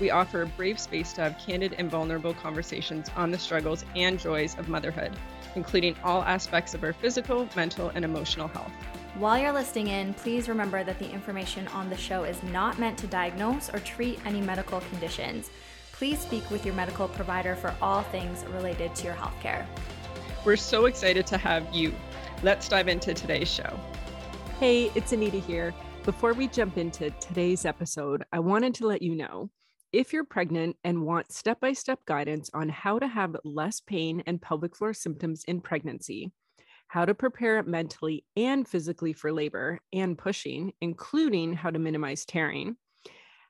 We 0.00 0.10
offer 0.10 0.42
a 0.42 0.46
brave 0.46 0.78
space 0.78 1.12
to 1.14 1.22
have 1.22 1.38
candid 1.38 1.74
and 1.76 1.90
vulnerable 1.90 2.34
conversations 2.34 3.10
on 3.16 3.30
the 3.30 3.38
struggles 3.38 3.84
and 3.96 4.18
joys 4.18 4.56
of 4.56 4.68
motherhood, 4.68 5.12
including 5.56 5.96
all 6.04 6.22
aspects 6.22 6.74
of 6.74 6.84
our 6.84 6.92
physical, 6.92 7.48
mental, 7.56 7.90
and 7.94 8.04
emotional 8.04 8.46
health. 8.48 8.70
While 9.16 9.38
you're 9.38 9.52
listening 9.52 9.88
in, 9.88 10.14
please 10.14 10.48
remember 10.48 10.84
that 10.84 11.00
the 11.00 11.10
information 11.10 11.66
on 11.68 11.90
the 11.90 11.96
show 11.96 12.22
is 12.22 12.40
not 12.44 12.78
meant 12.78 12.96
to 12.98 13.08
diagnose 13.08 13.68
or 13.74 13.80
treat 13.80 14.24
any 14.24 14.40
medical 14.40 14.80
conditions. 14.82 15.50
Please 15.92 16.20
speak 16.20 16.48
with 16.48 16.64
your 16.64 16.76
medical 16.76 17.08
provider 17.08 17.56
for 17.56 17.74
all 17.82 18.02
things 18.02 18.44
related 18.54 18.94
to 18.94 19.04
your 19.06 19.14
healthcare. 19.14 19.66
We're 20.44 20.54
so 20.54 20.86
excited 20.86 21.26
to 21.26 21.38
have 21.38 21.66
you. 21.74 21.92
Let's 22.44 22.68
dive 22.68 22.86
into 22.86 23.14
today's 23.14 23.50
show. 23.50 23.80
Hey, 24.60 24.92
it's 24.94 25.10
Anita 25.12 25.38
here. 25.38 25.74
Before 26.04 26.34
we 26.34 26.46
jump 26.46 26.78
into 26.78 27.10
today's 27.10 27.64
episode, 27.64 28.22
I 28.32 28.38
wanted 28.38 28.74
to 28.74 28.86
let 28.86 29.02
you 29.02 29.16
know 29.16 29.50
if 29.92 30.12
you're 30.12 30.24
pregnant 30.24 30.76
and 30.84 31.02
want 31.02 31.32
step 31.32 31.60
by 31.60 31.72
step 31.72 32.00
guidance 32.04 32.50
on 32.52 32.68
how 32.68 32.98
to 32.98 33.06
have 33.06 33.36
less 33.44 33.80
pain 33.80 34.22
and 34.26 34.40
pelvic 34.40 34.76
floor 34.76 34.92
symptoms 34.92 35.44
in 35.48 35.60
pregnancy, 35.60 36.30
how 36.88 37.04
to 37.04 37.14
prepare 37.14 37.62
mentally 37.62 38.24
and 38.36 38.68
physically 38.68 39.12
for 39.14 39.32
labor 39.32 39.80
and 39.92 40.18
pushing, 40.18 40.72
including 40.80 41.54
how 41.54 41.70
to 41.70 41.78
minimize 41.78 42.26
tearing, 42.26 42.76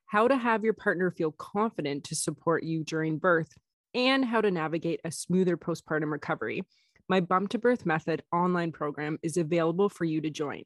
how 0.07 0.29
to 0.29 0.37
have 0.37 0.63
your 0.63 0.75
partner 0.75 1.11
feel 1.11 1.33
confident 1.33 2.05
to 2.05 2.15
support 2.15 2.63
you 2.63 2.85
during 2.85 3.19
birth, 3.19 3.51
and 3.95 4.25
how 4.25 4.41
to 4.41 4.51
navigate 4.51 5.01
a 5.05 5.11
smoother 5.11 5.57
postpartum 5.57 6.13
recovery, 6.13 6.63
my 7.09 7.21
Bump 7.21 7.49
to 7.51 7.59
Birth 7.59 7.85
Method 7.85 8.23
online 8.33 8.71
program 8.71 9.19
is 9.23 9.37
available 9.37 9.89
for 9.89 10.05
you 10.05 10.21
to 10.21 10.31
join. 10.31 10.63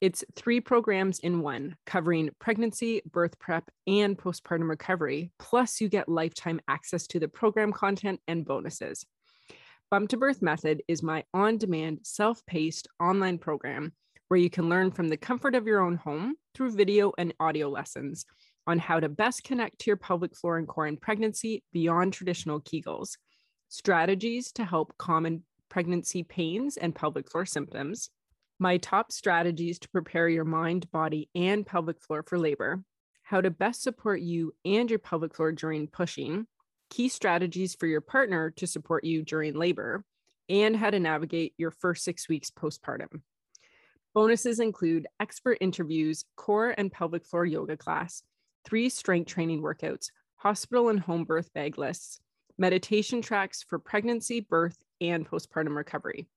It's 0.00 0.24
three 0.34 0.60
programs 0.60 1.20
in 1.20 1.40
one, 1.40 1.74
covering 1.86 2.30
pregnancy, 2.38 3.00
birth 3.10 3.38
prep, 3.38 3.70
and 3.86 4.16
postpartum 4.18 4.68
recovery. 4.68 5.32
Plus, 5.38 5.80
you 5.80 5.88
get 5.88 6.08
lifetime 6.08 6.60
access 6.68 7.06
to 7.08 7.18
the 7.18 7.28
program 7.28 7.72
content 7.72 8.20
and 8.28 8.44
bonuses. 8.44 9.06
Bump 9.90 10.10
to 10.10 10.18
Birth 10.18 10.42
Method 10.42 10.82
is 10.86 11.02
my 11.02 11.24
on 11.32 11.56
demand, 11.56 12.00
self 12.02 12.44
paced 12.44 12.88
online 13.00 13.38
program 13.38 13.92
where 14.28 14.40
you 14.40 14.50
can 14.50 14.68
learn 14.68 14.90
from 14.90 15.08
the 15.08 15.16
comfort 15.16 15.54
of 15.54 15.66
your 15.66 15.80
own 15.80 15.96
home 15.96 16.34
through 16.54 16.72
video 16.72 17.12
and 17.16 17.32
audio 17.38 17.68
lessons 17.68 18.26
on 18.66 18.78
how 18.78 18.98
to 18.98 19.08
best 19.08 19.44
connect 19.44 19.78
to 19.78 19.90
your 19.90 19.96
pelvic 19.96 20.36
floor 20.36 20.58
and 20.58 20.66
core 20.66 20.88
in 20.88 20.96
pregnancy 20.96 21.62
beyond 21.72 22.12
traditional 22.12 22.60
Kegels, 22.60 23.16
strategies 23.68 24.50
to 24.52 24.64
help 24.64 24.92
common 24.98 25.44
pregnancy 25.68 26.22
pains 26.22 26.76
and 26.76 26.94
pelvic 26.94 27.30
floor 27.30 27.46
symptoms 27.46 28.10
my 28.58 28.78
top 28.78 29.12
strategies 29.12 29.78
to 29.80 29.88
prepare 29.90 30.28
your 30.28 30.44
mind, 30.44 30.90
body, 30.90 31.28
and 31.34 31.66
pelvic 31.66 32.00
floor 32.00 32.22
for 32.22 32.38
labor, 32.38 32.82
how 33.22 33.40
to 33.40 33.50
best 33.50 33.82
support 33.82 34.20
you 34.20 34.54
and 34.64 34.88
your 34.88 34.98
pelvic 34.98 35.34
floor 35.34 35.52
during 35.52 35.88
pushing, 35.88 36.46
key 36.90 37.08
strategies 37.08 37.74
for 37.74 37.86
your 37.86 38.00
partner 38.00 38.50
to 38.50 38.66
support 38.66 39.04
you 39.04 39.22
during 39.22 39.54
labor, 39.54 40.04
and 40.48 40.76
how 40.76 40.90
to 40.90 41.00
navigate 41.00 41.52
your 41.58 41.70
first 41.70 42.04
six 42.04 42.28
weeks 42.28 42.50
postpartum. 42.50 43.20
Bonuses 44.14 44.60
include 44.60 45.06
expert 45.20 45.58
interviews, 45.60 46.24
core 46.36 46.74
and 46.78 46.90
pelvic 46.90 47.26
floor 47.26 47.44
yoga 47.44 47.76
class, 47.76 48.22
three 48.64 48.88
strength 48.88 49.28
training 49.28 49.60
workouts, 49.60 50.06
hospital 50.36 50.88
and 50.88 51.00
home 51.00 51.24
birth 51.24 51.52
bag 51.52 51.76
lists, 51.76 52.20
meditation 52.56 53.20
tracks 53.20 53.62
for 53.62 53.78
pregnancy, 53.78 54.40
birth, 54.40 54.78
and 55.00 55.28
postpartum 55.28 55.76
recovery. 55.76 56.28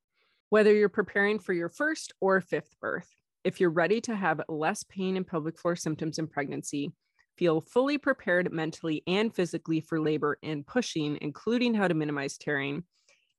Whether 0.50 0.74
you're 0.74 0.90
preparing 0.90 1.38
for 1.38 1.54
your 1.54 1.70
first 1.70 2.12
or 2.20 2.42
fifth 2.42 2.76
birth, 2.82 3.08
if 3.44 3.60
you're 3.60 3.70
ready 3.70 4.02
to 4.02 4.16
have 4.16 4.42
less 4.50 4.84
pain 4.84 5.16
and 5.16 5.26
pelvic 5.26 5.60
floor 5.60 5.76
symptoms 5.76 6.18
in 6.18 6.26
pregnancy, 6.26 6.92
feel 7.38 7.62
fully 7.62 8.00
prepared 8.00 8.52
mentally 8.52 9.04
and 9.06 9.34
physically 9.34 9.80
for 9.80 10.02
labor 10.02 10.40
and 10.42 10.66
pushing, 10.66 11.20
including 11.22 11.76
how 11.76 11.88
to 11.88 11.94
minimize 11.94 12.36
tearing 12.36 12.84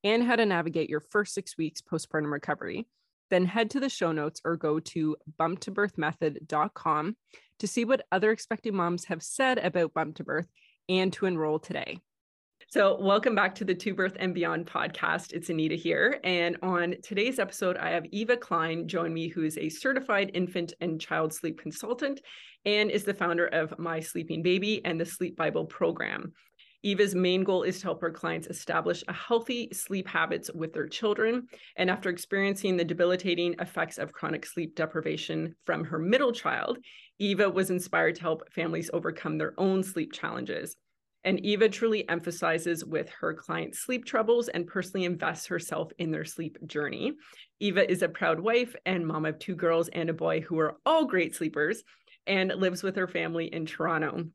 and 0.05 0.23
how 0.23 0.37
to 0.37 0.45
navigate 0.45 0.89
your 0.89 1.01
first 1.01 1.33
six 1.33 1.57
weeks 1.57 1.81
postpartum 1.81 2.31
recovery, 2.31 2.87
then 3.29 3.45
head 3.45 3.69
to 3.71 3.81
the 3.81 3.89
show 3.89 4.13
notes 4.13 4.39
or 4.45 4.55
go 4.55 4.79
to 4.79 5.17
bumptobirthmethod.com 5.37 7.17
to 7.59 7.67
see 7.67 7.83
what 7.83 8.07
other 8.13 8.31
expecting 8.31 8.73
moms 8.73 9.03
have 9.05 9.21
said 9.21 9.57
about 9.57 9.93
bump 9.93 10.15
to 10.15 10.23
birth 10.23 10.47
and 10.87 11.11
to 11.11 11.25
enroll 11.25 11.59
today. 11.59 11.99
So, 12.73 12.97
welcome 13.01 13.35
back 13.35 13.53
to 13.55 13.65
the 13.65 13.75
To 13.75 13.93
Birth 13.93 14.15
and 14.17 14.33
Beyond 14.33 14.65
podcast. 14.65 15.33
It's 15.33 15.49
Anita 15.49 15.75
here. 15.75 16.21
And 16.23 16.55
on 16.61 16.95
today's 17.03 17.37
episode, 17.37 17.75
I 17.75 17.89
have 17.89 18.05
Eva 18.13 18.37
Klein 18.37 18.87
join 18.87 19.13
me, 19.13 19.27
who 19.27 19.43
is 19.43 19.57
a 19.57 19.67
certified 19.67 20.31
infant 20.33 20.71
and 20.79 20.97
child 20.97 21.33
sleep 21.33 21.59
consultant 21.59 22.21
and 22.63 22.89
is 22.89 23.03
the 23.03 23.13
founder 23.13 23.47
of 23.47 23.77
My 23.77 23.99
Sleeping 23.99 24.41
Baby 24.41 24.79
and 24.85 24.97
the 24.97 25.05
Sleep 25.05 25.35
Bible 25.35 25.65
program. 25.65 26.31
Eva's 26.81 27.13
main 27.13 27.43
goal 27.43 27.63
is 27.63 27.79
to 27.79 27.87
help 27.87 27.99
her 27.99 28.09
clients 28.09 28.47
establish 28.47 29.03
a 29.09 29.13
healthy 29.13 29.67
sleep 29.73 30.07
habits 30.07 30.49
with 30.53 30.71
their 30.71 30.87
children. 30.87 31.47
And 31.75 31.89
after 31.89 32.09
experiencing 32.09 32.77
the 32.77 32.85
debilitating 32.85 33.53
effects 33.59 33.97
of 33.97 34.13
chronic 34.13 34.45
sleep 34.45 34.75
deprivation 34.75 35.55
from 35.65 35.83
her 35.83 35.99
middle 35.99 36.31
child, 36.31 36.77
Eva 37.19 37.49
was 37.49 37.69
inspired 37.69 38.15
to 38.15 38.21
help 38.21 38.49
families 38.53 38.89
overcome 38.93 39.37
their 39.37 39.55
own 39.57 39.83
sleep 39.83 40.13
challenges. 40.13 40.77
And 41.23 41.39
Eva 41.45 41.69
truly 41.69 42.07
emphasizes 42.09 42.83
with 42.83 43.09
her 43.09 43.33
clients' 43.33 43.79
sleep 43.79 44.05
troubles 44.05 44.47
and 44.47 44.67
personally 44.67 45.05
invests 45.05 45.47
herself 45.47 45.91
in 45.99 46.11
their 46.11 46.25
sleep 46.25 46.57
journey. 46.65 47.13
Eva 47.59 47.89
is 47.89 48.01
a 48.01 48.09
proud 48.09 48.39
wife 48.39 48.75
and 48.85 49.05
mom 49.05 49.25
of 49.25 49.37
two 49.37 49.55
girls 49.55 49.87
and 49.89 50.09
a 50.09 50.13
boy 50.13 50.41
who 50.41 50.59
are 50.59 50.77
all 50.85 51.05
great 51.05 51.35
sleepers 51.35 51.83
and 52.25 52.51
lives 52.55 52.81
with 52.83 52.95
her 52.95 53.07
family 53.07 53.45
in 53.45 53.65
Toronto 53.65 54.25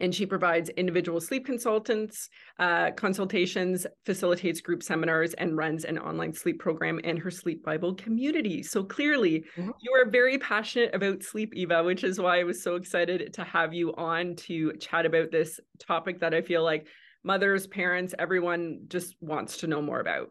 and 0.00 0.14
she 0.14 0.26
provides 0.26 0.68
individual 0.70 1.20
sleep 1.20 1.44
consultants 1.44 2.28
uh, 2.58 2.90
consultations 2.92 3.86
facilitates 4.04 4.60
group 4.60 4.82
seminars 4.82 5.34
and 5.34 5.56
runs 5.56 5.84
an 5.84 5.98
online 5.98 6.32
sleep 6.32 6.58
program 6.58 7.00
and 7.04 7.18
her 7.18 7.30
sleep 7.30 7.64
bible 7.64 7.94
community 7.94 8.62
so 8.62 8.82
clearly 8.82 9.44
mm-hmm. 9.56 9.70
you 9.80 9.92
are 9.92 10.08
very 10.10 10.38
passionate 10.38 10.94
about 10.94 11.22
sleep 11.22 11.54
eva 11.54 11.82
which 11.82 12.04
is 12.04 12.20
why 12.20 12.40
i 12.40 12.44
was 12.44 12.62
so 12.62 12.76
excited 12.76 13.32
to 13.32 13.44
have 13.44 13.72
you 13.72 13.94
on 13.94 14.34
to 14.36 14.72
chat 14.74 15.06
about 15.06 15.30
this 15.30 15.60
topic 15.78 16.20
that 16.20 16.34
i 16.34 16.40
feel 16.40 16.62
like 16.62 16.86
mothers 17.22 17.66
parents 17.66 18.14
everyone 18.18 18.80
just 18.88 19.16
wants 19.20 19.58
to 19.58 19.66
know 19.66 19.80
more 19.80 20.00
about 20.00 20.30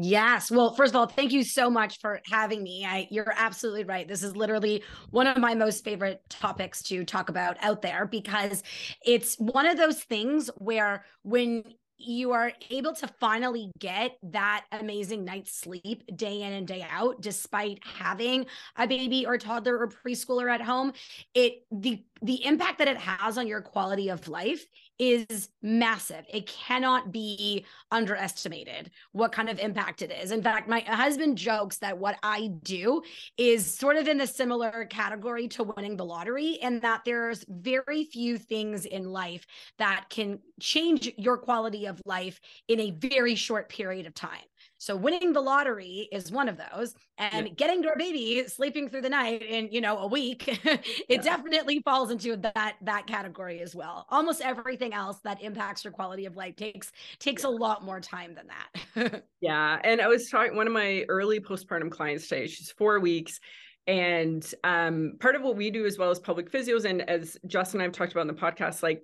Yes. 0.00 0.48
Well, 0.48 0.74
first 0.74 0.92
of 0.92 0.96
all, 0.96 1.06
thank 1.08 1.32
you 1.32 1.42
so 1.42 1.68
much 1.68 1.98
for 1.98 2.20
having 2.30 2.62
me. 2.62 2.86
I, 2.86 3.08
you're 3.10 3.34
absolutely 3.36 3.82
right. 3.82 4.06
This 4.06 4.22
is 4.22 4.36
literally 4.36 4.84
one 5.10 5.26
of 5.26 5.38
my 5.38 5.56
most 5.56 5.82
favorite 5.82 6.22
topics 6.28 6.84
to 6.84 7.04
talk 7.04 7.28
about 7.28 7.56
out 7.60 7.82
there 7.82 8.06
because 8.06 8.62
it's 9.04 9.34
one 9.40 9.66
of 9.66 9.76
those 9.76 10.00
things 10.04 10.50
where 10.58 11.04
when 11.22 11.64
you 12.00 12.30
are 12.30 12.52
able 12.70 12.94
to 12.94 13.08
finally 13.18 13.72
get 13.80 14.12
that 14.22 14.64
amazing 14.70 15.24
night's 15.24 15.58
sleep 15.58 16.04
day 16.14 16.42
in 16.42 16.52
and 16.52 16.68
day 16.68 16.86
out 16.88 17.20
despite 17.20 17.80
having 17.84 18.46
a 18.76 18.86
baby 18.86 19.26
or 19.26 19.36
toddler 19.36 19.76
or 19.76 19.88
preschooler 19.88 20.48
at 20.48 20.60
home 20.60 20.92
it 21.34 21.64
the 21.72 22.04
the 22.22 22.44
impact 22.44 22.78
that 22.78 22.88
it 22.88 22.96
has 22.96 23.38
on 23.38 23.46
your 23.46 23.60
quality 23.60 24.08
of 24.08 24.28
life 24.28 24.64
is 24.98 25.48
massive. 25.62 26.24
It 26.28 26.46
cannot 26.48 27.12
be 27.12 27.64
underestimated 27.92 28.90
what 29.12 29.30
kind 29.30 29.48
of 29.48 29.60
impact 29.60 30.02
it 30.02 30.10
is. 30.10 30.32
In 30.32 30.42
fact, 30.42 30.68
my 30.68 30.80
husband 30.80 31.38
jokes 31.38 31.78
that 31.78 31.96
what 31.96 32.16
I 32.22 32.48
do 32.64 33.02
is 33.36 33.72
sort 33.72 33.96
of 33.96 34.08
in 34.08 34.18
the 34.18 34.26
similar 34.26 34.86
category 34.86 35.46
to 35.48 35.62
winning 35.62 35.96
the 35.96 36.04
lottery, 36.04 36.58
and 36.60 36.82
that 36.82 37.02
there's 37.04 37.44
very 37.48 38.04
few 38.04 38.38
things 38.38 38.86
in 38.86 39.12
life 39.12 39.46
that 39.78 40.06
can 40.10 40.40
change 40.60 41.12
your 41.16 41.38
quality 41.38 41.86
of 41.86 42.02
life 42.04 42.40
in 42.66 42.80
a 42.80 42.90
very 42.90 43.36
short 43.36 43.68
period 43.68 44.06
of 44.06 44.14
time. 44.14 44.38
So 44.78 44.96
winning 44.96 45.32
the 45.32 45.40
lottery 45.40 46.08
is 46.12 46.30
one 46.30 46.48
of 46.48 46.56
those, 46.56 46.94
and 47.18 47.48
yeah. 47.48 47.52
getting 47.54 47.82
your 47.82 47.96
baby 47.96 48.44
sleeping 48.46 48.88
through 48.88 49.02
the 49.02 49.08
night 49.08 49.42
in 49.42 49.68
you 49.72 49.80
know 49.80 49.98
a 49.98 50.06
week, 50.06 50.46
it 50.64 50.84
yeah. 51.08 51.20
definitely 51.20 51.80
falls 51.80 52.10
into 52.10 52.36
that 52.36 52.76
that 52.82 53.06
category 53.06 53.60
as 53.60 53.74
well. 53.74 54.06
Almost 54.08 54.40
everything 54.40 54.94
else 54.94 55.18
that 55.24 55.42
impacts 55.42 55.84
your 55.84 55.92
quality 55.92 56.26
of 56.26 56.36
life 56.36 56.56
takes 56.56 56.92
takes 57.18 57.42
yeah. 57.42 57.50
a 57.50 57.52
lot 57.52 57.84
more 57.84 58.00
time 58.00 58.34
than 58.34 58.46
that. 58.46 59.24
yeah, 59.40 59.80
and 59.82 60.00
I 60.00 60.06
was 60.06 60.30
talking 60.30 60.56
one 60.56 60.68
of 60.68 60.72
my 60.72 61.04
early 61.08 61.40
postpartum 61.40 61.90
clients 61.90 62.28
today. 62.28 62.46
She's 62.46 62.70
four 62.70 63.00
weeks. 63.00 63.40
And 63.88 64.46
um, 64.64 65.14
part 65.18 65.34
of 65.34 65.40
what 65.40 65.56
we 65.56 65.70
do 65.70 65.86
as 65.86 65.96
well 65.96 66.10
as 66.10 66.18
pelvic 66.18 66.52
physios, 66.52 66.84
and 66.84 67.00
as 67.08 67.38
Jessie 67.46 67.78
and 67.78 67.82
I've 67.82 67.92
talked 67.92 68.12
about 68.12 68.20
in 68.20 68.26
the 68.26 68.34
podcast, 68.34 68.82
like 68.82 69.02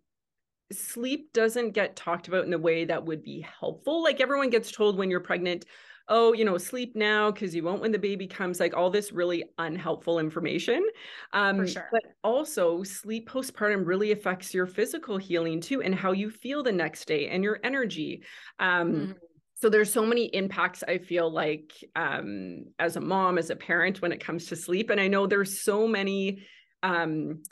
sleep 0.72 1.32
doesn't 1.32 1.70
get 1.70 1.96
talked 1.96 2.28
about 2.28 2.44
in 2.44 2.50
the 2.50 2.58
way 2.58 2.84
that 2.84 3.04
would 3.04 3.22
be 3.22 3.40
helpful. 3.40 4.02
Like 4.02 4.20
everyone 4.20 4.50
gets 4.50 4.70
told 4.70 4.96
when 4.96 5.10
you're 5.10 5.20
pregnant, 5.20 5.64
oh, 6.08 6.32
you 6.34 6.44
know, 6.44 6.58
sleep 6.58 6.94
now 6.94 7.30
because 7.30 7.54
you 7.54 7.62
won't 7.62 7.80
when 7.80 7.92
the 7.92 7.98
baby 7.98 8.26
comes, 8.26 8.60
like 8.60 8.76
all 8.76 8.90
this 8.90 9.12
really 9.12 9.44
unhelpful 9.58 10.18
information. 10.18 10.86
Um, 11.32 11.58
For 11.58 11.66
sure. 11.66 11.88
But 11.90 12.02
also, 12.22 12.82
sleep 12.82 13.28
postpartum 13.28 13.86
really 13.86 14.12
affects 14.12 14.52
your 14.52 14.66
physical 14.66 15.16
healing 15.16 15.60
too 15.60 15.82
and 15.82 15.94
how 15.94 16.12
you 16.12 16.30
feel 16.30 16.62
the 16.62 16.72
next 16.72 17.06
day 17.06 17.28
and 17.28 17.42
your 17.42 17.58
energy. 17.64 18.22
Um, 18.58 18.92
mm-hmm. 18.92 19.12
So 19.56 19.70
there's 19.70 19.90
so 19.90 20.04
many 20.04 20.26
impacts 20.26 20.82
I 20.86 20.98
feel 20.98 21.30
like 21.30 21.72
um, 21.96 22.66
as 22.78 22.96
a 22.96 23.00
mom, 23.00 23.38
as 23.38 23.48
a 23.48 23.56
parent, 23.56 24.02
when 24.02 24.12
it 24.12 24.22
comes 24.22 24.46
to 24.46 24.56
sleep. 24.56 24.90
And 24.90 25.00
I 25.00 25.08
know 25.08 25.26
there's 25.26 25.62
so 25.62 25.88
many 25.88 26.44
um, 26.82 27.42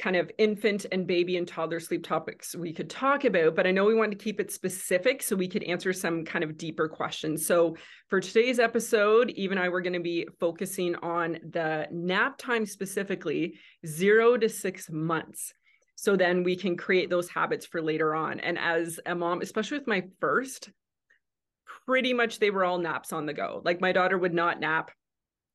kind 0.00 0.16
of 0.16 0.30
infant 0.38 0.86
and 0.90 1.06
baby 1.06 1.36
and 1.36 1.46
toddler 1.46 1.78
sleep 1.78 2.02
topics 2.02 2.56
we 2.56 2.72
could 2.72 2.88
talk 2.88 3.24
about, 3.24 3.54
but 3.54 3.66
I 3.66 3.70
know 3.70 3.84
we 3.84 3.94
wanted 3.94 4.18
to 4.18 4.24
keep 4.24 4.40
it 4.40 4.50
specific 4.50 5.22
so 5.22 5.36
we 5.36 5.46
could 5.46 5.62
answer 5.64 5.92
some 5.92 6.24
kind 6.24 6.42
of 6.42 6.56
deeper 6.56 6.88
questions. 6.88 7.46
So 7.46 7.76
for 8.08 8.18
today's 8.18 8.58
episode, 8.58 9.30
Eve 9.30 9.50
and 9.50 9.60
I 9.60 9.68
were 9.68 9.82
going 9.82 9.92
to 9.92 10.00
be 10.00 10.26
focusing 10.40 10.96
on 10.96 11.38
the 11.50 11.86
nap 11.92 12.38
time 12.38 12.64
specifically, 12.64 13.58
zero 13.86 14.36
to 14.38 14.48
six 14.48 14.90
months. 14.90 15.52
So 15.96 16.16
then 16.16 16.44
we 16.44 16.56
can 16.56 16.78
create 16.78 17.10
those 17.10 17.28
habits 17.28 17.66
for 17.66 17.82
later 17.82 18.14
on. 18.14 18.40
And 18.40 18.58
as 18.58 18.98
a 19.04 19.14
mom, 19.14 19.42
especially 19.42 19.78
with 19.78 19.86
my 19.86 20.04
first, 20.18 20.70
pretty 21.84 22.14
much 22.14 22.38
they 22.38 22.50
were 22.50 22.64
all 22.64 22.78
naps 22.78 23.12
on 23.12 23.26
the 23.26 23.34
go. 23.34 23.60
Like 23.66 23.82
my 23.82 23.92
daughter 23.92 24.16
would 24.16 24.32
not 24.32 24.60
nap 24.60 24.90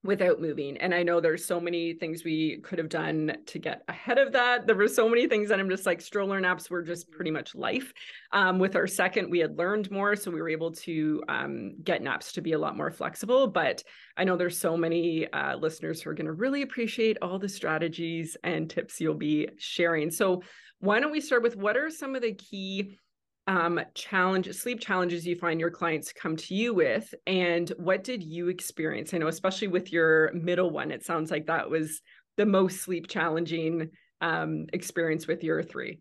without 0.06 0.40
moving. 0.40 0.78
And 0.78 0.94
I 0.94 1.04
know 1.04 1.20
there's 1.20 1.44
so 1.44 1.60
many 1.60 1.94
things 1.94 2.24
we 2.24 2.60
could 2.64 2.78
have 2.78 2.90
done 2.90 3.36
to 3.48 3.60
get 3.60 3.84
ahead 3.88 4.18
of 4.18 4.32
that. 4.34 4.68
There 4.68 4.76
were 4.76 4.88
so 4.88 5.10
many 5.10 5.28
things 5.28 5.50
that 5.50 5.60
I'm 5.60 5.70
just 5.70 5.86
like 5.86 6.00
stroller 6.00 6.40
naps 6.40 6.70
were 6.70 6.84
just 6.84 7.10
pretty 7.12 7.32
much 7.32 7.56
life. 7.56 7.92
Um, 8.32 8.60
with 8.60 8.76
our 8.76 8.88
second, 8.88 9.30
we 9.30 9.40
had 9.40 9.58
learned 9.58 9.90
more, 9.92 10.16
so 10.16 10.32
we 10.32 10.42
were 10.42 10.50
able 10.50 10.72
to 10.72 11.24
um, 11.28 11.76
get 11.84 12.04
naps 12.04 12.32
to 12.34 12.42
be 12.42 12.54
a 12.54 12.60
lot 12.60 12.78
more 12.78 12.92
flexible. 12.92 13.48
But 13.48 13.84
I 14.16 14.24
know 14.24 14.38
there's 14.38 14.60
so 14.60 14.78
many 14.78 15.28
uh, 15.34 15.58
listeners 15.58 16.02
who 16.02 16.12
are 16.12 16.16
going 16.16 16.28
to 16.28 16.34
really 16.34 16.62
appreciate 16.62 17.18
all 17.22 17.40
the 17.40 17.50
strategies 17.50 18.38
and 18.44 18.70
tips 18.70 19.02
you'll 19.02 19.16
be 19.16 19.50
sharing. 19.58 20.12
So 20.12 20.44
why 20.80 21.00
don't 21.00 21.12
we 21.12 21.22
start 21.22 21.42
with 21.42 21.56
what 21.56 21.78
are 21.78 21.90
some 21.90 22.16
of 22.16 22.22
the 22.22 22.34
key 22.34 22.98
um, 23.48 23.80
challenge 23.94 24.52
sleep 24.56 24.80
challenges 24.80 25.26
you 25.26 25.36
find 25.36 25.60
your 25.60 25.70
clients 25.70 26.12
come 26.12 26.36
to 26.36 26.56
you 26.56 26.74
with 26.74 27.14
and 27.28 27.72
what 27.78 28.04
did 28.04 28.24
you 28.24 28.48
experience? 28.48 29.14
I 29.14 29.20
know 29.20 29.28
especially 29.28 29.68
with 29.68 29.92
your 29.92 30.32
middle 30.34 30.72
one 30.72 30.92
it 30.92 31.06
sounds 31.06 31.30
like 31.32 31.48
that 31.48 31.70
was 31.70 32.02
the 32.38 32.46
most 32.46 32.82
sleep 32.82 33.08
challenging 33.08 33.90
um, 34.22 34.66
experience 34.74 35.28
with 35.28 35.44
your 35.44 35.62
three 35.62 36.00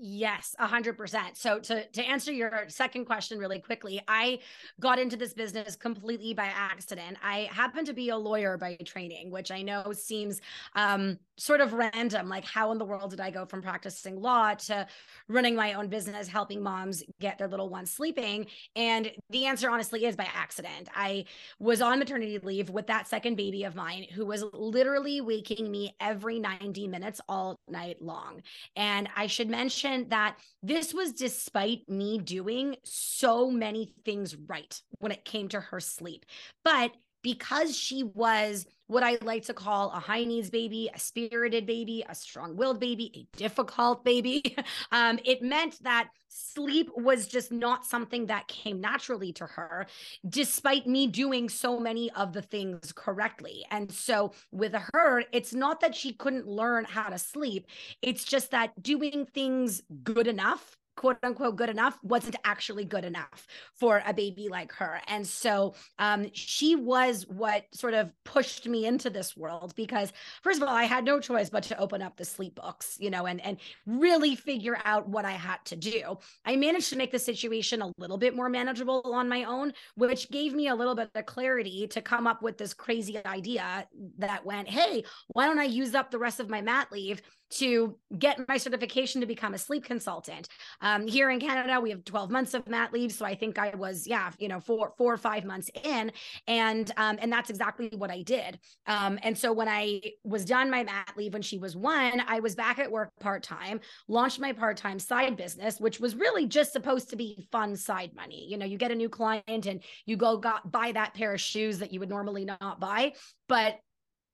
Yes, 0.00 0.54
a 0.60 0.66
hundred 0.68 0.96
percent. 0.96 1.36
So 1.36 1.58
to 1.58 1.84
to 1.84 2.02
answer 2.04 2.30
your 2.30 2.66
second 2.68 3.06
question 3.06 3.36
really 3.36 3.58
quickly, 3.58 4.00
I 4.06 4.38
got 4.78 5.00
into 5.00 5.16
this 5.16 5.34
business 5.34 5.74
completely 5.74 6.34
by 6.34 6.44
accident. 6.44 7.16
I 7.20 7.48
happen 7.50 7.84
to 7.84 7.92
be 7.92 8.10
a 8.10 8.16
lawyer 8.16 8.56
by 8.56 8.76
training, 8.84 9.32
which 9.32 9.50
I 9.50 9.62
know 9.62 9.92
seems 9.92 10.40
um, 10.76 11.18
sort 11.36 11.60
of 11.60 11.72
random. 11.72 12.28
Like, 12.28 12.44
how 12.44 12.70
in 12.70 12.78
the 12.78 12.84
world 12.84 13.10
did 13.10 13.18
I 13.20 13.32
go 13.32 13.44
from 13.44 13.60
practicing 13.60 14.20
law 14.22 14.54
to 14.54 14.86
running 15.26 15.56
my 15.56 15.72
own 15.72 15.88
business, 15.88 16.28
helping 16.28 16.62
moms 16.62 17.02
get 17.18 17.36
their 17.38 17.48
little 17.48 17.68
ones 17.68 17.90
sleeping? 17.90 18.46
And 18.76 19.10
the 19.30 19.46
answer, 19.46 19.68
honestly, 19.68 20.04
is 20.04 20.14
by 20.14 20.28
accident. 20.32 20.88
I 20.94 21.24
was 21.58 21.82
on 21.82 21.98
maternity 21.98 22.38
leave 22.38 22.70
with 22.70 22.86
that 22.86 23.08
second 23.08 23.34
baby 23.34 23.64
of 23.64 23.74
mine, 23.74 24.06
who 24.14 24.26
was 24.26 24.44
literally 24.52 25.20
waking 25.20 25.68
me 25.72 25.96
every 26.00 26.38
ninety 26.38 26.86
minutes 26.86 27.20
all 27.28 27.58
night 27.68 28.00
long. 28.00 28.42
And 28.76 29.08
I 29.16 29.26
should 29.26 29.48
mention 29.50 29.87
mention 29.88 30.08
that 30.10 30.36
this 30.62 30.94
was 30.94 31.12
despite 31.12 31.88
me 31.88 32.18
doing 32.18 32.76
so 32.84 33.50
many 33.50 33.92
things 34.04 34.36
right 34.36 34.80
when 34.98 35.12
it 35.12 35.24
came 35.24 35.48
to 35.48 35.60
her 35.60 35.80
sleep. 35.80 36.24
But 36.64 36.92
because 37.28 37.76
she 37.76 38.04
was 38.04 38.66
what 38.86 39.02
I 39.02 39.18
like 39.20 39.44
to 39.44 39.52
call 39.52 39.90
a 39.90 40.00
high 40.00 40.24
needs 40.24 40.48
baby, 40.48 40.88
a 40.94 40.98
spirited 40.98 41.66
baby, 41.66 42.02
a 42.08 42.14
strong 42.14 42.56
willed 42.56 42.80
baby, 42.80 43.12
a 43.14 43.36
difficult 43.36 44.02
baby. 44.02 44.56
Um, 44.90 45.18
it 45.24 45.42
meant 45.42 45.82
that 45.82 46.08
sleep 46.28 46.88
was 46.96 47.26
just 47.26 47.52
not 47.52 47.84
something 47.84 48.26
that 48.26 48.48
came 48.48 48.80
naturally 48.80 49.32
to 49.34 49.44
her, 49.44 49.86
despite 50.26 50.86
me 50.86 51.06
doing 51.06 51.48
so 51.48 51.78
many 51.78 52.10
of 52.12 52.32
the 52.32 52.40
things 52.40 52.92
correctly. 52.94 53.64
And 53.70 53.92
so 53.92 54.32
with 54.50 54.74
her, 54.92 55.24
it's 55.32 55.52
not 55.52 55.80
that 55.80 55.94
she 55.94 56.14
couldn't 56.14 56.46
learn 56.46 56.84
how 56.84 57.08
to 57.08 57.18
sleep, 57.18 57.66
it's 58.00 58.24
just 58.24 58.50
that 58.52 58.82
doing 58.82 59.26
things 59.26 59.82
good 60.02 60.26
enough 60.26 60.77
quote 60.98 61.16
unquote 61.22 61.56
good 61.56 61.70
enough 61.70 61.96
wasn't 62.02 62.36
actually 62.44 62.84
good 62.84 63.04
enough 63.04 63.46
for 63.78 64.02
a 64.04 64.12
baby 64.12 64.48
like 64.50 64.72
her. 64.72 65.00
And 65.06 65.26
so 65.26 65.74
um, 65.98 66.26
she 66.32 66.74
was 66.74 67.24
what 67.28 67.64
sort 67.72 67.94
of 67.94 68.12
pushed 68.24 68.66
me 68.66 68.84
into 68.84 69.08
this 69.08 69.36
world 69.36 69.74
because, 69.76 70.12
first 70.42 70.60
of 70.60 70.68
all, 70.68 70.74
I 70.74 70.84
had 70.84 71.04
no 71.04 71.20
choice 71.20 71.50
but 71.50 71.62
to 71.64 71.78
open 71.78 72.02
up 72.02 72.16
the 72.16 72.24
sleep 72.24 72.56
books, 72.56 72.96
you 72.98 73.10
know, 73.10 73.26
and, 73.26 73.40
and 73.40 73.58
really 73.86 74.34
figure 74.34 74.78
out 74.84 75.08
what 75.08 75.24
I 75.24 75.32
had 75.32 75.64
to 75.66 75.76
do. 75.76 76.18
I 76.44 76.56
managed 76.56 76.90
to 76.90 76.96
make 76.96 77.12
the 77.12 77.18
situation 77.18 77.80
a 77.80 77.92
little 77.98 78.18
bit 78.18 78.34
more 78.34 78.48
manageable 78.48 79.02
on 79.04 79.28
my 79.28 79.44
own, 79.44 79.72
which 79.94 80.30
gave 80.30 80.52
me 80.52 80.66
a 80.66 80.74
little 80.74 80.96
bit 80.96 81.10
of 81.14 81.26
clarity 81.26 81.86
to 81.88 82.02
come 82.02 82.26
up 82.26 82.42
with 82.42 82.58
this 82.58 82.74
crazy 82.74 83.24
idea 83.24 83.86
that 84.18 84.44
went, 84.44 84.68
hey, 84.68 85.04
why 85.28 85.46
don't 85.46 85.60
I 85.60 85.64
use 85.64 85.94
up 85.94 86.10
the 86.10 86.18
rest 86.18 86.40
of 86.40 86.50
my 86.50 86.60
mat 86.60 86.88
leave 86.90 87.22
to 87.50 87.96
get 88.18 88.46
my 88.48 88.58
certification 88.58 89.20
to 89.20 89.26
become 89.26 89.54
a 89.54 89.58
sleep 89.58 89.84
consultant. 89.84 90.48
Um, 90.80 90.87
here 91.06 91.30
in 91.30 91.40
Canada, 91.40 91.80
we 91.80 91.90
have 91.90 92.04
12 92.04 92.30
months 92.30 92.54
of 92.54 92.66
mat 92.68 92.92
leave. 92.92 93.12
So 93.12 93.24
I 93.24 93.34
think 93.34 93.58
I 93.58 93.74
was, 93.74 94.06
yeah, 94.06 94.30
you 94.38 94.48
know, 94.48 94.60
four, 94.60 94.92
four 94.96 95.12
or 95.12 95.16
five 95.16 95.44
months 95.44 95.70
in. 95.84 96.12
And 96.46 96.90
um, 96.96 97.18
and 97.20 97.32
that's 97.32 97.50
exactly 97.50 97.90
what 97.96 98.10
I 98.10 98.22
did. 98.22 98.58
Um, 98.86 99.18
and 99.22 99.36
so 99.36 99.52
when 99.52 99.68
I 99.68 100.00
was 100.24 100.44
done 100.44 100.70
my 100.70 100.84
mat 100.84 101.12
leave 101.16 101.32
when 101.32 101.42
she 101.42 101.58
was 101.58 101.76
one, 101.76 102.22
I 102.26 102.40
was 102.40 102.54
back 102.54 102.78
at 102.78 102.90
work 102.90 103.10
part-time, 103.20 103.80
launched 104.08 104.40
my 104.40 104.52
part-time 104.52 104.98
side 104.98 105.36
business, 105.36 105.80
which 105.80 106.00
was 106.00 106.14
really 106.14 106.46
just 106.46 106.72
supposed 106.72 107.10
to 107.10 107.16
be 107.16 107.48
fun 107.50 107.76
side 107.76 108.12
money. 108.14 108.46
You 108.48 108.56
know, 108.58 108.66
you 108.66 108.78
get 108.78 108.90
a 108.90 108.94
new 108.94 109.08
client 109.08 109.66
and 109.66 109.82
you 110.06 110.16
go 110.16 110.36
got 110.38 110.70
buy 110.70 110.92
that 110.92 111.14
pair 111.14 111.34
of 111.34 111.40
shoes 111.40 111.78
that 111.78 111.92
you 111.92 112.00
would 112.00 112.08
normally 112.08 112.44
not 112.44 112.80
buy. 112.80 113.12
But 113.48 113.78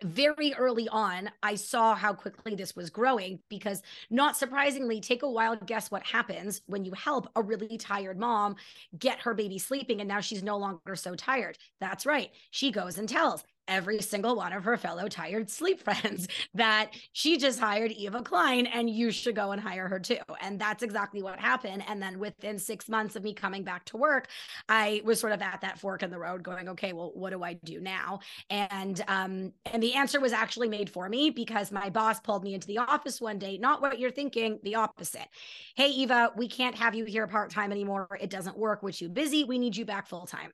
very 0.03 0.53
early 0.55 0.89
on, 0.89 1.31
I 1.43 1.55
saw 1.55 1.95
how 1.95 2.13
quickly 2.13 2.55
this 2.55 2.75
was 2.75 2.91
growing 2.91 3.39
because, 3.49 3.83
not 4.11 4.37
surprisingly, 4.37 5.01
take 5.01 5.23
a 5.23 5.31
wild 5.31 5.67
guess 5.67 5.91
what 5.91 6.05
happens 6.05 6.63
when 6.67 6.85
you 6.85 6.93
help 6.93 7.29
a 7.37 7.43
really 7.43 7.79
tired 7.79 8.19
mom 8.19 8.57
get 8.99 9.21
her 9.21 9.35
baby 9.35 9.59
sleeping 9.59 10.01
and 10.01 10.09
now 10.09 10.21
she's 10.21 10.43
no 10.43 10.57
longer 10.57 10.97
so 10.97 11.15
tired. 11.15 11.57
That's 11.81 12.07
right. 12.07 12.31
She 12.51 12.71
goes 12.71 12.99
and 12.99 13.09
tells 13.09 13.45
every 13.69 14.01
single 14.01 14.37
one 14.37 14.53
of 14.53 14.65
her 14.65 14.77
fellow 14.77 15.09
tired 15.09 15.51
sleep 15.51 15.81
friends 15.85 16.29
that 16.55 16.91
she 17.13 17.37
just 17.37 17.59
hired 17.59 17.93
Eva 17.93 18.23
Klein 18.23 18.67
and 18.67 18.89
you 18.91 19.11
should 19.11 19.35
go 19.35 19.53
and 19.53 19.61
hire 19.61 19.89
her 19.89 19.99
too. 19.99 20.19
And 20.41 20.61
that's 20.61 20.83
exactly 20.83 21.23
what 21.23 21.39
happened. 21.39 21.85
And 21.89 22.03
then 22.03 22.19
within 22.19 22.59
six 22.59 22.89
months 22.89 23.17
of 23.17 23.25
me 23.25 23.35
coming 23.35 23.63
back 23.63 23.85
to 23.87 23.97
work, 23.97 24.29
I 24.69 25.03
was 25.05 25.21
sort 25.21 25.33
of 25.33 25.43
at 25.43 25.61
that 25.61 25.79
fork 25.79 26.03
in 26.03 26.11
the 26.11 26.19
road 26.19 26.43
going, 26.43 26.69
okay, 26.71 26.93
well, 26.93 27.13
what 27.15 27.31
do 27.31 27.43
I 27.43 27.55
do 27.55 27.81
now? 27.81 28.21
And 28.51 29.03
um, 29.09 29.53
and 29.73 29.83
the 29.83 29.95
answer 29.95 30.21
was 30.21 30.33
actually 30.33 30.69
made 30.69 30.91
for 30.91 31.09
me 31.09 31.31
because 31.31 31.73
my 31.73 31.91
boss 31.91 32.21
pulled 32.21 32.45
me 32.45 32.55
into 32.55 32.67
the 32.67 32.79
office 32.79 33.21
one 33.21 33.39
day, 33.39 33.59
not 33.59 33.83
what 33.83 33.99
you're 33.99 34.11
thinking, 34.11 34.59
the 34.63 34.77
opposite. 34.77 35.29
Hey, 35.75 35.89
Eva, 35.91 36.33
we 36.37 36.49
can't 36.49 36.77
have 36.77 36.95
you 36.95 37.05
here 37.05 37.27
part-time 37.27 37.73
anymore. 37.73 38.09
It 38.21 38.31
doesn't 38.31 38.57
work. 38.57 38.83
We're 38.83 38.93
busy. 39.13 39.45
We 39.45 39.59
need 39.59 39.77
you 39.77 39.85
back 39.85 40.07
full-time. 40.07 40.53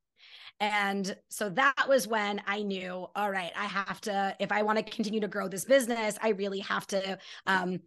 And 0.61 1.17
so 1.29 1.49
that 1.51 1.87
was 1.89 2.07
when 2.07 2.43
I 2.47 2.63
knew, 2.63 3.07
all 3.17 3.31
right, 3.31 3.53
I 3.57 3.65
have 3.65 4.01
to, 4.03 4.37
if 4.39 4.53
I 4.53 4.63
want 4.63 4.79
to 4.79 4.85
continue 4.85 5.21
to 5.21 5.29
grow 5.29 5.49
this 5.49 5.65
business, 5.65 6.19
I 6.23 6.31
really 6.31 6.61
have 6.61 6.87
to 6.89 7.19
um, 7.47 7.81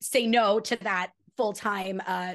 say 0.00 0.26
no 0.26 0.60
to 0.60 0.76
that 0.76 1.10
full 1.36 1.52
time 1.52 2.00
uh, 2.06 2.34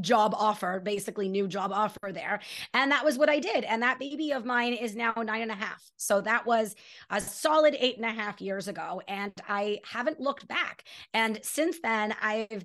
job 0.00 0.34
offer, 0.36 0.80
basically 0.80 1.28
new 1.28 1.46
job 1.46 1.72
offer 1.72 2.10
there. 2.12 2.40
And 2.74 2.90
that 2.90 3.04
was 3.04 3.18
what 3.18 3.28
I 3.28 3.38
did. 3.38 3.64
And 3.64 3.82
that 3.82 3.98
baby 3.98 4.32
of 4.32 4.44
mine 4.44 4.72
is 4.72 4.96
now 4.96 5.12
nine 5.16 5.42
and 5.42 5.50
a 5.50 5.54
half. 5.54 5.82
So 5.96 6.20
that 6.22 6.46
was 6.46 6.74
a 7.10 7.20
solid 7.20 7.76
eight 7.78 7.96
and 7.96 8.06
a 8.06 8.10
half 8.10 8.40
years 8.40 8.68
ago. 8.68 9.02
And 9.08 9.32
I 9.48 9.80
haven't 9.84 10.20
looked 10.20 10.48
back. 10.48 10.84
And 11.12 11.38
since 11.42 11.78
then, 11.80 12.14
I've 12.22 12.64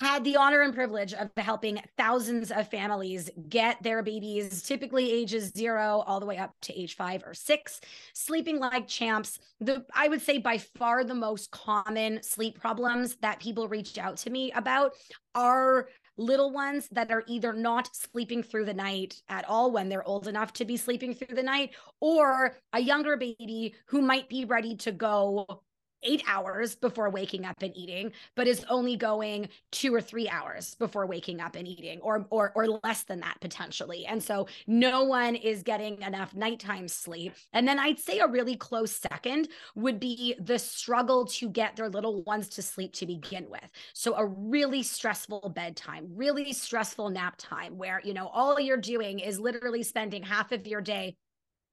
had 0.00 0.22
the 0.22 0.36
honor 0.36 0.60
and 0.60 0.74
privilege 0.74 1.12
of 1.12 1.30
helping 1.36 1.80
thousands 1.96 2.52
of 2.52 2.68
families 2.68 3.30
get 3.48 3.82
their 3.82 4.02
babies, 4.02 4.62
typically 4.62 5.10
ages 5.10 5.50
zero 5.56 6.04
all 6.06 6.20
the 6.20 6.26
way 6.26 6.36
up 6.38 6.54
to 6.62 6.80
age 6.80 6.94
five 6.94 7.22
or 7.26 7.34
six, 7.34 7.80
sleeping 8.12 8.58
like 8.60 8.86
champs. 8.86 9.40
The 9.60 9.84
I 9.92 10.08
would 10.08 10.22
say 10.22 10.38
by 10.38 10.58
far 10.58 11.02
the 11.02 11.14
most 11.14 11.50
common 11.50 12.22
sleep 12.22 12.60
problems 12.60 13.16
that 13.22 13.40
people 13.40 13.66
reach 13.66 13.98
out 13.98 14.18
to 14.18 14.30
me 14.30 14.52
about 14.52 14.92
are 15.34 15.88
little 16.18 16.50
ones 16.50 16.88
that 16.92 17.10
are 17.10 17.24
either 17.26 17.52
not 17.52 17.94
sleeping 17.94 18.42
through 18.42 18.64
the 18.64 18.74
night 18.74 19.22
at 19.28 19.48
all 19.48 19.70
when 19.70 19.88
they're 19.88 20.06
old 20.06 20.28
enough 20.28 20.52
to 20.54 20.64
be 20.64 20.76
sleeping 20.76 21.14
through 21.14 21.34
the 21.34 21.42
night, 21.42 21.70
or 22.00 22.56
a 22.72 22.80
younger 22.80 23.16
baby 23.16 23.74
who 23.86 24.02
might 24.02 24.28
be 24.28 24.44
ready 24.44 24.76
to 24.76 24.92
go 24.92 25.62
eight 26.02 26.22
hours 26.26 26.74
before 26.74 27.10
waking 27.10 27.44
up 27.44 27.62
and 27.62 27.76
eating, 27.76 28.12
but 28.34 28.46
is 28.46 28.64
only 28.68 28.96
going 28.96 29.48
two 29.70 29.94
or 29.94 30.00
three 30.00 30.28
hours 30.28 30.74
before 30.74 31.06
waking 31.06 31.40
up 31.40 31.56
and 31.56 31.66
eating, 31.66 32.00
or 32.00 32.26
or 32.30 32.52
or 32.54 32.66
less 32.84 33.02
than 33.04 33.20
that 33.20 33.40
potentially. 33.40 34.06
And 34.06 34.22
so 34.22 34.46
no 34.66 35.04
one 35.04 35.34
is 35.34 35.62
getting 35.62 36.00
enough 36.02 36.34
nighttime 36.34 36.88
sleep. 36.88 37.34
And 37.52 37.66
then 37.66 37.78
I'd 37.78 37.98
say 37.98 38.18
a 38.18 38.26
really 38.26 38.56
close 38.56 38.92
second 38.92 39.48
would 39.74 40.00
be 40.00 40.34
the 40.40 40.58
struggle 40.58 41.26
to 41.26 41.48
get 41.48 41.76
their 41.76 41.88
little 41.88 42.22
ones 42.22 42.48
to 42.50 42.62
sleep 42.62 42.92
to 42.94 43.06
begin 43.06 43.46
with. 43.48 43.70
So 43.92 44.14
a 44.14 44.26
really 44.26 44.82
stressful 44.82 45.52
bedtime, 45.54 46.08
really 46.14 46.52
stressful 46.52 47.10
nap 47.10 47.34
time 47.38 47.76
where 47.78 48.00
you 48.04 48.14
know 48.14 48.28
all 48.28 48.58
you're 48.60 48.76
doing 48.76 49.18
is 49.20 49.38
literally 49.38 49.82
spending 49.82 50.22
half 50.22 50.52
of 50.52 50.66
your 50.66 50.80
day 50.80 51.16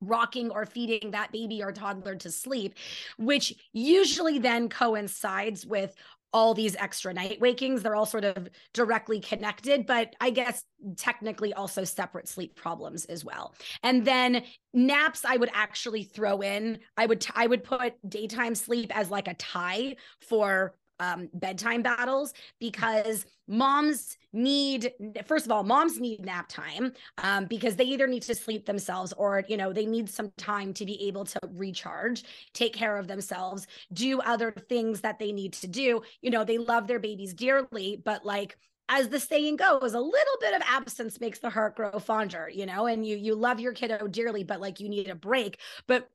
rocking 0.01 0.49
or 0.49 0.65
feeding 0.65 1.11
that 1.11 1.31
baby 1.31 1.63
or 1.63 1.71
toddler 1.71 2.15
to 2.15 2.31
sleep, 2.31 2.75
which 3.17 3.53
usually 3.73 4.39
then 4.39 4.69
coincides 4.69 5.65
with 5.65 5.95
all 6.35 6.53
these 6.53 6.75
extra 6.75 7.13
night 7.13 7.39
wakings. 7.39 7.81
They're 7.81 7.95
all 7.95 8.05
sort 8.05 8.25
of 8.25 8.49
directly 8.73 9.21
connected, 9.21 9.85
but 9.85 10.17
I 10.19 10.31
guess 10.31 10.65
technically 10.97 11.53
also 11.53 11.85
separate 11.85 12.27
sleep 12.27 12.57
problems 12.57 13.05
as 13.05 13.23
well. 13.23 13.55
And 13.83 14.03
then 14.03 14.43
naps 14.73 15.23
I 15.23 15.37
would 15.37 15.49
actually 15.53 16.03
throw 16.03 16.41
in. 16.41 16.79
I 16.97 17.05
would 17.05 17.21
t- 17.21 17.31
I 17.33 17.47
would 17.47 17.63
put 17.63 17.93
daytime 18.09 18.53
sleep 18.53 18.91
as 18.93 19.09
like 19.09 19.29
a 19.29 19.33
tie 19.35 19.95
for 20.19 20.75
um, 20.99 21.29
bedtime 21.33 21.81
battles 21.81 22.33
because 22.59 23.25
moms 23.47 24.17
need 24.33 24.91
first 25.25 25.45
of 25.45 25.51
all 25.51 25.63
moms 25.63 25.99
need 25.99 26.25
nap 26.25 26.47
time 26.49 26.91
um, 27.19 27.45
because 27.45 27.75
they 27.75 27.83
either 27.83 28.07
need 28.07 28.23
to 28.23 28.33
sleep 28.35 28.65
themselves 28.65 29.13
or 29.13 29.43
you 29.47 29.57
know 29.57 29.71
they 29.71 29.85
need 29.85 30.09
some 30.09 30.31
time 30.37 30.73
to 30.73 30.85
be 30.85 31.07
able 31.07 31.23
to 31.25 31.39
recharge 31.53 32.23
take 32.53 32.73
care 32.73 32.97
of 32.97 33.07
themselves 33.07 33.67
do 33.93 34.19
other 34.21 34.51
things 34.51 35.01
that 35.01 35.19
they 35.19 35.31
need 35.31 35.53
to 35.53 35.67
do. 35.67 36.01
You 36.21 36.31
know 36.31 36.43
they 36.43 36.57
love 36.57 36.87
their 36.87 36.99
babies 36.99 37.33
dearly 37.33 38.01
but 38.03 38.25
like 38.25 38.57
as 38.87 39.09
the 39.09 39.19
saying 39.19 39.55
goes 39.55 39.93
a 39.93 39.99
little 39.99 40.37
bit 40.39 40.53
of 40.53 40.61
absence 40.67 41.19
makes 41.19 41.39
the 41.39 41.49
heart 41.49 41.75
grow 41.75 41.97
fonder 41.99 42.49
you 42.53 42.65
know 42.65 42.85
and 42.85 43.05
you 43.05 43.17
you 43.17 43.35
love 43.35 43.59
your 43.59 43.73
kiddo 43.73 44.07
dearly 44.07 44.43
but 44.43 44.61
like 44.61 44.79
you 44.79 44.89
need 44.89 45.09
a 45.09 45.15
break. 45.15 45.59
But 45.87 46.09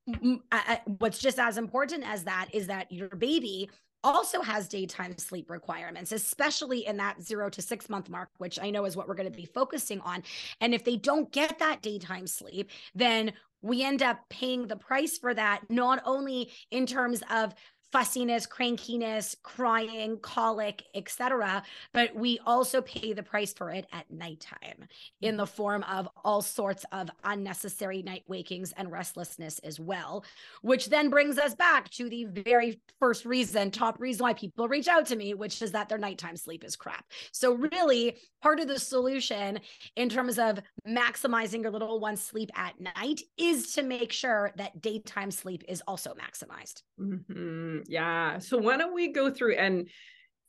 what's 0.99 1.19
just 1.19 1.39
as 1.39 1.59
important 1.59 2.05
as 2.07 2.25
that 2.25 2.49
is 2.53 2.67
that 2.69 2.91
your 2.93 3.09
baby 3.09 3.71
also 4.03 4.41
has 4.43 4.69
daytime 4.69 5.17
sleep 5.19 5.51
requirements, 5.51 6.13
especially 6.13 6.87
in 6.87 6.97
that 6.99 7.23
zero 7.23 7.51
to 7.51 7.63
six 7.63 7.89
month 7.89 8.09
mark, 8.09 8.31
which 8.39 8.59
I 8.61 8.71
know 8.71 8.85
is 8.85 8.97
what 8.97 9.09
we're 9.09 9.15
going 9.15 9.31
to 9.31 9.37
be 9.37 9.47
focusing 9.47 10.01
on. 10.01 10.23
And 10.61 10.75
if 10.75 10.85
they 10.85 10.97
don't 10.97 11.31
get 11.33 11.59
that 11.59 11.83
daytime 11.83 12.27
sleep, 12.27 12.71
then 12.95 13.33
we 13.63 13.85
end 13.85 14.03
up 14.03 14.21
paying 14.31 14.67
the 14.67 14.77
price 14.77 15.19
for 15.19 15.35
that, 15.35 15.63
not 15.69 16.03
only 16.07 16.51
in 16.71 16.87
terms 16.87 17.23
of 17.31 17.55
fussiness, 17.93 18.47
crankiness, 18.47 19.37
crying, 19.43 20.19
colic, 20.19 20.85
etc. 20.95 21.63
But 21.93 22.15
we 22.15 22.39
also 22.47 22.81
pay 22.81 23.13
the 23.13 23.23
price 23.23 23.53
for 23.53 23.71
it 23.71 23.87
at 23.93 24.11
nighttime 24.11 24.85
in 25.21 25.37
the 25.37 25.47
form 25.47 25.83
of 25.85 26.09
all 26.25 26.43
sorts 26.43 26.85
of 26.93 27.11
unnecessary 27.25 28.03
night 28.03 28.25
wakings 28.29 28.73
and 28.77 28.91
restlessness 28.93 29.59
as 29.61 29.81
well, 29.81 30.25
which 30.63 30.87
then 30.87 31.11
brings 31.11 31.39
us 31.39 31.55
back 31.55 31.91
to 31.91 32.09
the 32.09 32.25
very 32.25 32.81
first 32.99 33.25
reason, 33.25 33.71
top 33.71 34.01
reason 34.01 34.23
why 34.23 34.35
people 34.35 34.69
reach 34.69 34.89
out 34.89 35.07
to 35.07 35.17
me, 35.17 35.35
which 35.35 35.63
is 35.63 35.73
that 35.73 35.89
their 35.89 35.99
nighttime 35.99 36.37
sleep 36.37 36.65
is 36.65 36.77
crap. 36.77 37.05
So 37.33 37.55
really 37.55 38.17
part 38.43 38.61
of 38.61 38.69
the 38.69 38.79
solution 38.79 39.61
in 39.97 40.09
terms 40.09 40.39
of 40.39 40.61
maximizing 40.89 41.63
your 41.63 41.71
little 41.71 42.01
one's 42.01 42.23
sleep 42.23 42.51
at 42.55 42.81
night 42.81 43.21
is 43.37 43.73
to 43.75 43.83
make 43.83 44.13
sure 44.13 44.53
that 44.57 44.81
daytime 44.81 45.31
sleep 45.31 45.65
is 45.69 45.83
also 45.87 46.15
maximized. 46.15 46.83
Mm-hmm. 47.01 47.80
Yeah. 47.87 48.39
So 48.39 48.59
why 48.59 48.77
don't 48.77 48.95
we 48.95 49.13
go 49.13 49.31
through 49.31 49.57
and 49.57 49.89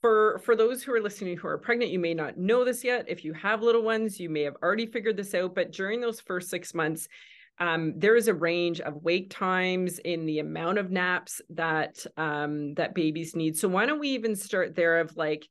for 0.01 0.39
for 0.43 0.55
those 0.55 0.81
who 0.83 0.93
are 0.93 1.01
listening 1.01 1.37
who 1.37 1.47
are 1.47 1.57
pregnant, 1.57 1.91
you 1.91 1.99
may 1.99 2.13
not 2.13 2.37
know 2.37 2.65
this 2.65 2.83
yet. 2.83 3.05
If 3.07 3.23
you 3.23 3.33
have 3.33 3.61
little 3.61 3.83
ones, 3.83 4.19
you 4.19 4.29
may 4.29 4.41
have 4.41 4.55
already 4.61 4.87
figured 4.87 5.15
this 5.15 5.33
out. 5.35 5.55
But 5.55 5.71
during 5.71 6.01
those 6.01 6.19
first 6.19 6.49
six 6.49 6.73
months, 6.73 7.07
um, 7.59 7.93
there 7.97 8.15
is 8.15 8.27
a 8.27 8.33
range 8.33 8.81
of 8.81 9.03
wake 9.03 9.29
times 9.29 9.99
in 9.99 10.25
the 10.25 10.39
amount 10.39 10.79
of 10.79 10.89
naps 10.89 11.41
that 11.51 12.03
um, 12.17 12.73
that 12.73 12.95
babies 12.95 13.35
need. 13.35 13.55
So 13.57 13.67
why 13.67 13.85
don't 13.85 13.99
we 13.99 14.09
even 14.09 14.35
start 14.35 14.75
there 14.75 14.99
of 14.99 15.15
like 15.15 15.47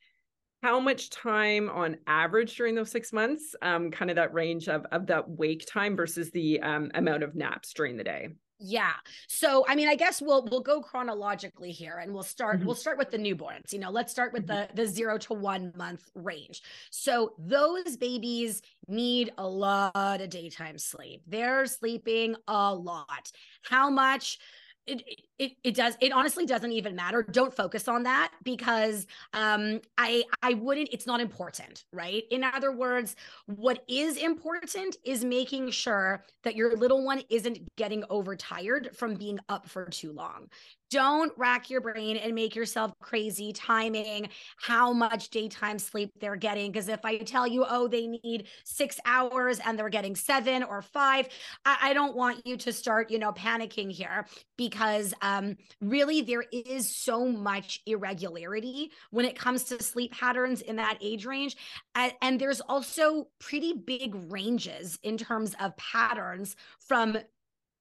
how 0.63 0.81
much 0.81 1.11
time 1.11 1.71
on 1.71 1.97
average 2.07 2.57
during 2.57 2.75
those 2.75 2.91
six 2.91 3.13
months, 3.13 3.55
um, 3.63 3.91
kind 3.91 4.11
of 4.11 4.17
that 4.17 4.35
range 4.35 4.69
of 4.69 4.85
of 4.91 5.07
that 5.07 5.31
wake 5.31 5.65
time 5.67 5.97
versus 5.97 6.33
the 6.33 6.61
um, 6.61 6.91
amount 6.95 7.23
of 7.23 7.37
naps 7.37 7.73
during 7.73 7.97
the 7.97 8.05
day. 8.05 8.31
Yeah. 8.63 8.93
So 9.27 9.65
I 9.67 9.75
mean, 9.75 9.89
I 9.89 9.95
guess 9.95 10.21
we'll 10.21 10.47
we'll 10.51 10.61
go 10.61 10.83
chronologically 10.83 11.73
here 11.73 11.97
and 11.97 12.13
we'll 12.13 12.23
start 12.23 12.59
mm-hmm. 12.59 12.67
we'll 12.67 12.75
start 12.75 12.99
with 12.99 13.11
the 13.11 13.17
newborns. 13.17 13.73
You 13.73 13.79
know, 13.79 13.91
let's 13.91 14.13
start 14.13 14.35
with 14.35 14.47
mm-hmm. 14.47 14.77
the 14.77 14.85
the 14.85 14.87
0 14.87 15.17
to 15.19 15.35
1 15.35 15.73
month 15.77 16.11
range. 16.15 16.63
So 16.91 17.33
those 17.39 17.97
babies 17.97 18.61
need 18.87 19.33
a 19.39 19.49
lot 19.49 20.21
of 20.21 20.29
daytime 20.29 20.77
sleep. 20.77 21.23
They're 21.27 21.65
sleeping 21.65 22.37
a 22.47 22.75
lot. 22.75 23.33
How 23.63 23.89
much 23.89 24.39
it, 24.87 25.03
it 25.39 25.53
it 25.63 25.75
does 25.75 25.97
it 26.01 26.13
honestly 26.13 26.47
doesn't 26.47 26.73
even 26.73 26.95
matter. 26.97 27.23
Don't 27.23 27.55
focus 27.55 27.89
on 27.89 28.03
that 28.05 28.33
because 28.43 29.07
um 29.33 29.81
i 29.99 30.25
i 30.43 30.55
wouldn't 30.55 30.89
it's 30.93 31.07
not 31.07 31.21
important 31.21 31.85
right? 31.93 32.25
In 32.31 32.45
other 32.45 32.73
words 32.73 33.17
what 33.47 33.85
is 33.89 34.17
important 34.17 34.97
is 35.05 35.25
making 35.25 35.71
sure 35.71 36.25
that 36.43 36.57
your 36.57 36.77
little 36.77 37.05
one 37.05 37.23
isn't 37.31 37.59
getting 37.77 38.05
overtired 38.11 38.91
from 38.97 39.15
being 39.15 39.39
up 39.49 39.69
for 39.69 39.87
too 39.87 40.13
long 40.13 40.49
don't 40.91 41.33
rack 41.37 41.71
your 41.71 41.81
brain 41.81 42.17
and 42.17 42.35
make 42.35 42.55
yourself 42.55 42.93
crazy 43.01 43.53
timing 43.53 44.29
how 44.59 44.93
much 44.93 45.31
daytime 45.31 45.79
sleep 45.79 46.11
they're 46.21 46.37
getting. 46.37 46.71
Because 46.73 46.89
if 46.89 47.05
I 47.05 47.19
tell 47.19 47.47
you, 47.47 47.65
oh, 47.69 47.89
they 47.89 48.07
need 48.07 48.49
six 48.65 48.99
hours 49.07 49.61
and 49.65 49.79
they're 49.79 49.89
getting 49.89 50.17
seven 50.17 50.63
or 50.63 50.83
five, 50.83 51.29
I, 51.65 51.79
I 51.83 51.93
don't 51.95 52.17
want 52.17 52.47
you 52.47 52.57
to 52.57 52.73
start, 52.73 53.11
you 53.11 53.19
know, 53.19 53.33
panicking 53.33 53.91
here 53.91 54.27
because 54.57 55.15
um, 55.23 55.57
really 55.81 56.23
there 56.23 56.45
is 56.53 56.95
so 56.95 57.27
much 57.27 57.81
irregularity 57.87 58.91
when 59.11 59.25
it 59.25 59.39
comes 59.39 59.65
to 59.65 59.83
sleep 59.83 60.13
patterns 60.13 60.61
in 60.61 60.77
that 60.77 60.99
age 61.01 61.25
range. 61.25 61.57
And, 61.95 62.13
and 62.21 62.41
there's 62.41 62.61
also 62.61 63.29
pretty 63.39 63.73
big 63.73 64.15
ranges 64.31 64.99
in 65.03 65.17
terms 65.17 65.55
of 65.61 65.77
patterns 65.77 66.57
from 66.81 67.17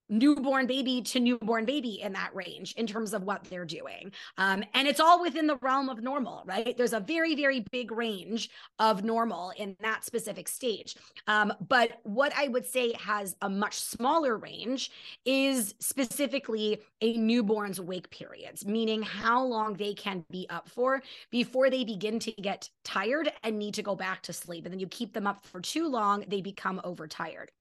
newborn 0.09 0.67
baby 0.67 1.01
to 1.01 1.19
newborn 1.19 1.65
baby 1.65 2.01
in 2.01 2.13
that 2.13 2.35
range 2.35 2.73
in 2.73 2.87
terms 2.87 3.13
of 3.13 3.23
what 3.23 3.43
they're 3.45 3.65
doing. 3.65 4.11
Um, 4.37 4.63
and 4.73 4.87
it's 4.87 4.99
all 4.99 5.21
within 5.21 5.47
the 5.47 5.57
realm 5.57 5.89
of 5.89 6.01
normal, 6.01 6.43
right? 6.45 6.75
There's 6.75 6.93
a 6.93 6.99
very, 6.99 7.35
very 7.35 7.61
big 7.71 7.91
range 7.91 8.49
of 8.79 9.03
normal 9.03 9.51
in 9.57 9.75
that 9.81 10.03
specific 10.03 10.47
stage. 10.47 10.95
Um, 11.27 11.53
but 11.67 11.99
what 12.03 12.33
I 12.35 12.47
would 12.47 12.65
say 12.65 12.93
has 12.93 13.35
a 13.41 13.49
much 13.49 13.79
smaller 13.79 14.37
range 14.37 14.91
is 15.25 15.75
specifically 15.79 16.81
a 17.01 17.17
newborn's 17.17 17.79
wake 17.79 18.09
periods, 18.09 18.65
meaning 18.65 19.01
how 19.01 19.43
long 19.43 19.75
they 19.75 19.93
can 19.93 20.25
be 20.29 20.47
up 20.49 20.69
for 20.69 21.01
before 21.31 21.69
they 21.69 21.83
begin 21.83 22.19
to 22.19 22.31
get 22.31 22.69
tired 22.83 23.31
and 23.43 23.57
need 23.57 23.73
to 23.75 23.83
go 23.83 23.95
back 23.95 24.21
to 24.23 24.33
sleep. 24.33 24.65
And 24.65 24.73
then 24.73 24.79
you 24.79 24.87
keep 24.87 25.13
them 25.13 25.27
up 25.27 25.45
for 25.45 25.61
too 25.61 25.87
long, 25.87 26.25
they 26.27 26.41
become 26.41 26.81
overtired. 26.83 27.51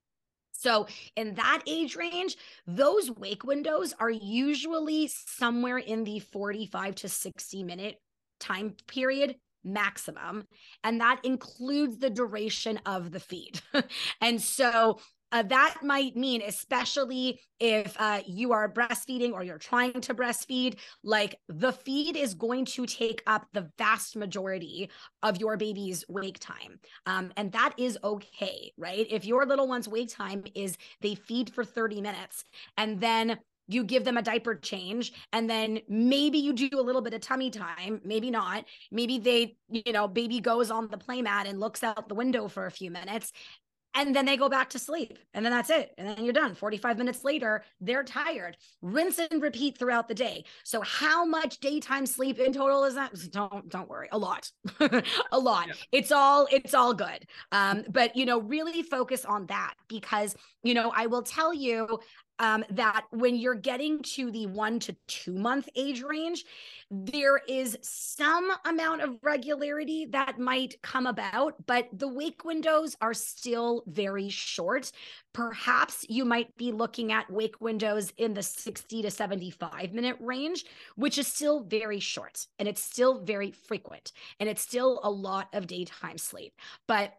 So, 0.59 0.89
in 1.15 1.35
that 1.35 1.63
age 1.69 1.95
range, 1.95 2.37
those 2.67 3.13
wake 3.13 3.45
windows 3.45 3.95
are 4.01 4.11
usually 4.11 5.07
somewhere 5.07 5.79
in 5.79 6.03
the 6.03 6.19
45 6.19 6.97
to 6.97 7.09
60 7.09 7.63
minute 7.63 8.01
time 8.41 8.75
period 8.89 9.37
maximum. 9.63 10.49
And 10.83 11.01
that 11.01 11.21
includes 11.23 11.99
the 11.99 12.11
duration 12.11 12.81
of 12.87 13.13
the 13.13 13.21
feed. 13.21 13.61
and 14.21 14.43
so 14.43 14.99
uh, 15.33 15.43
that 15.43 15.77
might 15.83 16.17
mean, 16.17 16.43
especially 16.43 17.41
if 17.61 17.95
uh, 17.99 18.21
you 18.27 18.53
are 18.53 18.73
breastfeeding 18.73 19.33
or 19.33 19.43
you're 19.43 19.59
trying 19.59 20.01
to 20.01 20.15
breastfeed, 20.15 20.79
like 21.03 21.37
the 21.49 21.73
feed 21.73 22.17
is 22.17 22.35
going 22.35 22.65
to 22.65 22.87
take 22.87 23.23
up 23.27 23.47
the 23.53 23.71
vast 23.79 24.17
majority 24.17 24.91
of 25.23 25.39
your 25.39 25.57
baby's 25.57 26.05
wake 26.09 26.39
time. 26.39 26.79
Um, 27.07 27.33
and 27.37 27.53
that 27.53 27.75
is 27.77 27.99
okay, 28.03 28.73
right? 28.79 29.07
If 29.11 29.25
your 29.25 29.45
little 29.45 29.69
one's 29.69 29.89
wake 29.89 30.09
time 30.09 30.45
is 30.55 30.79
they 31.01 31.15
feed 31.15 31.51
for 31.51 31.65
30 31.65 32.01
minutes 32.01 32.45
and 32.77 33.01
then 33.01 33.39
you 33.71 33.85
give 33.85 34.05
them 34.05 34.17
a 34.17 34.23
diaper 34.23 34.55
change 34.55 35.13
and 35.33 35.49
then 35.49 35.79
maybe 35.89 36.39
you 36.39 36.55
do 36.55 36.71
a 36.73 36.81
little 36.81 37.03
bit 37.03 37.13
of 37.13 37.21
tummy 37.21 37.51
time 37.51 38.01
maybe 38.03 38.31
not 38.31 38.65
maybe 38.91 39.19
they 39.19 39.57
you 39.69 39.93
know 39.93 40.09
baby 40.09 40.41
goes 40.41 40.71
on 40.71 40.89
the 40.89 40.97
playmat 40.97 41.47
and 41.47 41.61
looks 41.61 41.85
out 41.85 42.09
the 42.09 42.15
window 42.15 42.49
for 42.49 42.65
a 42.65 42.71
few 42.71 42.91
minutes 42.91 43.31
and 43.95 44.15
then 44.15 44.25
they 44.27 44.37
go 44.37 44.49
back 44.49 44.71
to 44.71 44.79
sleep 44.79 45.19
and 45.35 45.45
then 45.45 45.53
that's 45.53 45.71
it 45.71 45.93
and 45.99 46.09
then 46.09 46.25
you're 46.25 46.33
done. 46.33 46.55
45 46.55 46.99
minutes 46.99 47.25
later 47.25 47.65
they're 47.81 48.05
tired. 48.05 48.57
Rinse 48.83 49.19
and 49.19 49.43
repeat 49.43 49.79
throughout 49.79 50.09
the 50.09 50.15
day. 50.15 50.45
So 50.65 50.81
how 50.83 51.25
much 51.25 51.59
daytime 51.59 52.07
sleep 52.07 52.39
in 52.39 52.53
total 52.53 52.85
is 52.85 52.95
that? 52.95 53.13
Don't 53.33 53.69
don't 53.69 53.89
worry. 53.89 54.09
A 54.13 54.19
lot. 54.19 54.51
A 55.33 55.39
lot. 55.39 55.69
Yeah. 55.69 55.75
it's 55.93 56.13
all 56.13 56.47
it's 56.51 56.75
all 56.75 56.95
good. 56.95 57.27
Um 57.53 57.85
but 57.91 58.17
you 58.17 58.27
know 58.27 58.41
really 58.41 58.83
focus 58.83 59.25
on 59.25 59.47
that 59.47 59.75
because 59.89 60.37
you 60.63 60.75
know 60.75 60.93
i 60.95 61.07
will 61.07 61.23
tell 61.23 61.53
you 61.55 62.01
um, 62.39 62.65
that 62.71 63.07
when 63.11 63.37
you're 63.37 63.55
getting 63.55 64.01
to 64.01 64.31
the 64.31 64.47
one 64.47 64.79
to 64.81 64.97
two 65.07 65.33
month 65.33 65.69
age 65.75 66.03
range, 66.03 66.45
there 66.91 67.39
is 67.49 67.77
some 67.83 68.51
amount 68.65 69.03
of 69.03 69.17
regularity 69.23 70.07
that 70.07 70.39
might 70.39 70.81
come 70.83 71.07
about, 71.07 71.55
but 71.67 71.89
the 71.93 72.09
wake 72.09 72.45
windows 72.45 72.97
are 73.01 73.15
still 73.15 73.83
very 73.87 74.29
short. 74.29 74.91
Perhaps 75.33 76.07
you 76.09 76.25
might 76.25 76.57
be 76.57 76.73
looking 76.73 77.13
at 77.13 77.31
wake 77.31 77.61
windows 77.61 78.13
in 78.17 78.35
the 78.35 78.43
60 78.43 79.03
to 79.03 79.11
75 79.11 79.93
minute 79.93 80.17
range, 80.21 80.65
which 80.97 81.19
is 81.19 81.27
still 81.27 81.63
very 81.65 82.01
short 82.01 82.47
and 82.59 82.69
it's 82.69 82.83
still 82.83 83.21
very 83.21 83.51
frequent 83.51 84.13
and 84.41 84.49
it's 84.49 84.63
still 84.63 85.01
a 85.03 85.11
lot 85.11 85.49
of 85.53 85.67
daytime 85.67 86.19
sleep. 86.19 86.55
But 86.87 87.15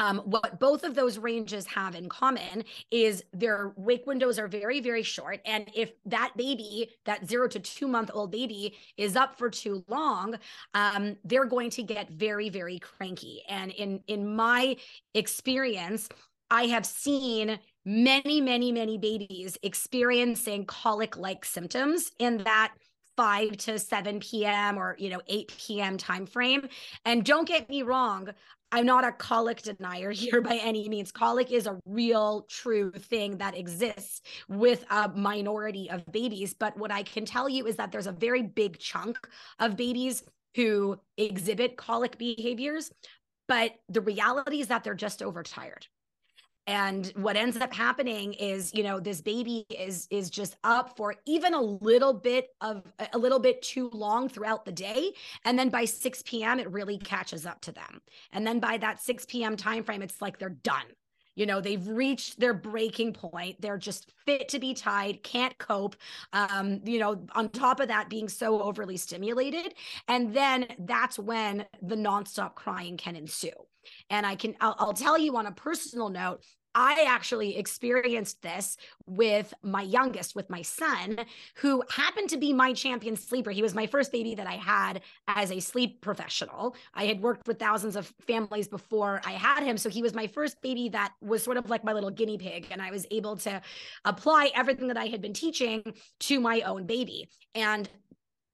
um, 0.00 0.18
what 0.24 0.58
both 0.58 0.82
of 0.82 0.94
those 0.94 1.18
ranges 1.18 1.66
have 1.66 1.94
in 1.94 2.08
common 2.08 2.64
is 2.90 3.22
their 3.32 3.72
wake 3.76 4.06
windows 4.06 4.38
are 4.38 4.48
very, 4.48 4.80
very 4.80 5.02
short. 5.02 5.40
And 5.44 5.70
if 5.74 5.92
that 6.06 6.32
baby, 6.36 6.90
that 7.04 7.28
zero 7.28 7.46
to 7.48 7.60
two 7.60 7.86
month 7.86 8.10
old 8.12 8.32
baby, 8.32 8.74
is 8.96 9.14
up 9.14 9.36
for 9.38 9.50
too 9.50 9.84
long, 9.88 10.36
um, 10.74 11.16
they're 11.24 11.44
going 11.44 11.70
to 11.70 11.82
get 11.82 12.08
very, 12.10 12.48
very 12.48 12.78
cranky. 12.78 13.42
And 13.48 13.70
in 13.72 14.00
in 14.06 14.34
my 14.34 14.76
experience, 15.14 16.08
I 16.50 16.64
have 16.66 16.86
seen 16.86 17.58
many, 17.84 18.40
many, 18.40 18.72
many 18.72 18.98
babies 18.98 19.56
experiencing 19.62 20.64
colic 20.64 21.16
like 21.16 21.44
symptoms 21.44 22.10
in 22.18 22.38
that 22.38 22.72
5 23.16 23.56
to 23.56 23.78
7 23.78 24.20
p.m. 24.20 24.78
or 24.78 24.96
you 24.98 25.10
know 25.10 25.20
8 25.26 25.52
p.m. 25.58 25.96
time 25.96 26.26
frame. 26.26 26.68
And 27.04 27.24
don't 27.24 27.46
get 27.46 27.68
me 27.68 27.82
wrong, 27.82 28.30
I'm 28.72 28.86
not 28.86 29.04
a 29.04 29.12
colic 29.12 29.62
denier 29.62 30.10
here 30.12 30.40
by 30.40 30.56
any 30.56 30.88
means. 30.88 31.12
Colic 31.12 31.50
is 31.50 31.66
a 31.66 31.78
real, 31.84 32.42
true 32.48 32.90
thing 32.92 33.38
that 33.38 33.56
exists 33.56 34.22
with 34.48 34.84
a 34.90 35.08
minority 35.08 35.90
of 35.90 36.04
babies. 36.10 36.54
But 36.54 36.76
what 36.76 36.92
I 36.92 37.02
can 37.02 37.24
tell 37.24 37.48
you 37.48 37.66
is 37.66 37.76
that 37.76 37.92
there's 37.92 38.06
a 38.06 38.12
very 38.12 38.42
big 38.42 38.78
chunk 38.78 39.18
of 39.58 39.76
babies 39.76 40.22
who 40.54 40.98
exhibit 41.16 41.76
colic 41.76 42.18
behaviors. 42.18 42.90
But 43.48 43.72
the 43.88 44.00
reality 44.00 44.60
is 44.60 44.68
that 44.68 44.84
they're 44.84 44.94
just 44.94 45.22
overtired 45.22 45.86
and 46.70 47.12
what 47.16 47.36
ends 47.36 47.56
up 47.56 47.74
happening 47.74 48.32
is 48.34 48.72
you 48.72 48.84
know 48.84 49.00
this 49.00 49.20
baby 49.20 49.66
is 49.70 50.06
is 50.08 50.30
just 50.30 50.56
up 50.62 50.96
for 50.96 51.16
even 51.26 51.52
a 51.52 51.60
little 51.60 52.14
bit 52.14 52.50
of 52.60 52.84
a 53.12 53.18
little 53.18 53.40
bit 53.40 53.60
too 53.60 53.90
long 53.92 54.28
throughout 54.28 54.64
the 54.64 54.70
day. 54.70 55.12
And 55.44 55.58
then 55.58 55.68
by 55.68 55.84
6 55.84 56.22
p.m 56.24 56.60
it 56.60 56.70
really 56.70 56.96
catches 56.96 57.44
up 57.44 57.60
to 57.62 57.72
them. 57.72 58.00
And 58.32 58.46
then 58.46 58.60
by 58.60 58.76
that 58.78 59.02
6 59.02 59.26
p.m 59.26 59.56
time 59.56 59.82
frame 59.82 60.00
it's 60.00 60.22
like 60.22 60.38
they're 60.38 60.50
done. 60.50 60.86
You 61.34 61.46
know 61.46 61.60
they've 61.60 61.84
reached 61.88 62.38
their 62.38 62.54
breaking 62.54 63.14
point. 63.14 63.60
They're 63.60 63.76
just 63.76 64.12
fit 64.24 64.48
to 64.50 64.60
be 64.60 64.72
tied 64.72 65.24
can't 65.24 65.58
cope 65.58 65.96
um 66.32 66.82
you 66.84 67.00
know 67.00 67.26
on 67.34 67.48
top 67.48 67.80
of 67.80 67.88
that 67.88 68.08
being 68.08 68.28
so 68.28 68.62
overly 68.62 68.96
stimulated. 68.96 69.74
And 70.06 70.32
then 70.32 70.68
that's 70.78 71.18
when 71.18 71.66
the 71.82 71.96
nonstop 71.96 72.54
crying 72.54 72.96
can 72.96 73.16
ensue. 73.16 73.66
And 74.08 74.26
I 74.26 74.34
can, 74.34 74.54
I'll, 74.60 74.76
I'll, 74.78 74.92
tell 74.92 75.18
you 75.18 75.36
on 75.36 75.46
a 75.46 75.52
personal 75.52 76.08
note, 76.08 76.44
I 76.74 77.04
actually 77.08 77.56
experienced 77.56 78.42
this 78.42 78.76
with 79.06 79.52
my 79.62 79.82
youngest, 79.82 80.36
with 80.36 80.48
my 80.50 80.62
son, 80.62 81.18
who 81.56 81.82
happened 81.90 82.30
to 82.30 82.36
be 82.36 82.52
my 82.52 82.72
champion 82.72 83.16
sleeper. 83.16 83.50
He 83.50 83.62
was 83.62 83.74
my 83.74 83.86
first 83.86 84.12
baby 84.12 84.34
that 84.36 84.46
I 84.46 84.54
had 84.54 85.00
as 85.26 85.50
a 85.50 85.60
sleep 85.60 86.00
professional. 86.00 86.76
I 86.94 87.06
had 87.06 87.20
worked 87.20 87.46
with 87.48 87.58
thousands 87.58 87.96
of 87.96 88.12
families 88.26 88.68
before 88.68 89.20
I 89.24 89.32
had 89.32 89.62
him. 89.64 89.76
So 89.76 89.88
he 89.88 90.02
was 90.02 90.14
my 90.14 90.26
first 90.26 90.62
baby 90.62 90.88
that 90.90 91.12
was 91.20 91.42
sort 91.42 91.56
of 91.56 91.68
like 91.68 91.84
my 91.84 91.92
little 91.92 92.10
guinea 92.10 92.38
pig. 92.38 92.68
And 92.70 92.80
I 92.80 92.90
was 92.90 93.06
able 93.10 93.36
to 93.38 93.60
apply 94.04 94.50
everything 94.54 94.88
that 94.88 94.96
I 94.96 95.06
had 95.06 95.20
been 95.20 95.34
teaching 95.34 95.82
to 96.20 96.40
my 96.40 96.60
own 96.60 96.86
baby. 96.86 97.28
And 97.54 97.88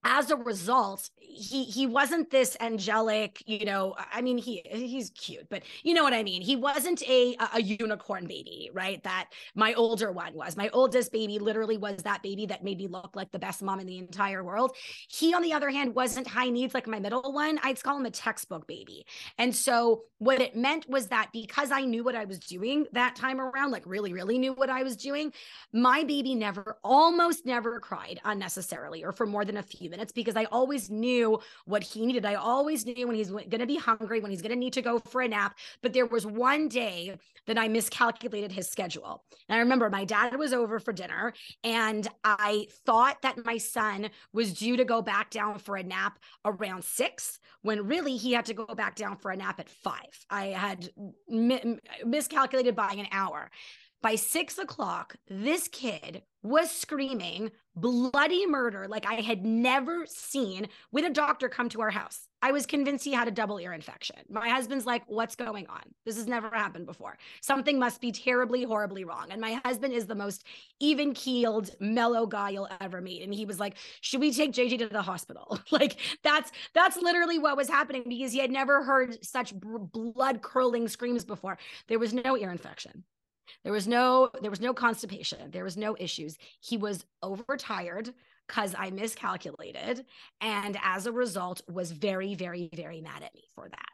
as 0.07 0.31
a 0.31 0.37
result 0.37 1.11
he 1.19 1.65
he 1.65 1.87
wasn't 1.87 2.31
this 2.31 2.57
angelic 2.61 3.43
you 3.47 3.65
know 3.65 3.95
i 4.13 4.23
mean 4.23 4.39
he 4.39 4.63
he's 4.71 5.11
cute 5.11 5.47
but 5.51 5.63
you 5.83 5.93
know 5.93 6.03
what 6.03 6.15
i 6.15 6.23
mean? 6.23 6.43
He 6.43 6.57
wasn't 6.57 7.03
a 7.09 7.37
a 7.55 7.61
unicorn 7.63 8.27
baby 8.27 8.71
right 8.73 9.03
that 9.05 9.31
my 9.55 9.75
older 9.75 10.13
one 10.13 10.35
was. 10.35 10.57
My 10.57 10.69
oldest 10.71 11.13
baby 11.13 11.39
literally 11.39 11.77
was 11.79 12.03
that 12.03 12.23
baby 12.23 12.47
that 12.47 12.65
made 12.65 12.79
me 12.79 12.89
look 12.89 13.15
like 13.15 13.33
the 13.33 13.39
best 13.39 13.63
mom 13.63 13.81
in 13.81 13.87
the 13.87 13.99
entire 13.99 14.43
world. 14.45 14.77
He 15.09 15.35
on 15.35 15.43
the 15.43 15.53
other 15.53 15.71
hand 15.71 15.95
wasn't 15.95 16.27
high 16.27 16.51
needs 16.51 16.75
like 16.75 16.87
my 16.87 17.01
middle 17.01 17.33
one. 17.33 17.59
I'd 17.63 17.83
call 17.83 17.97
him 17.97 18.07
a 18.07 18.11
textbook 18.11 18.67
baby. 18.67 19.07
And 19.39 19.55
so 19.55 20.03
what 20.19 20.41
it 20.41 20.57
meant 20.57 20.89
was 20.89 21.09
that 21.09 21.29
because 21.33 21.71
i 21.71 21.83
knew 21.83 22.03
what 22.03 22.15
i 22.15 22.25
was 22.25 22.39
doing 22.39 22.87
that 22.93 23.15
time 23.17 23.41
around 23.41 23.71
like 23.71 23.85
really 23.87 24.13
really 24.13 24.39
knew 24.39 24.53
what 24.55 24.71
i 24.71 24.83
was 24.83 24.97
doing 24.97 25.33
my 25.73 26.05
baby 26.05 26.35
never 26.35 26.79
almost 26.83 27.45
never 27.45 27.79
cried 27.81 28.19
unnecessarily 28.25 29.05
or 29.05 29.13
for 29.13 29.27
more 29.27 29.45
than 29.45 29.59
a 29.59 29.63
few 29.63 29.91
minutes 29.91 29.96
because 30.13 30.37
I 30.37 30.45
always 30.45 30.91
knew 30.91 31.41
what 31.65 31.83
he 31.83 32.07
needed. 32.07 32.25
I 32.25 32.35
always 32.35 32.85
knew 32.87 33.07
when 33.07 33.17
he's 33.17 33.31
going 33.31 33.51
to 33.51 33.67
be 33.67 33.77
hungry, 33.77 34.21
when 34.21 34.31
he's 34.31 34.43
going 34.43 34.53
to 34.53 34.59
need 34.59 34.73
to 34.75 34.83
go 34.83 34.99
for 34.99 35.21
a 35.21 35.29
nap. 35.29 35.57
But 35.83 35.93
there 35.93 36.07
was 36.07 36.27
one 36.27 36.69
day 36.69 37.17
that 37.47 37.59
I 37.59 37.69
miscalculated 37.69 38.53
his 38.53 38.69
schedule. 38.69 39.25
And 39.49 39.57
I 39.57 39.61
remember 39.61 39.89
my 39.89 40.05
dad 40.05 40.37
was 40.37 40.53
over 40.53 40.79
for 40.79 40.93
dinner 40.93 41.33
and 41.65 42.07
I 42.25 42.67
thought 42.85 43.23
that 43.23 43.45
my 43.45 43.59
son 43.59 44.11
was 44.33 44.53
due 44.53 44.77
to 44.77 44.85
go 44.85 45.01
back 45.01 45.31
down 45.31 45.59
for 45.59 45.77
a 45.77 45.83
nap 45.83 46.19
around 46.45 46.85
six 46.85 47.39
when 47.63 47.87
really 47.87 48.17
he 48.17 48.33
had 48.33 48.47
to 48.47 48.55
go 48.55 48.67
back 48.67 48.97
down 48.97 49.17
for 49.17 49.31
a 49.31 49.37
nap 49.37 49.61
at 49.61 49.69
five. 49.69 50.27
I 50.31 50.47
had 50.47 50.91
mi- 51.29 51.79
miscalculated 52.05 52.75
by 52.75 52.93
an 52.93 53.07
hour. 53.13 53.51
By 54.07 54.15
six 54.15 54.57
o'clock, 54.57 55.17
this 55.27 55.67
kid 55.67 56.23
was 56.45 56.71
screaming 56.71 57.51
bloody 57.75 58.47
murder 58.47 58.87
like 58.87 59.05
I 59.05 59.15
had 59.15 59.45
never 59.45 60.07
seen 60.07 60.69
with 60.93 61.05
a 61.05 61.11
doctor 61.11 61.49
come 61.49 61.69
to 61.71 61.81
our 61.81 61.91
house. 61.91 62.29
I 62.41 62.53
was 62.53 62.67
convinced 62.67 63.05
he 63.05 63.13
had 63.13 63.27
a 63.27 63.33
double 63.33 63.59
ear 63.59 63.73
infection. 63.73 64.19
My 64.31 64.49
husband's 64.49 64.87
like, 64.87 65.03
What's 65.09 65.35
going 65.35 65.67
on? 65.67 65.83
This 66.05 66.15
has 66.19 66.29
never 66.29 66.51
happened 66.51 66.87
before. 66.87 67.19
Something 67.41 67.81
must 67.81 68.01
be 68.01 68.13
terribly, 68.13 68.63
horribly 68.63 69.03
wrong. 69.03 69.27
And 69.33 69.41
my 69.41 69.55
husband 69.65 69.93
is 69.93 70.07
the 70.07 70.15
most 70.15 70.45
even 70.79 71.13
keeled, 71.13 71.73
mellow 71.81 72.27
guy 72.27 72.51
you'll 72.51 72.69
ever 72.81 73.01
meet. 73.01 73.25
And 73.25 73.35
he 73.35 73.45
was 73.45 73.59
like, 73.59 73.77
Should 74.03 74.21
we 74.21 74.33
take 74.33 74.53
JJ 74.53 74.79
to 74.79 74.89
the 74.89 75.03
hospital? 75.03 75.59
like, 75.73 75.97
that's 76.23 76.53
that's 76.75 76.97
literally 76.97 77.41
what 77.41 77.57
was 77.57 77.69
happening 77.69 78.05
because 78.07 78.31
he 78.31 78.39
had 78.39 78.53
never 78.53 78.85
heard 78.85 79.19
such 79.27 79.53
blood 79.53 80.43
curdling 80.43 80.87
screams 80.87 81.25
before. 81.25 81.59
There 81.89 81.99
was 81.99 82.15
no 82.15 82.37
ear 82.37 82.53
infection. 82.53 83.03
There 83.65 83.73
was 83.73 83.87
no 83.87 84.31
there 84.41 84.51
was 84.51 84.61
no 84.61 84.75
constipation. 84.75 85.51
There 85.51 85.65
was 85.65 85.77
no 85.77 85.97
issues. 85.99 86.37
He 86.61 86.77
was 86.77 87.05
overtired 87.23 88.13
because 88.47 88.75
I 88.79 88.91
miscalculated 88.91 90.07
and 90.41 90.79
as 90.83 91.07
a 91.07 91.13
result 91.13 91.63
was 91.69 91.93
very 91.93 92.35
very 92.35 92.71
very 92.75 93.01
mad 93.01 93.23
at 93.23 93.35
me 93.35 93.45
for 93.55 93.69
that. 93.69 93.89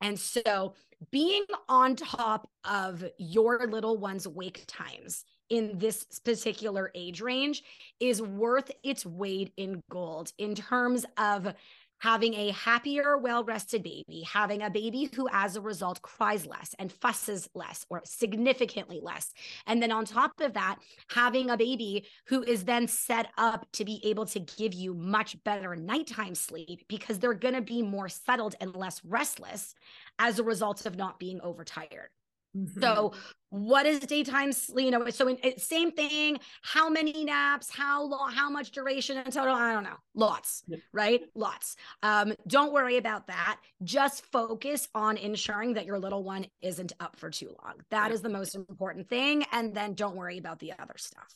And 0.00 0.18
so 0.18 0.74
being 1.10 1.44
on 1.68 1.96
top 1.96 2.48
of 2.64 3.04
your 3.18 3.66
little 3.66 3.96
one's 3.96 4.26
wake 4.26 4.64
times 4.66 5.24
in 5.50 5.78
this 5.78 6.04
particular 6.24 6.90
age 6.94 7.20
range 7.20 7.62
is 8.00 8.20
worth 8.20 8.70
its 8.82 9.06
weight 9.06 9.52
in 9.56 9.82
gold 9.90 10.32
in 10.38 10.54
terms 10.54 11.04
of 11.16 11.54
having 11.98 12.34
a 12.34 12.50
happier, 12.52 13.18
well 13.18 13.44
rested 13.44 13.82
baby, 13.82 14.22
having 14.30 14.62
a 14.62 14.70
baby 14.70 15.10
who, 15.14 15.28
as 15.32 15.56
a 15.56 15.60
result, 15.60 16.02
cries 16.02 16.46
less 16.46 16.74
and 16.78 16.92
fusses 16.92 17.48
less 17.54 17.84
or 17.88 18.02
significantly 18.04 19.00
less. 19.02 19.32
And 19.66 19.82
then 19.82 19.92
on 19.92 20.04
top 20.04 20.40
of 20.40 20.54
that, 20.54 20.76
having 21.10 21.50
a 21.50 21.56
baby 21.56 22.06
who 22.26 22.42
is 22.42 22.64
then 22.64 22.88
set 22.88 23.28
up 23.36 23.66
to 23.72 23.84
be 23.84 24.00
able 24.04 24.26
to 24.26 24.40
give 24.40 24.74
you 24.74 24.94
much 24.94 25.42
better 25.44 25.74
nighttime 25.76 26.34
sleep 26.34 26.84
because 26.88 27.18
they're 27.18 27.34
going 27.34 27.54
to 27.54 27.62
be 27.62 27.82
more 27.82 28.08
settled 28.08 28.54
and 28.60 28.74
less 28.74 29.04
restless 29.04 29.74
as 30.18 30.38
a 30.38 30.44
result 30.44 30.86
of 30.86 30.96
not 30.96 31.18
being 31.18 31.40
overtired. 31.40 32.10
Mm-hmm. 32.56 32.80
So, 32.80 33.12
what 33.50 33.86
is 33.86 34.00
daytime 34.00 34.52
sleep? 34.52 34.86
You 34.86 34.90
know, 34.90 35.08
so 35.10 35.28
in, 35.28 35.58
same 35.58 35.92
thing. 35.92 36.38
How 36.62 36.88
many 36.88 37.24
naps? 37.24 37.70
How 37.70 38.02
long? 38.02 38.32
How 38.32 38.50
much 38.50 38.70
duration 38.70 39.16
in 39.18 39.30
total? 39.30 39.54
I 39.54 39.72
don't 39.72 39.84
know. 39.84 39.96
Lots, 40.14 40.64
yep. 40.66 40.80
right? 40.92 41.22
Lots. 41.34 41.76
Um, 42.02 42.34
don't 42.46 42.72
worry 42.72 42.96
about 42.96 43.26
that. 43.28 43.58
Just 43.82 44.24
focus 44.26 44.88
on 44.94 45.16
ensuring 45.16 45.74
that 45.74 45.86
your 45.86 45.98
little 45.98 46.24
one 46.24 46.46
isn't 46.60 46.92
up 47.00 47.16
for 47.16 47.30
too 47.30 47.54
long. 47.62 47.74
That 47.90 48.12
is 48.12 48.22
the 48.22 48.28
most 48.28 48.54
important 48.54 49.08
thing. 49.08 49.44
And 49.52 49.74
then 49.74 49.94
don't 49.94 50.16
worry 50.16 50.38
about 50.38 50.58
the 50.58 50.72
other 50.78 50.94
stuff. 50.96 51.34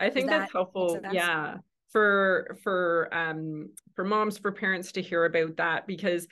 I 0.00 0.10
think 0.10 0.28
that 0.28 0.40
that's 0.40 0.52
helpful. 0.52 1.00
Yeah, 1.12 1.58
for 1.90 2.56
for 2.62 3.08
um 3.12 3.70
for 3.94 4.04
moms 4.04 4.36
for 4.36 4.52
parents 4.52 4.92
to 4.92 5.02
hear 5.02 5.24
about 5.24 5.56
that 5.56 5.86
because 5.86 6.26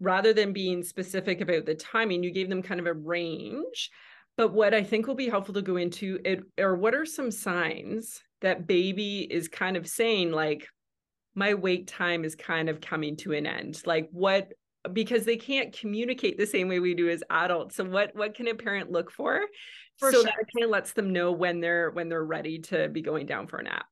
rather 0.00 0.32
than 0.32 0.52
being 0.52 0.82
specific 0.82 1.40
about 1.40 1.66
the 1.66 1.74
timing, 1.74 2.22
you 2.22 2.30
gave 2.30 2.48
them 2.48 2.62
kind 2.62 2.80
of 2.80 2.86
a 2.86 2.94
range. 2.94 3.90
But 4.36 4.52
what 4.52 4.72
I 4.72 4.82
think 4.82 5.06
will 5.06 5.14
be 5.14 5.28
helpful 5.28 5.54
to 5.54 5.62
go 5.62 5.76
into 5.76 6.18
it 6.24 6.40
or 6.58 6.74
what 6.74 6.94
are 6.94 7.04
some 7.04 7.30
signs 7.30 8.22
that 8.40 8.66
baby 8.66 9.20
is 9.30 9.48
kind 9.48 9.76
of 9.76 9.86
saying 9.86 10.32
like 10.32 10.66
my 11.34 11.54
wake 11.54 11.86
time 11.86 12.24
is 12.24 12.34
kind 12.34 12.68
of 12.68 12.80
coming 12.80 13.16
to 13.18 13.32
an 13.32 13.46
end. 13.46 13.82
Like 13.84 14.08
what 14.12 14.52
because 14.92 15.26
they 15.26 15.36
can't 15.36 15.76
communicate 15.76 16.38
the 16.38 16.46
same 16.46 16.68
way 16.68 16.80
we 16.80 16.94
do 16.94 17.10
as 17.10 17.22
adults. 17.28 17.76
So 17.76 17.84
what 17.84 18.12
what 18.14 18.34
can 18.34 18.48
a 18.48 18.54
parent 18.54 18.90
look 18.90 19.10
for? 19.10 19.42
For 19.98 20.10
so 20.10 20.22
sure. 20.22 20.24
that 20.24 20.36
kind 20.54 20.64
of 20.64 20.70
lets 20.70 20.92
them 20.92 21.12
know 21.12 21.32
when 21.32 21.60
they're 21.60 21.90
when 21.90 22.08
they're 22.08 22.24
ready 22.24 22.60
to 22.60 22.88
be 22.88 23.02
going 23.02 23.26
down 23.26 23.46
for 23.46 23.58
a 23.58 23.62
nap. 23.62 23.84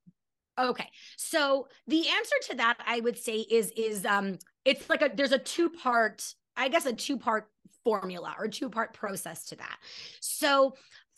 Okay. 0.59 0.89
So 1.17 1.69
the 1.87 2.09
answer 2.09 2.35
to 2.51 2.57
that 2.57 2.79
I 2.87 3.01
would 3.01 3.19
say 3.19 3.37
is 3.39 3.71
is 3.77 4.07
um 4.07 4.39
it's 4.69 4.91
like 4.91 5.01
a 5.01 5.11
there's 5.15 5.33
a 5.33 5.39
two-part 5.39 6.35
I 6.57 6.69
guess 6.69 6.85
a 6.85 6.93
two-part 6.93 7.49
formula 7.85 8.35
or 8.39 8.49
two-part 8.49 8.93
process 8.93 9.47
to 9.47 9.57
that. 9.57 9.79
So 10.21 10.75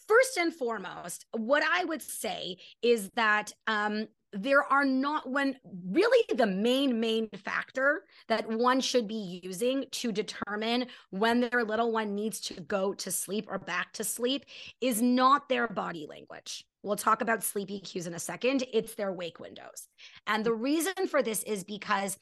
first 0.06 0.36
and 0.36 0.54
foremost, 0.54 1.26
what 1.32 1.64
I 1.68 1.84
would 1.84 2.02
say 2.02 2.58
is 2.80 3.10
that 3.16 3.52
um 3.66 4.06
there 4.32 4.62
are 4.62 4.84
not 4.84 5.28
when 5.28 5.56
really 5.88 6.24
the 6.36 6.46
main 6.46 7.00
main 7.00 7.28
factor 7.44 8.04
that 8.28 8.48
one 8.48 8.80
should 8.80 9.08
be 9.08 9.40
using 9.42 9.84
to 9.90 10.12
determine 10.12 10.86
when 11.10 11.40
their 11.40 11.64
little 11.64 11.90
one 11.90 12.14
needs 12.14 12.38
to 12.38 12.54
go 12.60 12.94
to 12.94 13.10
sleep 13.10 13.46
or 13.50 13.58
back 13.58 13.92
to 13.94 14.04
sleep 14.04 14.44
is 14.80 15.02
not 15.02 15.48
their 15.48 15.66
body 15.66 16.06
language 16.08 16.64
We'll 16.82 16.96
talk 16.96 17.20
about 17.20 17.42
sleepy 17.42 17.80
cues 17.80 18.06
in 18.06 18.14
a 18.14 18.18
second. 18.18 18.64
It's 18.72 18.94
their 18.94 19.12
wake 19.12 19.38
windows. 19.38 19.88
And 20.26 20.44
the 20.44 20.54
reason 20.54 21.08
for 21.08 21.22
this 21.22 21.42
is 21.42 21.62
because 21.62 22.16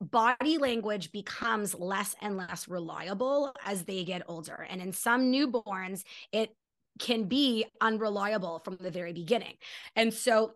body 0.00 0.58
language 0.58 1.12
becomes 1.12 1.74
less 1.74 2.14
and 2.20 2.36
less 2.36 2.68
reliable 2.68 3.54
as 3.64 3.84
they 3.84 4.04
get 4.04 4.22
older. 4.28 4.66
And 4.68 4.80
in 4.80 4.92
some 4.92 5.32
newborns, 5.32 6.02
it 6.32 6.54
can 6.98 7.24
be 7.24 7.66
unreliable 7.80 8.60
from 8.60 8.76
the 8.80 8.90
very 8.90 9.12
beginning. 9.12 9.54
And 9.96 10.12
so 10.12 10.54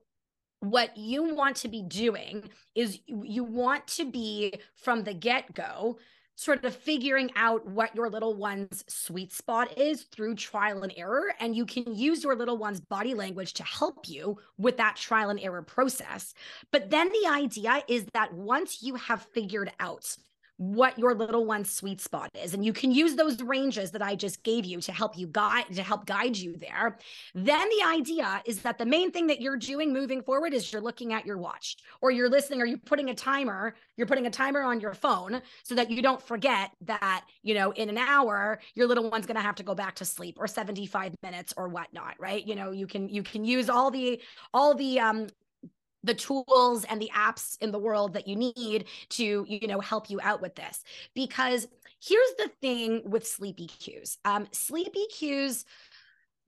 what 0.60 0.96
you 0.96 1.34
want 1.34 1.56
to 1.56 1.68
be 1.68 1.82
doing 1.82 2.50
is 2.74 3.00
you 3.06 3.44
want 3.44 3.86
to 3.86 4.10
be 4.10 4.54
from 4.74 5.04
the 5.04 5.14
get 5.14 5.54
go 5.54 5.98
sort 6.38 6.64
of 6.64 6.72
figuring 6.72 7.32
out 7.34 7.66
what 7.66 7.92
your 7.96 8.08
little 8.08 8.32
one's 8.32 8.84
sweet 8.86 9.32
spot 9.32 9.76
is 9.76 10.04
through 10.04 10.36
trial 10.36 10.84
and 10.84 10.94
error. 10.96 11.34
And 11.40 11.56
you 11.56 11.66
can 11.66 11.96
use 11.96 12.22
your 12.22 12.36
little 12.36 12.56
one's 12.56 12.78
body 12.78 13.12
language 13.12 13.54
to 13.54 13.64
help 13.64 14.08
you 14.08 14.38
with 14.56 14.76
that 14.76 14.94
trial 14.94 15.30
and 15.30 15.40
error 15.40 15.62
process. 15.62 16.34
But 16.70 16.90
then 16.90 17.08
the 17.08 17.28
idea 17.28 17.82
is 17.88 18.06
that 18.14 18.32
once 18.32 18.84
you 18.84 18.94
have 18.94 19.26
figured 19.34 19.72
out 19.80 20.16
what 20.58 20.98
your 20.98 21.14
little 21.14 21.46
one's 21.46 21.70
sweet 21.70 22.00
spot 22.00 22.30
is 22.34 22.52
and 22.52 22.64
you 22.64 22.72
can 22.72 22.90
use 22.90 23.14
those 23.14 23.40
ranges 23.42 23.90
that 23.90 24.02
i 24.02 24.14
just 24.14 24.42
gave 24.42 24.64
you 24.64 24.80
to 24.80 24.92
help 24.92 25.16
you 25.16 25.26
guide 25.26 25.64
to 25.74 25.82
help 25.82 26.06
guide 26.06 26.36
you 26.36 26.56
there. 26.56 26.98
Then 27.34 27.68
the 27.68 27.86
idea 27.86 28.42
is 28.44 28.60
that 28.62 28.78
the 28.78 28.86
main 28.86 29.10
thing 29.10 29.26
that 29.28 29.40
you're 29.40 29.56
doing 29.56 29.92
moving 29.92 30.22
forward 30.22 30.52
is 30.52 30.72
you're 30.72 30.82
looking 30.82 31.12
at 31.12 31.24
your 31.24 31.38
watch 31.38 31.76
or 32.00 32.10
you're 32.10 32.28
listening 32.28 32.60
or 32.60 32.66
you're 32.66 32.78
putting 32.78 33.10
a 33.10 33.14
timer 33.14 33.74
you're 33.96 34.06
putting 34.06 34.26
a 34.26 34.30
timer 34.30 34.62
on 34.62 34.80
your 34.80 34.94
phone 34.94 35.40
so 35.62 35.74
that 35.74 35.90
you 35.90 36.02
don't 36.02 36.22
forget 36.22 36.70
that 36.82 37.24
you 37.42 37.54
know 37.54 37.70
in 37.72 37.88
an 37.88 37.98
hour 37.98 38.60
your 38.74 38.86
little 38.86 39.10
one's 39.10 39.26
going 39.26 39.36
to 39.36 39.42
have 39.42 39.54
to 39.56 39.62
go 39.62 39.74
back 39.74 39.94
to 39.94 40.04
sleep 40.04 40.36
or 40.38 40.46
75 40.46 41.14
minutes 41.22 41.54
or 41.56 41.68
whatnot 41.68 42.14
right? 42.18 42.46
You 42.46 42.54
know 42.54 42.70
you 42.70 42.86
can 42.86 43.08
you 43.08 43.22
can 43.22 43.44
use 43.44 43.68
all 43.68 43.90
the 43.90 44.20
all 44.52 44.74
the 44.74 45.00
um 45.00 45.28
the 46.08 46.14
tools 46.14 46.84
and 46.84 47.00
the 47.00 47.10
apps 47.14 47.56
in 47.60 47.70
the 47.70 47.78
world 47.78 48.14
that 48.14 48.26
you 48.26 48.34
need 48.34 48.86
to 49.10 49.44
you 49.48 49.66
know 49.68 49.80
help 49.80 50.10
you 50.10 50.18
out 50.22 50.40
with 50.40 50.54
this 50.54 50.82
because 51.14 51.68
here's 52.02 52.34
the 52.38 52.50
thing 52.60 53.02
with 53.04 53.26
sleepy 53.26 53.66
cues 53.66 54.18
um 54.24 54.48
sleepy 54.52 55.06
cues 55.12 55.64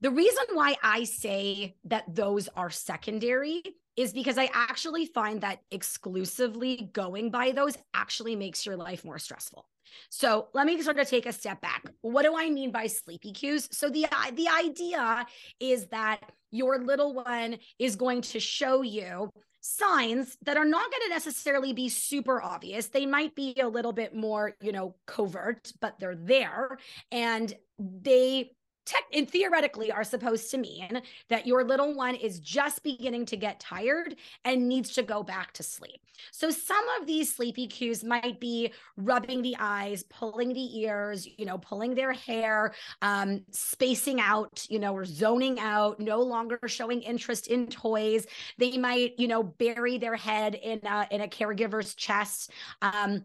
the 0.01 0.11
reason 0.11 0.43
why 0.53 0.75
i 0.83 1.03
say 1.03 1.75
that 1.85 2.03
those 2.13 2.49
are 2.55 2.69
secondary 2.69 3.61
is 3.95 4.13
because 4.13 4.37
i 4.37 4.49
actually 4.53 5.05
find 5.05 5.41
that 5.41 5.59
exclusively 5.69 6.89
going 6.91 7.29
by 7.29 7.51
those 7.51 7.77
actually 7.93 8.35
makes 8.35 8.65
your 8.65 8.75
life 8.75 9.05
more 9.05 9.19
stressful 9.19 9.65
so 10.09 10.47
let 10.53 10.65
me 10.65 10.81
sort 10.81 10.99
of 10.99 11.09
take 11.09 11.25
a 11.25 11.33
step 11.33 11.61
back. 11.61 11.83
What 12.01 12.23
do 12.23 12.37
I 12.37 12.49
mean 12.49 12.71
by 12.71 12.87
sleepy 12.87 13.33
cues? 13.33 13.67
So 13.71 13.89
the 13.89 14.05
the 14.33 14.47
idea 14.47 15.25
is 15.59 15.87
that 15.87 16.31
your 16.51 16.79
little 16.79 17.13
one 17.13 17.57
is 17.79 17.95
going 17.95 18.21
to 18.21 18.39
show 18.39 18.81
you 18.81 19.29
signs 19.61 20.37
that 20.43 20.57
are 20.57 20.65
not 20.65 20.91
going 20.91 21.03
to 21.03 21.09
necessarily 21.09 21.71
be 21.71 21.87
super 21.87 22.41
obvious. 22.41 22.87
They 22.87 23.05
might 23.05 23.35
be 23.35 23.55
a 23.61 23.67
little 23.67 23.93
bit 23.93 24.15
more, 24.15 24.55
you 24.61 24.71
know, 24.71 24.95
covert, 25.05 25.71
but 25.79 25.99
they're 25.99 26.15
there 26.15 26.77
and 27.11 27.53
they 27.79 28.51
tech 28.91 29.03
and 29.13 29.29
theoretically 29.29 29.91
are 29.91 30.03
supposed 30.03 30.51
to 30.51 30.57
mean 30.57 31.01
that 31.29 31.47
your 31.47 31.63
little 31.63 31.95
one 31.95 32.15
is 32.15 32.39
just 32.39 32.83
beginning 32.83 33.25
to 33.25 33.37
get 33.37 33.59
tired 33.59 34.15
and 34.43 34.67
needs 34.67 34.91
to 34.93 35.03
go 35.03 35.23
back 35.23 35.53
to 35.53 35.63
sleep. 35.63 36.01
So 36.31 36.49
some 36.49 36.83
of 36.99 37.07
these 37.07 37.33
sleepy 37.33 37.67
cues 37.67 38.03
might 38.03 38.39
be 38.39 38.73
rubbing 38.97 39.41
the 39.41 39.55
eyes, 39.59 40.03
pulling 40.03 40.53
the 40.53 40.79
ears, 40.79 41.27
you 41.37 41.45
know, 41.45 41.57
pulling 41.57 41.95
their 41.95 42.11
hair, 42.11 42.73
um, 43.01 43.43
spacing 43.51 44.19
out, 44.19 44.65
you 44.69 44.77
know, 44.77 44.93
or 44.93 45.05
zoning 45.05 45.59
out, 45.59 45.99
no 45.99 46.19
longer 46.19 46.59
showing 46.67 47.01
interest 47.01 47.47
in 47.47 47.67
toys. 47.67 48.27
They 48.57 48.77
might, 48.77 49.13
you 49.17 49.27
know, 49.27 49.41
bury 49.41 49.97
their 49.97 50.15
head 50.15 50.55
in 50.55 50.81
a, 50.85 51.07
in 51.11 51.21
a 51.21 51.27
caregiver's 51.27 51.95
chest. 51.95 52.51
Um, 52.81 53.23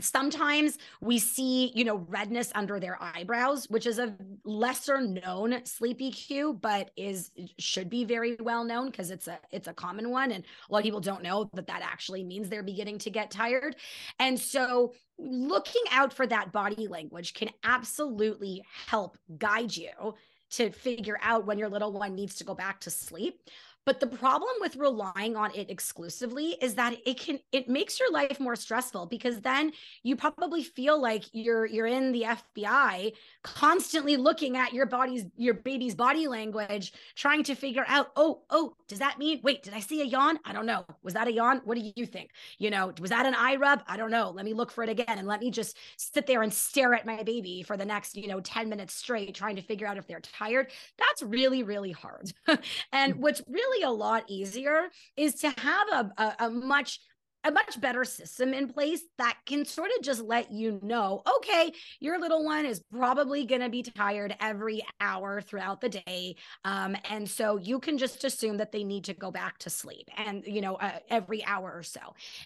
Sometimes 0.00 0.76
we 1.00 1.20
see, 1.20 1.70
you 1.74 1.84
know, 1.84 2.04
redness 2.08 2.50
under 2.56 2.80
their 2.80 3.00
eyebrows, 3.00 3.70
which 3.70 3.86
is 3.86 4.00
a 4.00 4.16
lesser 4.44 5.00
known 5.00 5.64
sleepy 5.64 6.10
cue, 6.10 6.58
but 6.60 6.90
is 6.96 7.30
should 7.60 7.88
be 7.88 8.04
very 8.04 8.36
well 8.40 8.64
known 8.64 8.90
because 8.90 9.12
it's 9.12 9.28
a 9.28 9.38
it's 9.52 9.68
a 9.68 9.72
common 9.72 10.10
one, 10.10 10.32
and 10.32 10.44
a 10.68 10.72
lot 10.72 10.78
of 10.78 10.84
people 10.84 11.00
don't 11.00 11.22
know 11.22 11.48
that 11.54 11.68
that 11.68 11.82
actually 11.82 12.24
means 12.24 12.48
they're 12.48 12.64
beginning 12.64 12.98
to 12.98 13.10
get 13.10 13.30
tired. 13.30 13.76
And 14.18 14.38
so, 14.38 14.94
looking 15.16 15.84
out 15.92 16.12
for 16.12 16.26
that 16.26 16.50
body 16.50 16.88
language 16.88 17.32
can 17.32 17.50
absolutely 17.62 18.64
help 18.86 19.16
guide 19.38 19.76
you 19.76 20.14
to 20.50 20.70
figure 20.70 21.18
out 21.22 21.46
when 21.46 21.58
your 21.58 21.68
little 21.68 21.92
one 21.92 22.14
needs 22.14 22.36
to 22.36 22.44
go 22.44 22.54
back 22.54 22.80
to 22.80 22.90
sleep. 22.90 23.40
But 23.86 24.00
the 24.00 24.06
problem 24.06 24.52
with 24.60 24.76
relying 24.76 25.36
on 25.36 25.54
it 25.54 25.68
exclusively 25.68 26.56
is 26.62 26.74
that 26.74 26.96
it 27.04 27.18
can 27.18 27.38
it 27.52 27.68
makes 27.68 28.00
your 28.00 28.10
life 28.10 28.40
more 28.40 28.56
stressful 28.56 29.06
because 29.06 29.40
then 29.40 29.72
you 30.02 30.16
probably 30.16 30.62
feel 30.62 31.00
like 31.00 31.24
you're 31.32 31.66
you're 31.66 31.86
in 31.86 32.12
the 32.12 32.22
FBI 32.22 33.12
constantly 33.42 34.16
looking 34.16 34.56
at 34.56 34.72
your 34.72 34.86
body's 34.86 35.26
your 35.36 35.54
baby's 35.54 35.94
body 35.94 36.28
language 36.28 36.94
trying 37.14 37.42
to 37.44 37.54
figure 37.54 37.84
out 37.86 38.10
oh 38.16 38.42
oh 38.48 38.74
does 38.88 39.00
that 39.00 39.18
mean 39.18 39.40
wait 39.42 39.62
did 39.62 39.74
I 39.74 39.80
see 39.80 40.00
a 40.00 40.04
yawn? 40.04 40.38
I 40.46 40.52
don't 40.52 40.66
know. 40.66 40.86
Was 41.02 41.14
that 41.14 41.28
a 41.28 41.32
yawn? 41.32 41.60
What 41.64 41.76
do 41.76 41.92
you 41.94 42.06
think? 42.06 42.30
You 42.58 42.70
know 42.70 42.92
was 43.00 43.10
that 43.10 43.26
an 43.26 43.34
eye 43.34 43.56
rub? 43.56 43.82
I 43.86 43.98
don't 43.98 44.10
know. 44.10 44.30
Let 44.30 44.46
me 44.46 44.54
look 44.54 44.70
for 44.70 44.82
it 44.82 44.88
again 44.88 45.18
and 45.18 45.28
let 45.28 45.40
me 45.40 45.50
just 45.50 45.76
sit 45.98 46.26
there 46.26 46.42
and 46.42 46.52
stare 46.52 46.94
at 46.94 47.04
my 47.04 47.22
baby 47.22 47.62
for 47.62 47.76
the 47.76 47.84
next 47.84 48.16
you 48.16 48.28
know 48.28 48.40
10 48.40 48.68
minutes 48.70 48.94
straight 48.94 49.34
trying 49.34 49.56
to 49.56 49.62
figure 49.62 49.86
out 49.86 49.98
if 49.98 50.06
they're 50.06 50.20
tired. 50.20 50.70
That's 50.96 51.22
really 51.22 51.62
really 51.62 51.92
hard. 51.92 52.32
And 52.92 53.14
mm. 53.14 53.18
what's 53.18 53.42
really 53.48 53.73
really 53.74 53.84
a 53.84 53.90
lot 53.90 54.24
easier 54.28 54.88
is 55.16 55.34
to 55.34 55.48
have 55.58 55.88
a, 55.92 56.22
a, 56.22 56.46
a 56.46 56.50
much 56.50 57.00
a 57.46 57.50
much 57.50 57.78
better 57.78 58.04
system 58.04 58.54
in 58.54 58.66
place 58.68 59.02
that 59.18 59.36
can 59.44 59.66
sort 59.66 59.90
of 59.94 60.02
just 60.02 60.22
let 60.22 60.50
you 60.50 60.80
know 60.82 61.22
okay 61.36 61.70
your 62.00 62.18
little 62.18 62.42
one 62.42 62.64
is 62.64 62.82
probably 62.90 63.44
going 63.44 63.60
to 63.60 63.68
be 63.68 63.82
tired 63.82 64.34
every 64.40 64.82
hour 65.00 65.42
throughout 65.42 65.80
the 65.82 65.90
day. 65.90 66.36
Um, 66.64 66.96
and 67.10 67.28
so 67.28 67.58
you 67.58 67.80
can 67.80 67.98
just 67.98 68.24
assume 68.24 68.56
that 68.56 68.72
they 68.72 68.82
need 68.82 69.04
to 69.04 69.14
go 69.14 69.30
back 69.30 69.58
to 69.58 69.70
sleep 69.70 70.08
and 70.16 70.42
you 70.46 70.62
know 70.62 70.76
uh, 70.76 70.98
every 71.10 71.44
hour 71.44 71.70
or 71.70 71.82
so. 71.82 72.00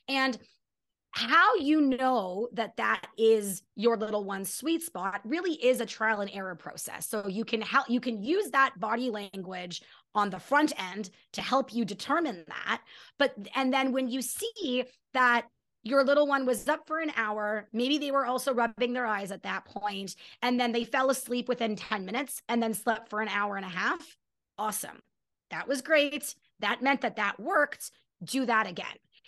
And 0.08 0.36
how 1.12 1.56
you 1.56 1.80
know 1.80 2.48
that 2.52 2.76
that 2.76 3.06
is 3.16 3.62
your 3.76 3.96
little 3.96 4.24
one's 4.24 4.52
sweet 4.52 4.82
spot 4.82 5.20
really 5.24 5.54
is 5.54 5.80
a 5.80 5.86
trial 5.86 6.20
and 6.20 6.30
error 6.32 6.54
process. 6.54 7.08
So 7.08 7.26
you 7.26 7.44
can 7.44 7.60
help 7.60 7.88
you 7.88 8.00
can 8.00 8.22
use 8.22 8.50
that 8.50 8.78
body 8.78 9.10
language 9.10 9.82
on 10.14 10.30
the 10.30 10.38
front 10.38 10.72
end 10.80 11.10
to 11.32 11.42
help 11.42 11.72
you 11.72 11.84
determine 11.84 12.44
that. 12.48 12.82
But 13.18 13.34
and 13.54 13.72
then 13.72 13.92
when 13.92 14.08
you 14.08 14.22
see 14.22 14.84
that 15.14 15.46
your 15.84 16.04
little 16.04 16.26
one 16.26 16.44
was 16.44 16.66
up 16.68 16.86
for 16.86 16.98
an 16.98 17.12
hour 17.16 17.68
maybe 17.72 17.98
they 17.98 18.10
were 18.10 18.26
also 18.26 18.52
rubbing 18.52 18.92
their 18.92 19.06
eyes 19.06 19.30
at 19.30 19.44
that 19.44 19.64
point 19.64 20.16
and 20.42 20.58
then 20.58 20.72
they 20.72 20.84
fell 20.84 21.08
asleep 21.08 21.48
within 21.48 21.76
10 21.76 22.04
minutes 22.04 22.42
and 22.48 22.60
then 22.60 22.74
slept 22.74 23.08
for 23.08 23.20
an 23.20 23.28
hour 23.28 23.56
and 23.56 23.64
a 23.64 23.68
half 23.68 24.16
awesome. 24.58 25.00
That 25.50 25.68
was 25.68 25.80
great. 25.80 26.34
That 26.60 26.82
meant 26.82 27.00
that 27.02 27.16
that 27.16 27.40
worked. 27.40 27.90
Do 28.22 28.44
that 28.46 28.66
again. 28.66 28.86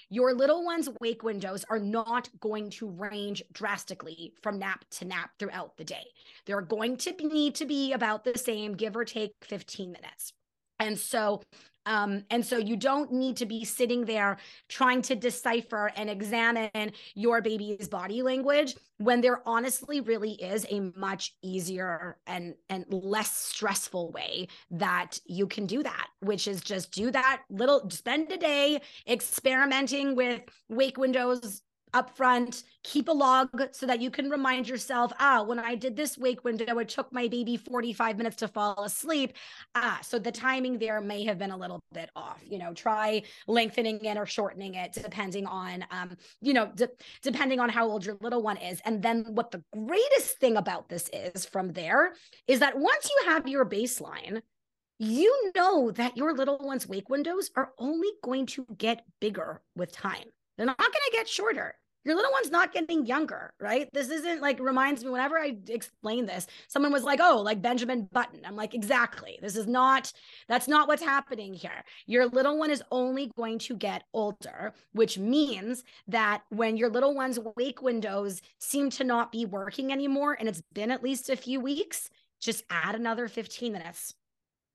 Your 0.08 0.34
little 0.34 0.64
one's 0.64 0.88
wake 1.00 1.22
windows 1.22 1.64
are 1.70 1.78
not 1.78 2.28
going 2.40 2.70
to 2.70 2.88
range 2.88 3.42
drastically 3.52 4.32
from 4.42 4.58
nap 4.58 4.84
to 4.92 5.04
nap 5.04 5.30
throughout 5.38 5.76
the 5.76 5.84
day. 5.84 6.04
They're 6.46 6.62
going 6.62 6.96
to 6.98 7.12
need 7.12 7.54
to 7.56 7.64
be 7.64 7.92
about 7.92 8.24
the 8.24 8.36
same, 8.36 8.74
give 8.74 8.96
or 8.96 9.04
take 9.04 9.34
15 9.42 9.92
minutes. 9.92 10.32
And 10.80 10.98
so 10.98 11.42
um, 11.86 12.24
and 12.30 12.44
so 12.44 12.58
you 12.58 12.76
don't 12.76 13.12
need 13.12 13.36
to 13.38 13.46
be 13.46 13.64
sitting 13.64 14.04
there 14.04 14.36
trying 14.68 15.02
to 15.02 15.16
decipher 15.16 15.90
and 15.96 16.10
examine 16.10 16.92
your 17.14 17.40
baby's 17.40 17.88
body 17.88 18.22
language 18.22 18.76
when 18.98 19.20
there 19.22 19.40
honestly 19.46 20.00
really 20.00 20.32
is 20.32 20.66
a 20.70 20.80
much 20.96 21.34
easier 21.42 22.18
and 22.26 22.54
and 22.68 22.84
less 22.90 23.34
stressful 23.34 24.12
way 24.12 24.46
that 24.70 25.18
you 25.24 25.46
can 25.46 25.66
do 25.66 25.82
that, 25.82 26.08
which 26.20 26.46
is 26.46 26.60
just 26.60 26.92
do 26.92 27.10
that 27.10 27.42
little 27.48 27.88
spend 27.88 28.30
a 28.30 28.36
day 28.36 28.80
experimenting 29.08 30.14
with 30.14 30.42
wake 30.68 30.98
windows 30.98 31.62
up 31.94 32.16
front 32.16 32.62
keep 32.82 33.08
a 33.08 33.12
log 33.12 33.48
so 33.72 33.86
that 33.86 34.00
you 34.00 34.10
can 34.10 34.30
remind 34.30 34.68
yourself 34.68 35.12
ah 35.18 35.42
when 35.42 35.58
i 35.58 35.74
did 35.74 35.96
this 35.96 36.16
wake 36.16 36.44
window 36.44 36.78
it 36.78 36.88
took 36.88 37.12
my 37.12 37.28
baby 37.28 37.56
45 37.56 38.16
minutes 38.16 38.36
to 38.36 38.48
fall 38.48 38.84
asleep. 38.84 39.32
Ah 39.74 40.00
so 40.02 40.18
the 40.18 40.32
timing 40.32 40.78
there 40.78 41.00
may 41.00 41.24
have 41.24 41.38
been 41.38 41.50
a 41.50 41.56
little 41.56 41.80
bit 41.92 42.10
off. 42.16 42.42
You 42.44 42.58
know 42.58 42.74
try 42.74 43.22
lengthening 43.46 44.04
it 44.04 44.16
or 44.16 44.26
shortening 44.26 44.74
it 44.74 44.92
depending 44.92 45.46
on 45.46 45.84
um 45.90 46.16
you 46.40 46.52
know 46.52 46.70
de- 46.74 46.90
depending 47.22 47.60
on 47.60 47.68
how 47.68 47.88
old 47.88 48.04
your 48.04 48.16
little 48.20 48.42
one 48.42 48.56
is. 48.56 48.80
And 48.84 49.02
then 49.02 49.24
what 49.34 49.50
the 49.50 49.62
greatest 49.72 50.38
thing 50.38 50.56
about 50.56 50.88
this 50.88 51.08
is 51.12 51.44
from 51.44 51.72
there 51.72 52.14
is 52.46 52.60
that 52.60 52.78
once 52.78 53.08
you 53.08 53.30
have 53.30 53.48
your 53.48 53.64
baseline 53.64 54.42
you 54.98 55.52
know 55.56 55.90
that 55.92 56.16
your 56.16 56.34
little 56.34 56.58
one's 56.58 56.86
wake 56.86 57.08
windows 57.08 57.50
are 57.56 57.72
only 57.78 58.10
going 58.22 58.44
to 58.44 58.66
get 58.76 59.06
bigger 59.18 59.62
with 59.74 59.90
time 59.92 60.26
they're 60.60 60.66
not 60.66 60.78
going 60.78 60.90
to 60.90 61.16
get 61.16 61.26
shorter 61.26 61.74
your 62.04 62.16
little 62.16 62.32
one's 62.32 62.50
not 62.50 62.72
getting 62.72 63.04
younger, 63.04 63.52
right? 63.60 63.88
This 63.92 64.08
isn't 64.08 64.40
like 64.40 64.58
reminds 64.58 65.04
me 65.04 65.10
whenever 65.10 65.38
I 65.38 65.56
explain 65.68 66.24
this, 66.24 66.46
someone 66.68 66.92
was 66.92 67.04
like, 67.04 67.20
"Oh, 67.22 67.42
like 67.42 67.60
Benjamin 67.60 68.08
Button." 68.10 68.40
I'm 68.44 68.56
like, 68.56 68.74
"Exactly. 68.74 69.38
This 69.42 69.54
is 69.56 69.66
not 69.66 70.12
that's 70.48 70.66
not 70.68 70.88
what's 70.88 71.02
happening 71.02 71.52
here. 71.52 71.84
Your 72.06 72.26
little 72.26 72.58
one 72.58 72.70
is 72.70 72.82
only 72.90 73.30
going 73.36 73.58
to 73.60 73.76
get 73.76 74.04
older, 74.14 74.72
which 74.92 75.18
means 75.18 75.84
that 76.08 76.42
when 76.48 76.76
your 76.76 76.88
little 76.88 77.14
one's 77.14 77.38
wake 77.56 77.82
windows 77.82 78.40
seem 78.58 78.88
to 78.90 79.04
not 79.04 79.30
be 79.30 79.44
working 79.44 79.92
anymore 79.92 80.36
and 80.38 80.48
it's 80.48 80.62
been 80.72 80.90
at 80.90 81.02
least 81.02 81.28
a 81.28 81.36
few 81.36 81.60
weeks, 81.60 82.08
just 82.40 82.64
add 82.70 82.94
another 82.94 83.28
15 83.28 83.72
minutes 83.72 84.14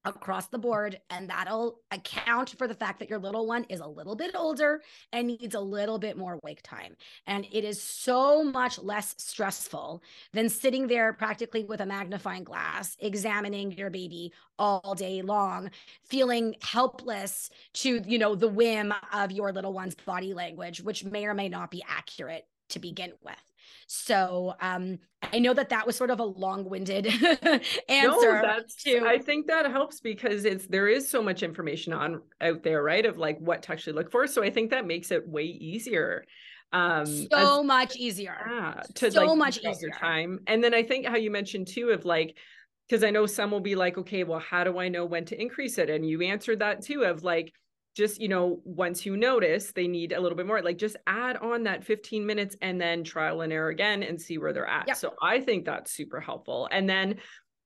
across 0.06 0.48
the 0.48 0.58
board 0.58 1.00
and 1.10 1.30
that'll 1.30 1.80
account 1.92 2.56
for 2.58 2.68
the 2.68 2.74
fact 2.74 3.00
that 3.00 3.10
your 3.10 3.20
little 3.20 3.48
one 3.48 3.66
is 3.70 3.80
a 3.80 3.88
little 3.88 4.16
bit 4.16 4.36
older 4.36 4.82
and 5.12 5.28
needs 5.28 5.56
a 5.56 5.60
little 5.60 5.98
bit 5.98 6.18
more 6.18 6.40
wake 6.44 6.62
time. 6.62 6.96
And 7.28 7.46
it 7.52 7.64
is 7.64 7.82
so 7.82 8.44
much 8.44 8.80
less 8.80 9.16
stressful 9.18 10.02
than 10.34 10.50
sitting 10.50 10.88
there 10.88 11.14
practically 11.14 11.64
with 11.64 11.82
a 11.82 11.86
magnifying 11.86 12.44
glass 12.44 12.96
examining 13.00 13.72
your 13.72 13.90
baby 13.90 14.32
all 14.58 14.96
day 14.96 15.22
long 15.22 15.70
feeling 16.04 16.56
helpless 16.62 17.50
to 17.74 18.02
you 18.06 18.18
know 18.18 18.36
the 18.36 18.48
whim 18.48 18.94
of 19.12 19.32
your 19.32 19.52
little 19.52 19.74
one's 19.74 19.96
body 19.96 20.34
language 20.34 20.82
which 20.82 21.04
may 21.04 21.26
or 21.26 21.34
may 21.34 21.50
not 21.50 21.72
be 21.72 21.84
accurate 21.88 22.48
to 22.70 22.80
begin 22.80 23.12
with 23.24 23.55
so 23.88 24.54
um, 24.62 25.00
I 25.22 25.40
know 25.40 25.54
that 25.54 25.70
that 25.70 25.86
was 25.86 25.96
sort 25.96 26.10
of 26.10 26.20
a 26.20 26.24
long-winded 26.24 27.08
answer. 27.90 28.42
No, 28.42 28.60
to- 28.84 29.06
I 29.08 29.20
think 29.20 29.48
that 29.48 29.70
helps 29.72 30.00
because 30.00 30.46
it's 30.46 30.68
there 30.68 30.88
is 30.88 31.10
so 31.10 31.22
much 31.22 31.44
information 31.44 31.94
on 31.94 32.22
out 32.42 32.64
there, 32.64 32.84
right? 32.84 33.06
Of 33.06 33.18
like 33.18 33.40
what 33.40 33.64
to 33.64 33.72
actually 33.72 33.94
look 33.94 34.12
for. 34.12 34.28
So 34.28 34.44
I 34.44 34.50
think 34.50 34.72
that 34.72 34.86
makes 34.86 35.12
it 35.12 35.28
way 35.28 35.44
easier 35.44 36.26
um 36.74 37.06
so 37.06 37.60
as, 37.62 37.66
much 37.66 37.96
easier 37.96 38.36
yeah, 38.50 38.82
to 38.96 39.12
so 39.12 39.24
like 39.24 39.38
much 39.38 39.60
easier 39.64 39.92
time 39.92 40.40
and 40.48 40.64
then 40.64 40.74
i 40.74 40.82
think 40.82 41.06
how 41.06 41.16
you 41.16 41.30
mentioned 41.30 41.68
too 41.68 41.90
of 41.90 42.06
like 42.06 42.36
because 42.88 43.04
i 43.04 43.12
know 43.12 43.26
some 43.26 43.52
will 43.52 43.60
be 43.60 43.76
like 43.76 43.98
okay 43.98 44.24
well 44.24 44.40
how 44.40 44.64
do 44.64 44.80
i 44.80 44.90
know 44.90 45.06
when 45.06 45.24
to 45.24 45.40
increase 45.40 45.78
it 45.78 45.90
and 45.90 46.08
you 46.08 46.22
answered 46.22 46.60
that 46.60 46.82
too 46.82 47.04
of 47.04 47.24
like 47.24 47.54
just 47.96 48.22
you 48.22 48.28
know 48.28 48.60
once 48.64 49.06
you 49.06 49.18
notice 49.18 49.72
they 49.72 49.88
need 49.88 50.12
a 50.12 50.20
little 50.20 50.36
bit 50.36 50.46
more 50.46 50.62
like 50.62 50.78
just 50.78 50.98
add 51.08 51.38
on 51.38 51.64
that 51.64 51.84
15 51.84 52.26
minutes 52.26 52.56
and 52.62 52.80
then 52.80 53.04
trial 53.04 53.42
and 53.42 53.52
error 53.52 53.70
again 53.70 54.04
and 54.04 54.22
see 54.22 54.38
where 54.38 54.54
they're 54.54 54.68
at 54.68 54.88
yep. 54.88 54.98
so 54.98 55.14
i 55.22 55.40
think 55.40 55.66
that's 55.66 55.92
super 55.92 56.20
helpful 56.20 56.68
and 56.72 56.90
then 56.90 57.16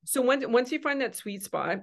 so 0.06 0.22
once 0.22 0.46
once 0.48 0.72
you 0.72 0.80
find 0.80 1.02
that 1.02 1.16
sweet 1.16 1.44
spot 1.44 1.80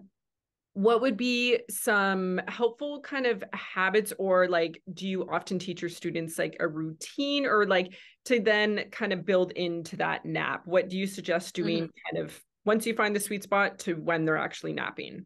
what 0.77 1.01
would 1.01 1.17
be 1.17 1.59
some 1.71 2.39
helpful 2.49 3.01
kind 3.01 3.25
of 3.25 3.43
habits 3.55 4.13
or 4.19 4.47
like 4.47 4.83
do 4.93 5.09
you 5.09 5.27
often 5.31 5.59
teach 5.59 5.81
your 5.81 5.89
students 5.89 6.39
like 6.39 6.55
a 6.61 6.69
routine 6.69 7.47
or 7.47 7.67
like 7.67 7.95
to 8.27 8.41
then 8.41 8.85
kind 8.91 9.13
of 9.13 9.25
build 9.25 9.53
into 9.53 9.97
that 9.97 10.25
nap 10.27 10.63
what 10.67 10.89
do 10.89 10.99
you 10.99 11.07
suggest 11.07 11.55
doing 11.55 11.85
mm-hmm. 11.85 12.17
kind 12.17 12.27
of 12.27 12.39
once 12.67 12.85
you 12.85 12.95
find 12.95 13.17
the 13.17 13.21
sweet 13.21 13.43
spot 13.43 13.79
to 13.79 13.95
when 13.95 14.25
they're 14.25 14.37
actually 14.37 14.73
napping 14.73 15.25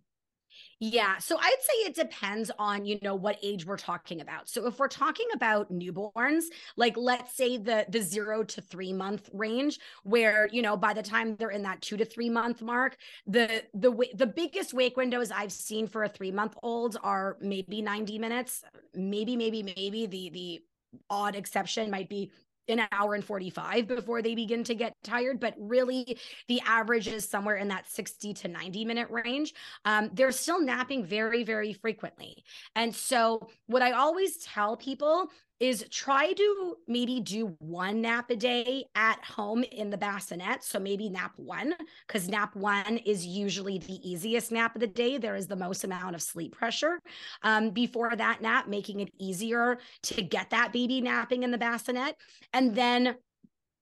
yeah. 0.83 1.19
So 1.19 1.37
I'd 1.39 1.57
say 1.61 1.73
it 1.91 1.95
depends 1.95 2.51
on, 2.59 2.87
you 2.87 2.99
know, 3.03 3.15
what 3.15 3.37
age 3.43 3.67
we're 3.67 3.77
talking 3.77 4.23
about. 4.23 4.49
So 4.49 4.67
if 4.67 4.79
we're 4.79 4.89
talking 4.89 5.27
about 5.35 5.71
newborns, 5.71 6.45
like 6.79 6.97
let's 6.97 7.37
say 7.37 7.59
the 7.59 7.85
the 7.91 8.01
0 8.01 8.45
to 8.45 8.63
3 8.63 8.95
month 8.95 9.29
range 9.35 9.79
where, 10.05 10.49
you 10.51 10.63
know, 10.63 10.79
by 10.79 10.95
the 10.95 11.03
time 11.03 11.37
they're 11.37 11.51
in 11.51 11.63
that 11.65 11.83
2 11.83 11.99
to 11.99 12.07
3 12.07 12.31
month 12.31 12.63
mark, 12.63 12.97
the 13.27 13.63
the 13.75 13.93
the 14.15 14.27
biggest 14.27 14.73
wake 14.73 14.97
windows 14.97 15.31
I've 15.31 15.53
seen 15.53 15.87
for 15.87 16.03
a 16.05 16.09
3 16.09 16.31
month 16.33 16.57
old 16.63 16.97
are 17.03 17.37
maybe 17.43 17.83
90 17.83 18.19
minutes, 18.19 18.65
maybe 18.95 19.37
maybe 19.37 19.63
maybe 19.63 20.07
the 20.07 20.31
the 20.31 20.61
odd 21.11 21.37
exception 21.37 21.91
might 21.91 22.09
be 22.09 22.33
an 22.69 22.87
hour 22.93 23.15
and 23.15 23.25
45 23.25 23.87
before 23.87 24.23
they 24.23 24.35
begin 24.35 24.65
to 24.65 24.75
get 24.75 24.95
tired 25.03 25.41
but 25.41 25.55
really 25.59 26.19
the 26.49 26.61
average 26.67 27.09
is 27.09 27.29
somewhere 27.29 27.57
in 27.57 27.69
that 27.69 27.91
60 27.91 28.35
to 28.35 28.49
90 28.49 28.85
minute 28.85 29.09
range. 29.11 29.55
Um, 29.85 30.11
they're 30.13 30.33
still 30.33 30.61
napping 30.61 31.05
very 31.05 31.43
very 31.45 31.73
frequently. 31.73 32.45
And 32.75 32.95
so 32.95 33.49
what 33.67 33.83
i 33.83 33.93
always 33.93 34.39
tell 34.39 34.77
people 34.77 35.29
is 35.61 35.85
try 35.91 36.33
to 36.33 36.77
maybe 36.89 37.21
do 37.21 37.55
one 37.59 38.01
nap 38.01 38.31
a 38.31 38.37
day 38.37 38.87
at 38.95 39.23
home 39.23 39.63
in 39.63 39.91
the 39.91 39.99
bassinet. 39.99 40.65
So 40.65 40.81
maybe 40.81 41.11
nap 41.11 41.33
one, 41.37 41.75
because 42.07 42.29
nap 42.29 42.57
one 42.57 42.97
is 42.97 43.27
usually 43.27 43.79
the 43.79 44.01
easiest 44.03 44.51
nap 44.51 44.75
of 44.75 44.81
the 44.81 44.87
day. 44.87 45.19
There 45.19 45.37
is 45.37 45.47
the 45.47 45.57
most 45.57 45.85
amount 45.85 46.15
of 46.15 46.23
sleep 46.23 46.57
pressure. 46.57 46.99
Um, 47.43 47.71
before 47.71 48.17
that 48.17 48.41
nap, 48.41 48.69
making 48.69 49.01
it 49.01 49.11
easier 49.19 49.79
to 50.05 50.23
get 50.23 50.51
that 50.51 50.73
baby 50.73 51.03
napping 51.03 51.43
in 51.43 51.51
the 51.51 51.59
bassinet. 51.59 52.17
And 52.55 52.75
then 52.75 53.17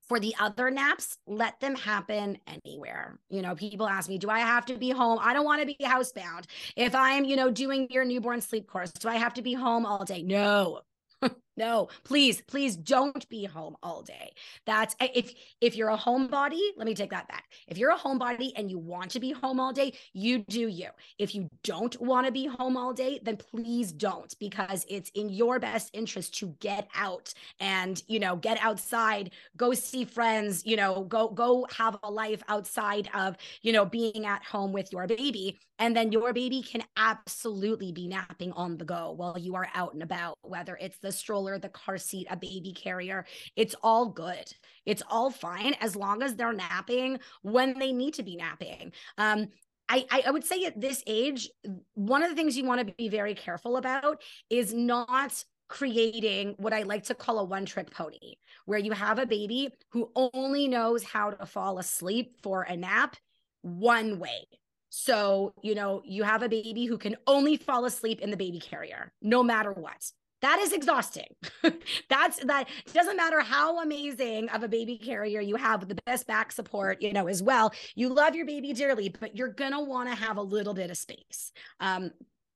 for 0.09 0.19
the 0.19 0.35
other 0.41 0.71
naps, 0.71 1.19
let 1.27 1.61
them 1.61 1.77
happen 1.77 2.39
anywhere. 2.47 3.19
You 3.29 3.43
know, 3.43 3.55
people 3.55 3.87
ask 3.87 4.09
me, 4.09 4.19
do 4.19 4.31
I 4.31 4.41
have 4.41 4.65
to 4.67 4.77
be 4.77 4.91
home? 4.91 5.19
I 5.21 5.35
don't 5.35 5.45
want 5.45 5.61
to 5.61 5.67
be 5.67 5.77
housebound. 5.83 6.47
If 6.77 6.95
I'm, 6.95 7.25
you 7.25 7.37
know, 7.37 7.51
doing 7.51 7.89
your 7.91 8.05
newborn 8.05 8.41
sleep 8.41 8.67
course, 8.67 8.91
do 8.91 9.09
I 9.09 9.17
have 9.17 9.35
to 9.35 9.43
be 9.43 9.53
home 9.53 9.85
all 9.85 10.05
day? 10.05 10.23
No, 10.23 10.81
no, 11.59 11.89
please, 12.05 12.41
please 12.41 12.77
don't 12.77 13.29
be 13.29 13.45
home 13.45 13.77
all 13.83 14.03
day. 14.03 14.33
That's 14.65 14.95
eh, 15.01 15.09
if 15.13 15.35
if 15.61 15.75
you're 15.75 15.91
a 15.91 15.97
homebody, 15.97 16.61
let 16.77 16.87
me 16.87 16.95
take 16.95 17.11
that 17.11 17.27
back. 17.29 17.49
If 17.67 17.77
you're 17.77 17.91
a 17.91 17.99
homebody 17.99 18.53
and 18.55 18.71
you 18.71 18.79
want 18.79 19.11
to 19.11 19.21
be 19.21 19.33
home 19.33 19.59
all 19.59 19.73
day, 19.73 19.93
you 20.13 20.39
do 20.39 20.69
you. 20.69 20.89
If 21.19 21.35
you 21.35 21.49
don't 21.65 22.01
want 22.01 22.27
to 22.27 22.33
be 22.33 22.47
home 22.47 22.77
all 22.77 22.93
day, 22.93 23.19
then 23.25 23.37
please 23.37 23.91
don't 23.91 24.33
because 24.39 24.87
it's 24.89 25.11
in 25.17 25.31
your 25.31 25.59
best 25.59 25.91
interest 25.93 26.39
to 26.39 26.55
get 26.61 26.89
out 26.95 27.35
and, 27.59 28.01
you 28.07 28.21
know, 28.21 28.37
get 28.37 28.59
outside, 28.63 29.33
go 29.57 29.75
see 29.75 30.05
friends, 30.05 30.65
you 30.65 30.77
know, 30.77 31.05
go 31.05 31.29
go 31.29 31.67
have 31.77 31.99
a 32.05 32.11
life 32.11 32.43
outside 32.49 33.11
of, 33.15 33.37
you 33.63 33.73
know, 33.73 33.85
being 33.85 34.27
at 34.27 34.45
home 34.45 34.73
with 34.73 34.93
your 34.93 35.09
baby 35.09 35.59
and 35.79 35.97
then 35.97 36.11
your 36.11 36.33
baby 36.33 36.63
can 36.63 36.83
absolutely 36.97 37.93
be 37.93 38.09
napping 38.09 38.53
on 38.53 38.77
the 38.77 38.85
go 38.85 39.13
while 39.13 39.39
you 39.39 39.55
are 39.55 39.69
out 39.75 39.95
and 39.95 40.03
about, 40.03 40.37
whether 40.43 40.77
it's 40.81 40.99
the 40.99 41.13
stroller, 41.13 41.48
the 41.57 41.69
car 41.69 41.99
seat, 41.99 42.27
a 42.29 42.37
baby 42.37 42.73
carrier. 42.73 43.25
It's 43.55 43.77
all 43.81 44.09
good. 44.09 44.53
It's 44.85 45.05
all 45.09 45.31
fine 45.31 45.75
as 45.81 45.95
long 45.95 46.23
as 46.23 46.35
they're 46.35 46.53
napping 46.53 47.21
when 47.43 47.79
they 47.79 47.93
need 47.93 48.15
to 48.15 48.25
be 48.25 48.35
napping. 48.35 48.93
Um, 49.17 49.47
I, 49.89 50.05
I 50.27 50.31
would 50.31 50.45
say 50.45 50.65
at 50.65 50.81
this 50.81 51.03
age, 51.07 51.49
one 51.95 52.25
of 52.25 52.29
the 52.29 52.35
things 52.35 52.57
you 52.57 52.65
want 52.65 52.87
to 52.87 52.95
be 52.95 53.09
very 53.09 53.35
careful 53.35 53.77
about 53.77 54.21
is 54.51 54.75
not 54.75 55.45
creating 55.69 56.55
what 56.59 56.73
I 56.73 56.83
like 56.83 57.05
to 57.05 57.15
call 57.15 57.39
a 57.39 57.45
one 57.45 57.65
trick 57.65 57.91
pony, 57.91 58.35
where 58.67 58.79
you 58.79 58.93
have 58.93 59.19
a 59.19 59.27
baby 59.27 59.71
who 59.91 60.11
only 60.15 60.67
knows 60.67 61.05
how 61.05 61.31
to 61.31 61.47
fall 61.47 61.79
asleep 61.79 62.37
for 62.43 62.63
a 62.63 62.77
nap 62.77 63.17
one 63.63 64.19
way. 64.19 64.47
So, 64.91 65.53
you 65.63 65.75
know, 65.75 66.03
you 66.05 66.23
have 66.23 66.43
a 66.43 66.49
baby 66.49 66.87
who 66.87 66.97
can 66.97 67.17
only 67.27 67.57
fall 67.57 67.85
asleep 67.85 68.21
in 68.21 68.31
the 68.31 68.37
baby 68.37 68.59
carrier, 68.59 69.13
no 69.21 69.43
matter 69.43 69.73
what. 69.73 70.11
That 70.41 70.61
is 70.61 70.73
exhausting. 70.73 71.35
That's 72.09 72.45
that 72.45 72.69
doesn't 72.93 73.17
matter 73.17 73.41
how 73.41 73.81
amazing 73.83 74.49
of 74.51 74.63
a 74.63 74.69
baby 74.69 74.97
carrier 74.97 75.41
you 75.41 75.57
have 75.57 75.81
with 75.81 75.89
the 75.89 76.01
best 76.07 76.27
back 76.27 76.53
support, 76.53 77.03
you 77.03 77.13
know, 77.13 77.27
as 77.27 77.43
well. 77.43 77.73
You 77.97 78.09
love 78.09 78.35
your 78.35 78.47
baby 78.47 78.73
dearly, 78.73 79.09
but 79.09 79.37
you're 79.37 79.49
to 79.73 79.81
want 79.81 80.09
to 80.09 80.15
have 80.15 80.37
a 80.37 80.43
little 80.43 80.75
bit 80.75 80.91
of 80.91 80.97
space. 80.97 81.53
Um, 81.81 82.13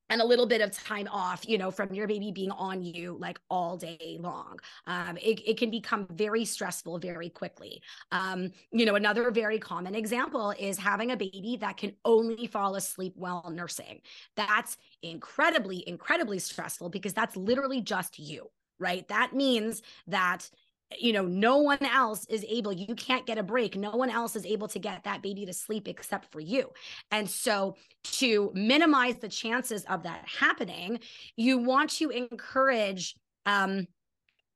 and 0.09 0.21
a 0.21 0.25
little 0.25 0.45
bit 0.45 0.61
of 0.61 0.71
time 0.71 1.07
off, 1.11 1.47
you 1.47 1.57
know, 1.57 1.71
from 1.71 1.93
your 1.93 2.07
baby 2.07 2.31
being 2.31 2.51
on 2.51 2.81
you 2.81 3.17
like 3.19 3.39
all 3.49 3.77
day 3.77 4.17
long. 4.19 4.59
Um, 4.87 5.17
it, 5.17 5.41
it 5.47 5.57
can 5.57 5.71
become 5.71 6.07
very 6.11 6.45
stressful 6.45 6.99
very 6.99 7.29
quickly. 7.29 7.81
Um, 8.11 8.51
you 8.71 8.85
know, 8.85 8.95
another 8.95 9.31
very 9.31 9.59
common 9.59 9.95
example 9.95 10.53
is 10.59 10.77
having 10.77 11.11
a 11.11 11.17
baby 11.17 11.57
that 11.61 11.77
can 11.77 11.93
only 12.05 12.47
fall 12.47 12.75
asleep 12.75 13.13
while 13.15 13.49
nursing. 13.49 14.01
That's 14.35 14.77
incredibly, 15.01 15.87
incredibly 15.87 16.39
stressful 16.39 16.89
because 16.89 17.13
that's 17.13 17.35
literally 17.35 17.81
just 17.81 18.19
you 18.19 18.49
right? 18.79 19.07
That 19.07 19.33
means 19.33 19.81
that 20.07 20.49
you 20.99 21.13
know 21.13 21.25
no 21.25 21.57
one 21.57 21.83
else 21.83 22.25
is 22.29 22.45
able 22.47 22.71
you 22.71 22.95
can't 22.95 23.25
get 23.25 23.37
a 23.37 23.43
break. 23.43 23.75
No 23.75 23.91
one 23.91 24.09
else 24.09 24.35
is 24.35 24.45
able 24.45 24.67
to 24.69 24.79
get 24.79 25.03
that 25.03 25.21
baby 25.21 25.45
to 25.45 25.53
sleep 25.53 25.87
except 25.87 26.31
for 26.31 26.39
you. 26.39 26.69
And 27.11 27.29
so 27.29 27.75
to 28.03 28.51
minimize 28.53 29.17
the 29.17 29.29
chances 29.29 29.85
of 29.85 30.03
that 30.03 30.23
happening 30.27 30.99
you 31.35 31.57
want 31.57 31.89
to 31.89 32.09
encourage 32.09 33.15
um 33.45 33.87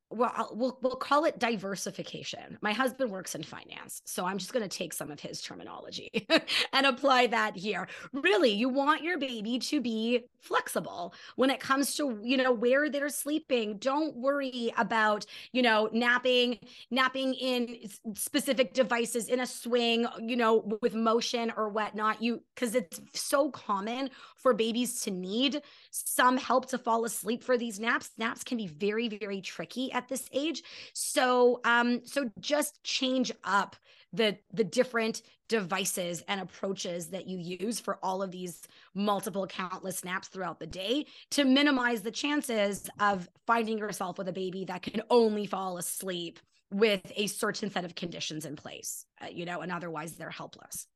well 0.10 0.50
we'll 0.54 0.78
we'll 0.82 0.96
call 0.96 1.26
it 1.26 1.39
diversification. 1.39 2.58
My 2.62 2.72
husband 2.72 3.12
works 3.12 3.36
in 3.36 3.43
finance, 3.43 4.02
so 4.06 4.26
I'm 4.26 4.38
just 4.38 4.54
going 4.54 4.67
to 4.67 4.78
take 4.78 4.93
some 4.93 5.12
of 5.12 5.20
his 5.20 5.41
terminology 5.41 6.28
and 6.74 6.86
apply 6.86 7.28
that 7.28 7.58
here. 7.58 7.88
Really, 8.13 8.52
you 8.52 8.70
want 8.70 9.04
your 9.04 9.17
baby 9.17 9.60
to 9.60 9.82
be 9.82 10.24
flexible 10.39 11.13
when 11.36 11.50
it 11.50 11.60
comes 11.60 11.96
to, 11.96 12.20
you 12.24 12.38
know, 12.38 12.52
where 12.52 12.89
they're 12.89 13.10
sleeping. 13.10 13.78
Don't 13.78 14.15
worry 14.15 14.74
about, 14.78 15.26
you 15.52 15.62
know, 15.62 15.89
napping 15.91 16.60
napping 16.89 17.34
in 17.34 17.78
specific 18.15 18.74
devices 18.74 19.28
in 19.28 19.41
a 19.41 19.46
swing, 19.46 20.08
you 20.22 20.38
know, 20.38 20.78
with 20.82 20.93
motion 20.96 21.52
or 21.58 21.70
whatnot. 21.70 22.22
You 22.22 22.41
cuz 22.56 22.76
it's 22.76 23.02
so 23.13 23.52
common 23.52 24.10
for 24.38 24.54
babies 24.54 25.02
to 25.02 25.12
need 25.12 25.62
some 25.91 26.38
help 26.38 26.67
to 26.67 26.78
fall 26.78 27.04
asleep 27.04 27.43
for 27.43 27.58
these 27.58 27.80
naps. 27.80 28.12
Naps 28.17 28.43
can 28.43 28.58
be 28.58 28.67
very 28.67 29.10
very 29.10 29.41
tricky 29.41 29.91
at 29.98 30.08
this 30.08 30.30
age. 30.32 30.64
So 30.94 31.60
um 31.66 32.02
so 32.06 32.30
just 32.40 32.84
change 32.84 33.32
up 33.44 33.76
the 34.14 34.38
the 34.54 34.64
different 34.64 35.22
devices 35.50 36.24
and 36.28 36.42
approaches 36.42 37.08
that 37.08 37.28
you 37.28 37.38
use 37.38 37.80
for 37.80 38.00
all 38.04 38.22
of 38.22 38.32
these 38.32 38.68
multiple 38.94 39.48
countless 39.48 40.04
naps 40.04 40.28
throughout 40.28 40.60
the 40.60 40.68
day 40.68 41.06
to 41.32 41.46
minimize 41.46 42.02
the 42.02 42.12
chances 42.12 42.90
of 43.00 43.30
finding 43.46 43.78
yourself 43.78 44.18
with 44.18 44.28
a 44.28 44.34
baby 44.34 44.66
that 44.66 44.82
can 44.82 45.02
only 45.10 45.46
fall 45.46 45.78
asleep 45.78 46.40
with 46.72 47.02
a 47.16 47.28
certain 47.28 47.70
set 47.70 47.86
of 47.86 47.96
conditions 47.96 48.46
in 48.46 48.56
place 48.56 49.06
uh, 49.22 49.28
you 49.28 49.46
know 49.46 49.62
and 49.62 49.72
otherwise 49.72 50.14
they're 50.14 50.30
helpless 50.30 50.88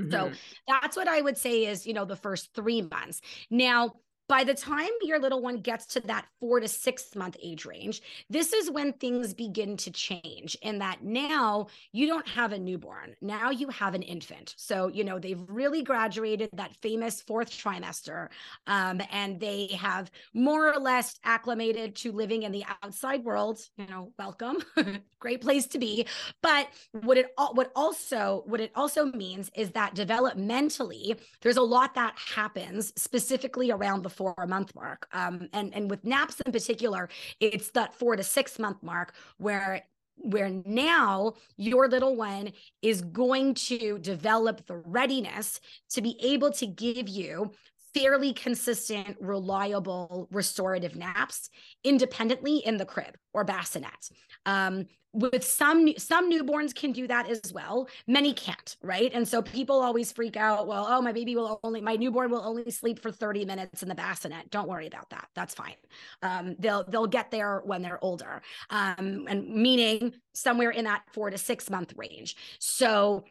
mm-hmm. 0.00 0.10
so 0.10 0.30
that's 0.66 0.96
what 0.96 1.08
i 1.08 1.20
would 1.20 1.36
say 1.36 1.66
is 1.66 1.86
you 1.86 1.92
know 1.92 2.04
the 2.06 2.16
first 2.16 2.54
3 2.54 2.82
months 2.82 3.20
now 3.50 3.92
by 4.30 4.44
the 4.44 4.54
time 4.54 4.90
your 5.02 5.18
little 5.18 5.42
one 5.42 5.56
gets 5.56 5.84
to 5.86 5.98
that 5.98 6.24
four 6.38 6.60
to 6.60 6.68
six 6.68 7.16
month 7.16 7.36
age 7.42 7.64
range, 7.64 8.00
this 8.30 8.52
is 8.52 8.70
when 8.70 8.92
things 8.92 9.34
begin 9.34 9.76
to 9.76 9.90
change. 9.90 10.56
In 10.62 10.78
that 10.78 11.02
now 11.02 11.66
you 11.90 12.06
don't 12.06 12.28
have 12.28 12.52
a 12.52 12.58
newborn, 12.58 13.16
now 13.20 13.50
you 13.50 13.66
have 13.70 13.92
an 13.92 14.02
infant. 14.02 14.54
So, 14.56 14.86
you 14.86 15.02
know, 15.02 15.18
they've 15.18 15.42
really 15.48 15.82
graduated 15.82 16.50
that 16.52 16.76
famous 16.76 17.20
fourth 17.20 17.50
trimester 17.50 18.28
um, 18.68 19.02
and 19.10 19.40
they 19.40 19.66
have 19.76 20.12
more 20.32 20.72
or 20.72 20.78
less 20.78 21.18
acclimated 21.24 21.96
to 21.96 22.12
living 22.12 22.44
in 22.44 22.52
the 22.52 22.64
outside 22.84 23.24
world. 23.24 23.58
You 23.78 23.88
know, 23.88 24.12
welcome, 24.16 24.58
great 25.18 25.40
place 25.40 25.66
to 25.66 25.78
be. 25.80 26.06
But 26.40 26.68
what 26.92 27.18
it 27.18 27.34
all, 27.36 27.52
what 27.54 27.72
also 27.74 28.44
what 28.46 28.60
it 28.60 28.70
also 28.76 29.06
means 29.06 29.50
is 29.56 29.72
that 29.72 29.96
developmentally, 29.96 31.18
there's 31.40 31.56
a 31.56 31.62
lot 31.62 31.94
that 31.96 32.14
happens 32.16 32.92
specifically 32.94 33.72
around 33.72 34.02
the 34.02 34.19
four 34.20 34.46
month 34.46 34.74
mark. 34.74 35.08
Um, 35.14 35.48
and, 35.54 35.74
and 35.74 35.88
with 35.88 36.04
naps 36.04 36.40
in 36.42 36.52
particular, 36.52 37.08
it's 37.40 37.70
that 37.70 37.94
four 37.94 38.16
to 38.16 38.22
six 38.22 38.58
month 38.58 38.82
mark 38.82 39.14
where 39.38 39.82
where 40.22 40.50
now 40.66 41.32
your 41.56 41.88
little 41.88 42.14
one 42.14 42.52
is 42.82 43.00
going 43.00 43.54
to 43.54 43.98
develop 44.00 44.66
the 44.66 44.76
readiness 44.76 45.58
to 45.88 46.02
be 46.02 46.14
able 46.20 46.50
to 46.52 46.66
give 46.66 47.08
you 47.08 47.50
fairly 47.94 48.32
consistent, 48.32 49.16
reliable 49.20 50.28
restorative 50.30 50.96
naps 50.96 51.50
independently 51.84 52.58
in 52.58 52.76
the 52.76 52.84
crib 52.84 53.16
or 53.32 53.44
bassinet. 53.44 54.10
Um, 54.46 54.86
with 55.12 55.44
some 55.44 55.92
some 55.98 56.30
newborns 56.30 56.74
can 56.74 56.92
do 56.92 57.08
that 57.08 57.28
as 57.28 57.52
well. 57.52 57.88
Many 58.06 58.32
can't 58.32 58.76
right? 58.82 59.10
And 59.12 59.26
so 59.26 59.42
people 59.42 59.82
always 59.82 60.12
freak 60.12 60.36
out 60.36 60.68
well 60.68 60.86
oh 60.88 61.02
my 61.02 61.12
baby 61.12 61.34
will 61.34 61.58
only 61.64 61.80
my 61.80 61.96
newborn 61.96 62.30
will 62.30 62.42
only 62.42 62.70
sleep 62.70 63.00
for 63.00 63.10
30 63.10 63.44
minutes 63.44 63.82
in 63.82 63.88
the 63.88 63.94
bassinet. 63.94 64.50
Don't 64.50 64.68
worry 64.68 64.86
about 64.86 65.10
that. 65.10 65.28
That's 65.34 65.54
fine. 65.54 65.74
Um, 66.22 66.54
they'll 66.58 66.84
they'll 66.84 67.08
get 67.08 67.30
there 67.30 67.60
when 67.64 67.82
they're 67.82 68.02
older. 68.04 68.40
Um, 68.70 69.26
and 69.28 69.48
meaning 69.48 70.14
somewhere 70.32 70.70
in 70.70 70.84
that 70.84 71.02
four 71.12 71.30
to 71.30 71.38
six 71.38 71.68
month 71.68 71.92
range. 71.96 72.36
So 72.60 73.24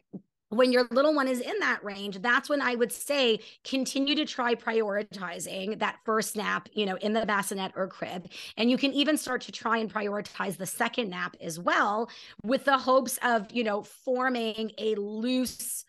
when 0.50 0.70
your 0.72 0.86
little 0.90 1.14
one 1.14 1.26
is 1.26 1.40
in 1.40 1.58
that 1.60 1.82
range 1.82 2.20
that's 2.20 2.48
when 2.48 2.60
i 2.60 2.74
would 2.74 2.92
say 2.92 3.38
continue 3.64 4.14
to 4.14 4.24
try 4.24 4.54
prioritizing 4.54 5.78
that 5.78 5.98
first 6.04 6.36
nap 6.36 6.68
you 6.72 6.86
know 6.86 6.96
in 6.96 7.12
the 7.12 7.24
bassinet 7.26 7.72
or 7.76 7.86
crib. 7.86 8.28
And 8.56 8.70
you 8.70 8.76
can 8.76 8.92
even 8.92 9.16
start 9.16 9.42
to 9.42 9.52
try 9.52 9.78
and 9.78 9.92
prioritize 9.92 10.56
the 10.56 10.66
second 10.66 11.10
nap 11.10 11.36
as 11.40 11.58
well 11.58 12.10
with 12.42 12.64
the 12.64 12.78
hopes 12.78 13.18
of 13.22 13.50
you 13.52 13.64
know 13.64 13.82
forming 13.82 14.72
a 14.78 14.94
loose 14.96 15.84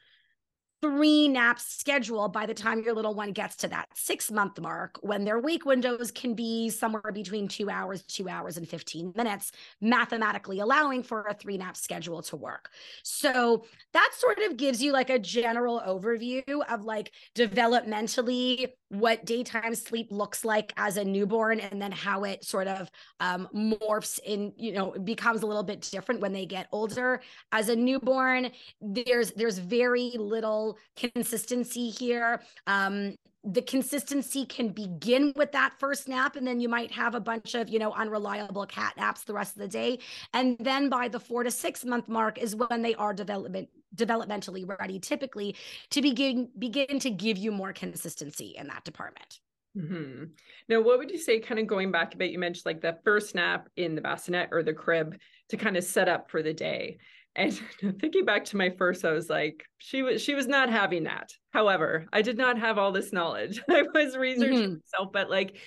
three 0.82 1.28
nap 1.28 1.60
schedule 1.60 2.28
by 2.28 2.46
the 2.46 2.54
time 2.54 2.82
your 2.84 2.94
little 2.94 3.14
one 3.14 3.32
gets 3.32 3.56
to 3.56 3.68
that 3.68 3.88
six 3.94 4.32
month 4.32 4.60
mark 4.60 4.98
when 5.02 5.24
their 5.24 5.40
wake 5.40 5.66
windows 5.66 6.12
can 6.12 6.34
be 6.34 6.70
somewhere 6.70 7.12
between 7.14 7.48
two 7.48 7.70
hours 7.70 8.02
two 8.04 8.28
hours 8.28 8.58
and 8.58 8.68
15 8.68 9.14
minutes 9.16 9.52
mathematically 9.80 10.60
allowing 10.60 11.04
for 11.04 11.24
a 11.30 11.34
three 11.34 11.58
nap 11.58 11.78
schedule 11.78 12.22
to 12.24 12.36
work. 12.36 12.70
So 13.04 13.66
that 13.94 14.12
sort 14.18 14.40
of 14.40 14.58
gives 14.58 14.82
you 14.82 14.92
like 14.92 15.10
a 15.10 15.20
general 15.20 15.82
overview 15.86 16.44
of 16.70 16.84
like 16.84 17.12
developmentally 17.36 18.68
what 18.92 19.26
daytime 19.26 19.74
sleep 19.74 20.08
looks 20.12 20.44
like 20.44 20.74
as 20.78 20.98
a 20.98 21.04
newborn 21.04 21.60
and 21.60 21.82
then 21.82 21.92
how 21.92 22.24
it 22.24 22.44
sort 22.44 22.68
of 22.68 22.92
um, 23.20 23.48
morphs 23.54 24.20
in 24.26 24.52
you 24.58 24.74
know 24.74 24.92
becomes 25.04 25.44
a 25.44 25.46
little 25.46 25.64
bit 25.64 25.82
different 25.92 26.22
when 26.22 26.34
they 26.34 26.46
get 26.46 26.68
older 26.72 27.22
as 27.52 27.70
a 27.70 27.76
newborn 27.76 28.52
there's 28.82 29.32
there's 29.32 29.58
very 29.58 30.12
little 30.18 30.78
consistency 30.96 31.90
here. 31.90 32.42
Um, 32.68 33.16
the 33.44 33.62
consistency 33.64 34.46
can 34.46 34.70
begin 34.70 35.34
with 35.36 35.52
that 35.52 35.74
first 35.80 36.08
nap 36.08 36.36
and 36.36 36.46
then 36.46 36.60
you 36.60 36.70
might 36.70 36.92
have 36.92 37.16
a 37.16 37.20
bunch 37.20 37.56
of 37.56 37.70
you 37.70 37.80
know 37.80 37.92
unreliable 37.94 38.68
cat 38.68 38.94
naps 38.98 39.24
the 39.24 39.34
rest 39.34 39.56
of 39.56 39.64
the 39.64 39.68
day 39.68 39.98
and 40.36 40.56
then 40.60 40.90
by 40.90 41.08
the 41.08 41.20
4 41.20 41.44
to 41.46 41.50
6 41.50 41.86
month 41.86 42.08
mark 42.08 42.38
is 42.38 42.56
when 42.56 42.84
they 42.84 42.94
are 42.94 43.16
development 43.16 43.68
developmentally 43.96 44.68
ready 44.80 45.00
typically 45.00 45.56
to 45.90 46.02
begin 46.02 46.50
begin 46.58 47.00
to 47.00 47.10
give 47.10 47.38
you 47.38 47.52
more 47.52 47.74
consistency 47.74 48.56
in 48.58 48.68
that 48.68 48.84
department 48.84 49.40
mm-hmm. 49.78 50.24
now 50.70 50.82
what 50.82 50.98
would 50.98 51.12
you 51.12 51.18
say 51.18 51.40
kind 51.40 51.60
of 51.60 51.68
going 51.68 51.92
back 51.92 52.14
a 52.14 52.18
bit 52.18 52.32
you 52.32 52.40
mentioned 52.40 52.66
like 52.66 52.82
the 52.82 52.98
first 53.04 53.36
nap 53.36 53.68
in 53.76 53.96
the 53.96 54.02
bassinet 54.02 54.50
or 54.52 54.64
the 54.64 54.74
crib 54.74 55.18
to 55.50 55.58
kind 55.58 55.76
of 55.76 55.84
set 55.84 56.08
up 56.08 56.32
for 56.32 56.42
the 56.42 56.54
day 56.54 56.98
and 57.36 57.54
thinking 58.00 58.26
back 58.26 58.46
to 58.46 58.58
my 58.58 58.72
first, 58.72 59.06
I 59.06 59.12
was 59.12 59.30
like, 59.30 59.64
she 59.78 60.02
was 60.02 60.22
she 60.22 60.34
was 60.34 60.48
not 60.48 60.70
having 60.70 61.06
that. 61.06 61.32
However, 61.52 62.06
I 62.12 62.22
did 62.22 62.38
not 62.38 62.60
have 62.60 62.78
all 62.78 62.92
this 62.92 63.14
knowledge. 63.14 63.62
I 63.70 63.84
was 63.94 64.18
researching 64.18 64.58
mm-hmm. 64.58 64.74
myself, 64.74 65.14
but 65.14 65.30
like 65.30 65.58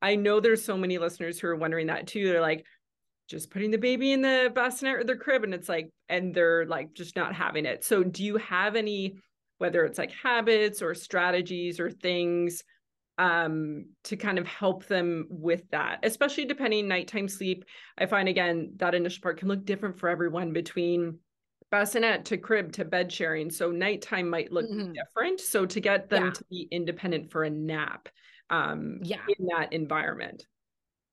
I 0.00 0.16
know 0.16 0.40
there's 0.40 0.64
so 0.64 0.76
many 0.76 0.98
listeners 0.98 1.38
who 1.38 1.48
are 1.48 1.56
wondering 1.56 1.86
that 1.86 2.08
too. 2.08 2.26
They're 2.26 2.40
like, 2.40 2.64
just 3.32 3.50
putting 3.50 3.70
the 3.70 3.78
baby 3.78 4.12
in 4.12 4.22
the 4.22 4.52
bassinet 4.54 4.96
or 4.96 5.04
the 5.04 5.16
crib, 5.16 5.42
and 5.42 5.54
it's 5.54 5.68
like, 5.68 5.90
and 6.08 6.34
they're 6.34 6.66
like 6.66 6.92
just 6.92 7.16
not 7.16 7.34
having 7.34 7.66
it. 7.66 7.82
So 7.82 8.04
do 8.04 8.22
you 8.22 8.36
have 8.36 8.76
any, 8.76 9.16
whether 9.58 9.84
it's 9.84 9.98
like 9.98 10.12
habits 10.12 10.82
or 10.82 10.94
strategies 10.94 11.80
or 11.80 11.90
things 11.90 12.62
um 13.18 13.84
to 14.04 14.16
kind 14.16 14.38
of 14.38 14.46
help 14.46 14.86
them 14.86 15.26
with 15.28 15.68
that 15.70 15.98
especially 16.02 16.46
depending 16.46 16.88
nighttime 16.88 17.28
sleep 17.28 17.62
i 17.98 18.06
find 18.06 18.26
again 18.26 18.72
that 18.76 18.94
initial 18.94 19.20
part 19.20 19.36
can 19.36 19.48
look 19.48 19.66
different 19.66 19.98
for 19.98 20.08
everyone 20.08 20.54
between 20.54 21.18
bassinet 21.70 22.24
to 22.24 22.38
crib 22.38 22.72
to 22.72 22.86
bed 22.86 23.12
sharing 23.12 23.50
so 23.50 23.70
nighttime 23.70 24.30
might 24.30 24.50
look 24.50 24.64
mm-hmm. 24.64 24.92
different 24.92 25.40
so 25.40 25.66
to 25.66 25.78
get 25.78 26.08
them 26.08 26.24
yeah. 26.24 26.30
to 26.30 26.44
be 26.50 26.68
independent 26.70 27.30
for 27.30 27.44
a 27.44 27.50
nap 27.50 28.08
um 28.48 28.98
yeah 29.02 29.20
in 29.38 29.46
that 29.46 29.74
environment 29.74 30.46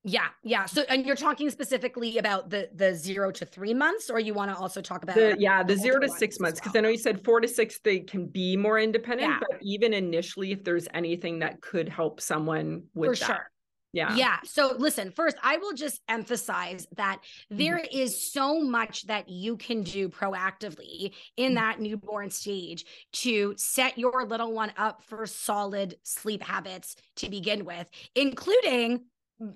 yeah, 0.02 0.28
yeah. 0.42 0.64
So, 0.64 0.82
and 0.88 1.04
you're 1.04 1.16
talking 1.16 1.50
specifically 1.50 2.16
about 2.16 2.48
the 2.48 2.70
the 2.74 2.94
zero 2.94 3.30
to 3.32 3.44
three 3.44 3.74
months, 3.74 4.08
or 4.08 4.18
you 4.18 4.32
want 4.32 4.50
to 4.50 4.56
also 4.56 4.80
talk 4.80 5.02
about 5.02 5.14
the 5.14 5.36
yeah 5.38 5.62
the, 5.62 5.76
zero 5.76 6.00
to 6.00 6.08
six 6.08 6.40
months 6.40 6.58
because 6.58 6.72
well. 6.72 6.80
I 6.80 6.82
know 6.84 6.88
you 6.88 6.98
said 6.98 7.22
four 7.22 7.40
to 7.40 7.48
six 7.48 7.80
they 7.80 8.00
can 8.00 8.26
be 8.26 8.56
more 8.56 8.78
independent, 8.78 9.30
yeah. 9.30 9.38
but 9.40 9.58
even 9.60 9.92
initially, 9.92 10.52
if 10.52 10.64
there's 10.64 10.88
anything 10.94 11.40
that 11.40 11.60
could 11.60 11.88
help 11.88 12.20
someone 12.20 12.84
with 12.94 13.10
For 13.10 13.16
that. 13.16 13.26
Sure. 13.26 13.50
Yeah. 13.92 14.14
Yeah. 14.14 14.36
So 14.44 14.74
listen, 14.78 15.10
first, 15.10 15.36
I 15.42 15.56
will 15.56 15.72
just 15.72 16.00
emphasize 16.08 16.86
that 16.96 17.18
there 17.50 17.78
mm-hmm. 17.78 17.98
is 17.98 18.32
so 18.32 18.60
much 18.60 19.06
that 19.06 19.28
you 19.28 19.56
can 19.56 19.82
do 19.82 20.08
proactively 20.08 21.12
in 21.36 21.48
mm-hmm. 21.48 21.54
that 21.56 21.80
newborn 21.80 22.30
stage 22.30 22.84
to 23.14 23.54
set 23.56 23.98
your 23.98 24.24
little 24.26 24.52
one 24.52 24.72
up 24.76 25.02
for 25.02 25.26
solid 25.26 25.96
sleep 26.04 26.42
habits 26.42 26.94
to 27.16 27.28
begin 27.28 27.64
with, 27.64 27.88
including 28.14 29.06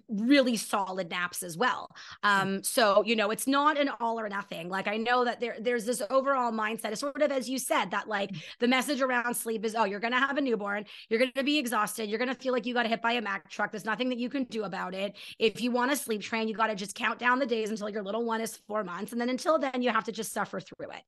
really 0.08 0.56
solid 0.56 1.10
naps 1.10 1.42
as 1.42 1.56
well. 1.56 1.90
Um, 2.22 2.62
so 2.62 3.02
you 3.04 3.16
know, 3.16 3.30
it's 3.30 3.46
not 3.46 3.78
an 3.78 3.90
all 4.00 4.18
or 4.18 4.28
nothing. 4.28 4.68
Like 4.68 4.88
I 4.88 4.96
know 4.96 5.24
that 5.24 5.40
there 5.40 5.56
there's 5.60 5.84
this 5.84 6.02
overall 6.10 6.52
mindset, 6.52 6.92
it's 6.92 7.00
sort 7.00 7.20
of 7.22 7.30
as 7.30 7.48
you 7.48 7.58
said, 7.58 7.90
that 7.90 8.08
like 8.08 8.30
mm. 8.30 8.42
the 8.60 8.68
message 8.68 9.00
around 9.00 9.34
sleep 9.34 9.64
is, 9.64 9.74
oh, 9.74 9.84
you're 9.84 10.00
gonna 10.00 10.18
have 10.18 10.36
a 10.36 10.40
newborn, 10.40 10.84
you're 11.08 11.20
gonna 11.20 11.44
be 11.44 11.58
exhausted, 11.58 12.08
you're 12.08 12.18
gonna 12.18 12.34
feel 12.34 12.52
like 12.52 12.66
you 12.66 12.74
got 12.74 12.86
hit 12.86 13.02
by 13.02 13.12
a 13.12 13.20
Mack 13.20 13.48
truck. 13.50 13.70
There's 13.70 13.84
nothing 13.84 14.08
that 14.10 14.18
you 14.18 14.28
can 14.28 14.44
do 14.44 14.64
about 14.64 14.94
it. 14.94 15.16
If 15.38 15.60
you 15.60 15.70
want 15.70 15.90
to 15.90 15.96
sleep 15.96 16.22
train, 16.22 16.48
you 16.48 16.54
got 16.54 16.66
to 16.68 16.74
just 16.74 16.94
count 16.94 17.18
down 17.18 17.38
the 17.38 17.46
days 17.46 17.70
until 17.70 17.88
your 17.88 18.02
little 18.02 18.24
one 18.24 18.40
is 18.40 18.58
four 18.68 18.84
months, 18.84 19.12
and 19.12 19.20
then 19.20 19.28
until 19.28 19.58
then, 19.58 19.82
you 19.82 19.90
have 19.90 20.04
to 20.04 20.12
just 20.12 20.32
suffer 20.32 20.60
through 20.60 20.90
it 20.90 21.02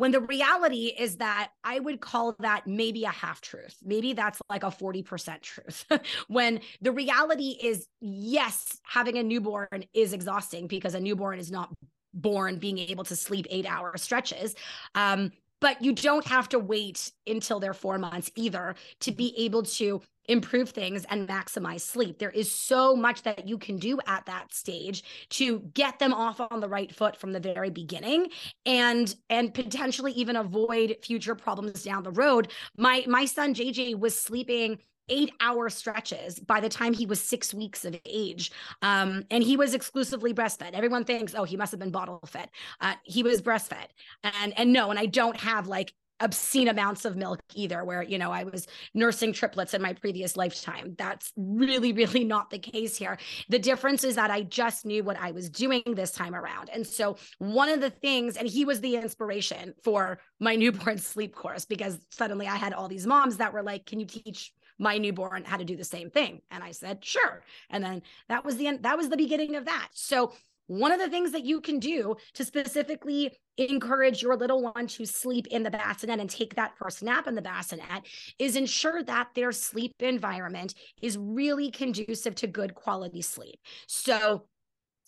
when 0.00 0.12
the 0.12 0.20
reality 0.20 0.94
is 0.98 1.16
that 1.16 1.50
I 1.62 1.78
would 1.78 2.00
call 2.00 2.34
that 2.38 2.66
maybe 2.66 3.04
a 3.04 3.10
half 3.10 3.42
truth. 3.42 3.76
Maybe 3.84 4.14
that's 4.14 4.40
like 4.48 4.62
a 4.62 4.68
40% 4.68 5.42
truth. 5.42 5.84
when 6.28 6.60
the 6.80 6.90
reality 6.90 7.58
is, 7.62 7.86
yes, 8.00 8.78
having 8.82 9.18
a 9.18 9.22
newborn 9.22 9.84
is 9.92 10.14
exhausting 10.14 10.68
because 10.68 10.94
a 10.94 11.00
newborn 11.00 11.38
is 11.38 11.50
not 11.50 11.68
born 12.14 12.56
being 12.56 12.78
able 12.78 13.04
to 13.04 13.14
sleep 13.14 13.46
eight 13.50 13.66
hour 13.66 13.94
stretches. 13.98 14.54
Um, 14.94 15.32
but 15.60 15.82
you 15.82 15.92
don't 15.92 16.26
have 16.26 16.48
to 16.48 16.58
wait 16.58 17.12
until 17.26 17.60
they're 17.60 17.74
four 17.74 17.98
months 17.98 18.30
either 18.36 18.76
to 19.00 19.12
be 19.12 19.34
able 19.36 19.64
to 19.64 20.00
improve 20.30 20.70
things 20.70 21.04
and 21.10 21.28
maximize 21.28 21.80
sleep. 21.80 22.18
There 22.18 22.30
is 22.30 22.50
so 22.50 22.94
much 22.94 23.22
that 23.22 23.48
you 23.48 23.58
can 23.58 23.78
do 23.78 23.98
at 24.06 24.26
that 24.26 24.52
stage 24.54 25.02
to 25.30 25.60
get 25.74 25.98
them 25.98 26.14
off 26.14 26.40
on 26.40 26.60
the 26.60 26.68
right 26.68 26.94
foot 26.94 27.16
from 27.16 27.32
the 27.32 27.40
very 27.40 27.70
beginning 27.70 28.28
and 28.64 29.14
and 29.28 29.52
potentially 29.52 30.12
even 30.12 30.36
avoid 30.36 30.96
future 31.02 31.34
problems 31.34 31.82
down 31.82 32.02
the 32.02 32.12
road. 32.12 32.52
My 32.76 33.04
my 33.08 33.24
son 33.24 33.54
JJ 33.54 33.98
was 33.98 34.18
sleeping 34.18 34.78
eight 35.10 35.32
hour 35.40 35.68
stretches 35.68 36.38
by 36.38 36.60
the 36.60 36.68
time 36.68 36.92
he 36.92 37.04
was 37.04 37.20
six 37.20 37.52
weeks 37.52 37.84
of 37.84 37.98
age. 38.06 38.52
Um, 38.80 39.24
and 39.30 39.42
he 39.42 39.56
was 39.56 39.74
exclusively 39.74 40.32
breastfed. 40.32 40.72
Everyone 40.72 41.04
thinks, 41.04 41.34
oh, 41.34 41.42
he 41.42 41.56
must 41.56 41.72
have 41.72 41.80
been 41.80 41.90
bottle 41.90 42.20
fed. 42.26 42.48
Uh, 42.80 42.94
he 43.02 43.24
was 43.24 43.42
breastfed. 43.42 43.88
And 44.22 44.56
and 44.56 44.72
no, 44.72 44.90
and 44.90 44.98
I 44.98 45.06
don't 45.06 45.36
have 45.36 45.66
like 45.66 45.92
obscene 46.20 46.68
amounts 46.68 47.04
of 47.04 47.16
milk 47.16 47.40
either 47.54 47.84
where 47.84 48.02
you 48.02 48.18
know 48.18 48.30
i 48.30 48.44
was 48.44 48.66
nursing 48.94 49.32
triplets 49.32 49.74
in 49.74 49.82
my 49.82 49.92
previous 49.92 50.36
lifetime. 50.36 50.94
That's 50.98 51.32
really 51.36 51.92
really 51.92 52.24
not 52.24 52.50
the 52.50 52.58
case 52.58 52.96
here. 52.96 53.18
The 53.48 53.58
difference 53.58 54.04
is 54.04 54.16
that 54.16 54.30
i 54.30 54.42
just 54.42 54.84
knew 54.84 55.02
what 55.02 55.18
i 55.18 55.30
was 55.32 55.50
doing 55.50 55.82
this 55.86 56.12
time 56.12 56.34
around. 56.34 56.70
And 56.72 56.86
so 56.86 57.16
one 57.38 57.68
of 57.68 57.80
the 57.80 57.90
things 57.90 58.36
and 58.36 58.48
he 58.48 58.64
was 58.64 58.80
the 58.80 58.96
inspiration 58.96 59.74
for 59.82 60.20
my 60.38 60.56
newborn 60.56 60.98
sleep 61.12 61.34
course 61.34 61.64
because 61.64 61.98
suddenly 62.10 62.46
i 62.46 62.56
had 62.56 62.72
all 62.72 62.88
these 62.88 63.06
moms 63.06 63.38
that 63.38 63.52
were 63.52 63.62
like 63.62 63.86
can 63.86 64.00
you 64.00 64.06
teach 64.06 64.52
my 64.78 64.96
newborn 64.96 65.44
how 65.44 65.58
to 65.58 65.64
do 65.64 65.76
the 65.76 65.84
same 65.84 66.10
thing? 66.10 66.40
And 66.50 66.64
i 66.64 66.72
said 66.72 67.04
sure. 67.04 67.44
And 67.68 67.84
then 67.84 68.02
that 68.28 68.44
was 68.44 68.56
the 68.56 68.66
end 68.66 68.82
that 68.82 68.96
was 68.96 69.08
the 69.08 69.16
beginning 69.16 69.56
of 69.56 69.66
that. 69.66 69.88
So 69.92 70.32
one 70.70 70.92
of 70.92 71.00
the 71.00 71.08
things 71.08 71.32
that 71.32 71.44
you 71.44 71.60
can 71.60 71.80
do 71.80 72.14
to 72.34 72.44
specifically 72.44 73.32
encourage 73.58 74.22
your 74.22 74.36
little 74.36 74.62
one 74.62 74.86
to 74.86 75.04
sleep 75.04 75.48
in 75.48 75.64
the 75.64 75.70
bassinet 75.70 76.20
and 76.20 76.30
take 76.30 76.54
that 76.54 76.76
first 76.78 77.02
nap 77.02 77.26
in 77.26 77.34
the 77.34 77.42
bassinet 77.42 78.06
is 78.38 78.54
ensure 78.54 79.02
that 79.02 79.30
their 79.34 79.50
sleep 79.50 79.92
environment 79.98 80.74
is 81.02 81.18
really 81.18 81.72
conducive 81.72 82.36
to 82.36 82.46
good 82.46 82.76
quality 82.76 83.20
sleep. 83.20 83.58
So, 83.88 84.44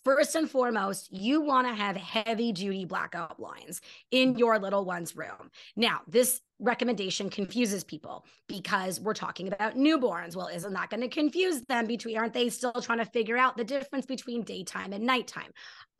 First 0.03 0.35
and 0.35 0.49
foremost, 0.49 1.13
you 1.13 1.39
want 1.41 1.65
to 1.65 1.73
have 1.73 1.95
heavy 1.95 2.51
duty 2.51 2.83
blackout 2.83 3.37
blinds 3.37 3.79
in 4.11 4.37
your 4.37 4.59
little 4.59 4.83
one's 4.83 5.15
room. 5.15 5.49
Now, 5.77 6.01
this 6.07 6.41
recommendation 6.59 7.29
confuses 7.29 7.85
people 7.85 8.25
because 8.47 8.99
we're 8.99 9.13
talking 9.13 9.47
about 9.47 9.75
newborns. 9.75 10.35
Well, 10.35 10.47
isn't 10.47 10.73
that 10.73 10.89
going 10.89 11.01
to 11.01 11.07
confuse 11.07 11.61
them 11.63 11.87
between 11.87 12.17
aren't 12.17 12.33
they 12.33 12.49
still 12.49 12.73
trying 12.73 12.99
to 12.99 13.05
figure 13.05 13.37
out 13.37 13.55
the 13.55 13.63
difference 13.63 14.05
between 14.05 14.43
daytime 14.43 14.91
and 14.91 15.05
nighttime? 15.05 15.51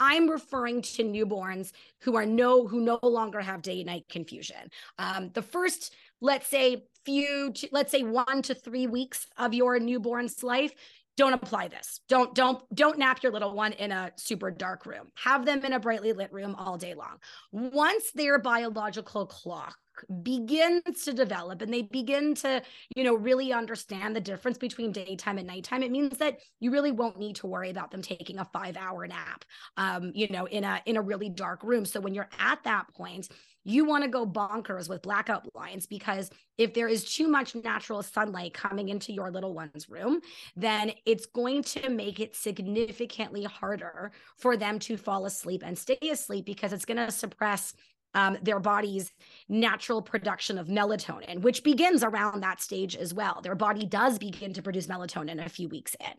I'm 0.02 0.30
referring 0.30 0.82
to 0.82 1.04
newborns 1.04 1.72
who 2.02 2.18
are 2.18 2.26
no 2.26 2.68
who 2.68 2.82
no 2.82 3.00
longer 3.04 3.40
have 3.40 3.62
day 3.62 3.86
night 3.86 4.06
confusion. 4.10 4.70
Um, 4.98 5.30
the 5.34 5.42
first, 5.42 5.96
let's 6.20 6.48
say, 6.48 6.84
few, 7.06 7.54
let's 7.72 7.92
say 7.92 8.04
one 8.04 8.42
to 8.44 8.56
three 8.56 8.88
weeks 8.88 9.28
of 9.38 9.54
your 9.54 9.80
newborn's 9.80 10.44
life, 10.44 10.74
don't 11.16 11.34
apply 11.34 11.68
this. 11.68 12.00
Don't 12.10 12.34
don't 12.34 12.64
don't 12.74 12.98
nap 12.98 13.22
your 13.22 13.32
little 13.32 13.54
one 13.54 13.74
in 13.74 13.92
a 13.92 14.12
super 14.16 14.52
dark 14.52 14.86
room. 14.86 15.08
Have 15.16 15.46
them 15.46 15.64
in 15.64 15.74
a 15.74 15.80
brightly 15.80 16.14
lit 16.14 16.34
room 16.34 16.56
all 16.56 16.78
day 16.78 16.94
long. 16.96 17.18
Once 17.52 18.12
their 18.12 18.40
biological 18.40 19.26
clock 19.26 19.76
begins 20.24 21.04
to 21.04 21.14
develop 21.14 21.62
and 21.62 21.72
they 21.72 21.84
begin 21.84 22.34
to 22.34 22.62
you 22.96 23.04
know 23.04 23.14
really 23.14 23.54
understand 23.54 24.16
the 24.16 24.22
difference 24.22 24.58
between 24.58 24.92
daytime 24.92 25.38
and 25.38 25.46
nighttime 25.46 25.84
it 25.84 25.92
means 25.92 26.18
that 26.18 26.40
you 26.60 26.72
really 26.72 26.92
won't 26.92 27.20
need 27.20 27.36
to 27.36 27.46
worry 27.46 27.70
about 27.70 27.92
them 27.92 28.02
taking 28.02 28.40
a 28.40 28.46
5 28.46 28.76
hour 28.76 29.06
nap 29.06 29.46
um 29.78 30.12
you 30.16 30.28
know 30.30 30.46
in 30.46 30.64
a 30.64 30.82
in 30.86 30.98
a 30.98 31.02
really 31.02 31.30
dark 31.30 31.64
room 31.64 31.86
so 31.86 32.00
when 32.00 32.16
you're 32.16 32.30
at 32.40 32.64
that 32.64 32.88
point 32.96 33.28
you 33.64 33.86
want 33.86 34.04
to 34.04 34.10
go 34.10 34.26
bonkers 34.26 34.90
with 34.90 35.02
blackout 35.02 35.48
blinds 35.54 35.86
because 35.86 36.30
if 36.58 36.74
there 36.74 36.88
is 36.88 37.14
too 37.14 37.28
much 37.28 37.56
natural 37.56 38.04
sunlight 38.04 38.54
coming 38.54 38.90
into 38.90 39.14
your 39.14 39.32
little 39.32 39.54
one's 39.54 39.90
room, 39.90 40.20
then 40.56 40.92
it's 41.06 41.26
going 41.26 41.64
to 41.64 41.90
make 41.90 42.20
it 42.20 42.36
significantly 42.36 43.44
harder 43.44 44.12
for 44.38 44.58
them 44.58 44.80
to 44.80 44.98
fall 44.98 45.26
asleep 45.26 45.64
and 45.66 45.78
stay 45.78 45.98
asleep 46.12 46.46
because 46.46 46.74
it's 46.74 46.86
going 46.86 46.98
to 46.98 47.12
suppress 47.12 47.74
um, 48.16 48.38
their 48.42 48.60
body's 48.60 49.12
natural 49.50 50.02
production 50.02 50.58
of 50.58 50.68
melatonin, 50.68 51.42
which 51.42 51.64
begins 51.64 52.04
around 52.04 52.42
that 52.42 52.62
stage 52.62 52.96
as 52.96 53.14
well. 53.14 53.42
Their 53.42 53.56
body 53.56 53.86
does 53.86 54.20
begin 54.20 54.54
to 54.54 54.62
produce 54.62 54.88
melatonin 54.88 55.44
a 55.44 55.50
few 55.50 55.68
weeks 55.68 55.96
in. 56.00 56.14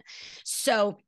So 0.45 0.99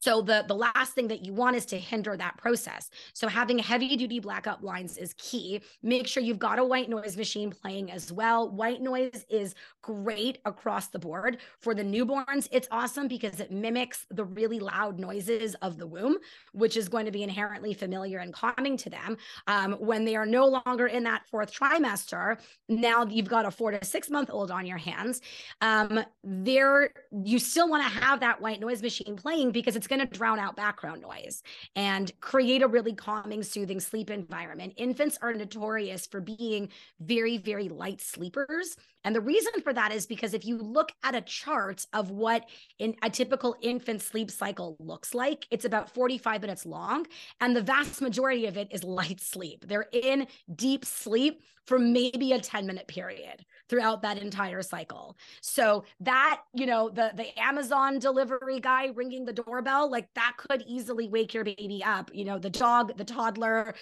so 0.00 0.20
the 0.22 0.44
the 0.46 0.54
last 0.54 0.92
thing 0.94 1.08
that 1.08 1.24
you 1.24 1.32
want 1.32 1.56
is 1.56 1.66
to 1.66 1.78
hinder 1.78 2.16
that 2.16 2.36
process. 2.36 2.90
So 3.12 3.28
having 3.28 3.58
heavy 3.58 3.96
duty 3.96 4.20
blackout 4.20 4.60
blinds 4.60 4.98
is 4.98 5.14
key. 5.14 5.62
Make 5.82 6.06
sure 6.06 6.22
you've 6.22 6.38
got 6.38 6.58
a 6.58 6.64
white 6.64 6.88
noise 6.88 7.16
machine 7.16 7.50
playing 7.50 7.90
as 7.90 8.12
well. 8.12 8.50
White 8.50 8.82
noise 8.82 9.24
is 9.28 9.54
great 9.82 10.38
across 10.44 10.88
the 10.88 10.98
board. 10.98 11.38
For 11.60 11.74
the 11.74 11.82
newborns, 11.82 12.48
it's 12.50 12.68
awesome 12.70 13.08
because 13.08 13.40
it 13.40 13.50
mimics 13.50 14.06
the 14.10 14.24
really 14.24 14.58
loud 14.58 14.98
noises 14.98 15.54
of 15.56 15.78
the 15.78 15.86
womb, 15.86 16.16
which 16.52 16.76
is 16.76 16.88
going 16.88 17.06
to 17.06 17.12
be 17.12 17.22
inherently 17.22 17.72
familiar 17.74 18.18
and 18.18 18.32
calming 18.32 18.76
to 18.78 18.90
them. 18.90 19.16
Um, 19.46 19.74
when 19.74 20.04
they 20.04 20.16
are 20.16 20.26
no 20.26 20.46
longer 20.46 20.86
in 20.86 21.04
that 21.04 21.26
fourth 21.26 21.52
trimester, 21.52 22.38
now 22.68 23.04
you've 23.06 23.28
got 23.28 23.46
a 23.46 23.50
four 23.50 23.70
to 23.70 23.84
six 23.84 24.10
month 24.10 24.30
old 24.30 24.50
on 24.50 24.66
your 24.66 24.78
hands. 24.78 25.20
Um, 25.60 26.00
there, 26.24 26.90
you 27.24 27.38
still 27.38 27.68
want 27.68 27.82
to 27.84 28.00
have 28.00 28.20
that 28.20 28.40
white 28.40 28.60
noise 28.60 28.82
machine 28.82 29.16
playing 29.16 29.52
because 29.52 29.76
it's 29.76 29.85
going 29.86 29.96
going 29.96 30.08
to 30.08 30.18
drown 30.18 30.38
out 30.38 30.56
background 30.56 31.02
noise 31.02 31.42
and 31.74 32.12
create 32.20 32.62
a 32.62 32.68
really 32.68 32.94
calming, 32.94 33.42
soothing 33.42 33.80
sleep 33.80 34.10
environment. 34.10 34.74
Infants 34.76 35.18
are 35.22 35.32
notorious 35.32 36.06
for 36.06 36.20
being 36.20 36.68
very, 37.00 37.38
very 37.38 37.68
light 37.68 38.00
sleepers. 38.00 38.76
And 39.04 39.14
the 39.14 39.20
reason 39.20 39.52
for 39.62 39.72
that 39.72 39.92
is 39.92 40.06
because 40.06 40.34
if 40.34 40.44
you 40.44 40.58
look 40.58 40.90
at 41.04 41.14
a 41.14 41.20
chart 41.20 41.86
of 41.92 42.10
what 42.10 42.44
in 42.78 42.94
a 43.02 43.10
typical 43.10 43.56
infant 43.62 44.02
sleep 44.02 44.30
cycle 44.30 44.76
looks 44.80 45.14
like, 45.14 45.46
it's 45.50 45.64
about 45.64 45.94
45 45.94 46.40
minutes 46.40 46.66
long. 46.66 47.06
And 47.40 47.54
the 47.54 47.62
vast 47.62 48.02
majority 48.02 48.46
of 48.46 48.56
it 48.56 48.68
is 48.70 48.84
light 48.96 49.20
sleep. 49.20 49.66
They're 49.66 49.88
in 49.92 50.26
deep 50.54 50.84
sleep 50.84 51.42
for 51.66 51.78
maybe 51.78 52.32
a 52.32 52.40
10 52.40 52.66
minute 52.66 52.86
period 52.86 53.44
throughout 53.68 54.02
that 54.02 54.18
entire 54.18 54.62
cycle. 54.62 55.16
So 55.40 55.84
that, 56.00 56.42
you 56.54 56.66
know, 56.66 56.88
the 56.88 57.12
the 57.14 57.38
Amazon 57.40 57.98
delivery 57.98 58.60
guy 58.60 58.86
ringing 58.94 59.24
the 59.24 59.32
doorbell, 59.32 59.90
like 59.90 60.12
that 60.14 60.34
could 60.36 60.62
easily 60.66 61.08
wake 61.08 61.34
your 61.34 61.44
baby 61.44 61.82
up. 61.84 62.10
You 62.14 62.24
know, 62.24 62.38
the 62.38 62.50
dog, 62.50 62.96
the 62.96 63.04
toddler, 63.04 63.74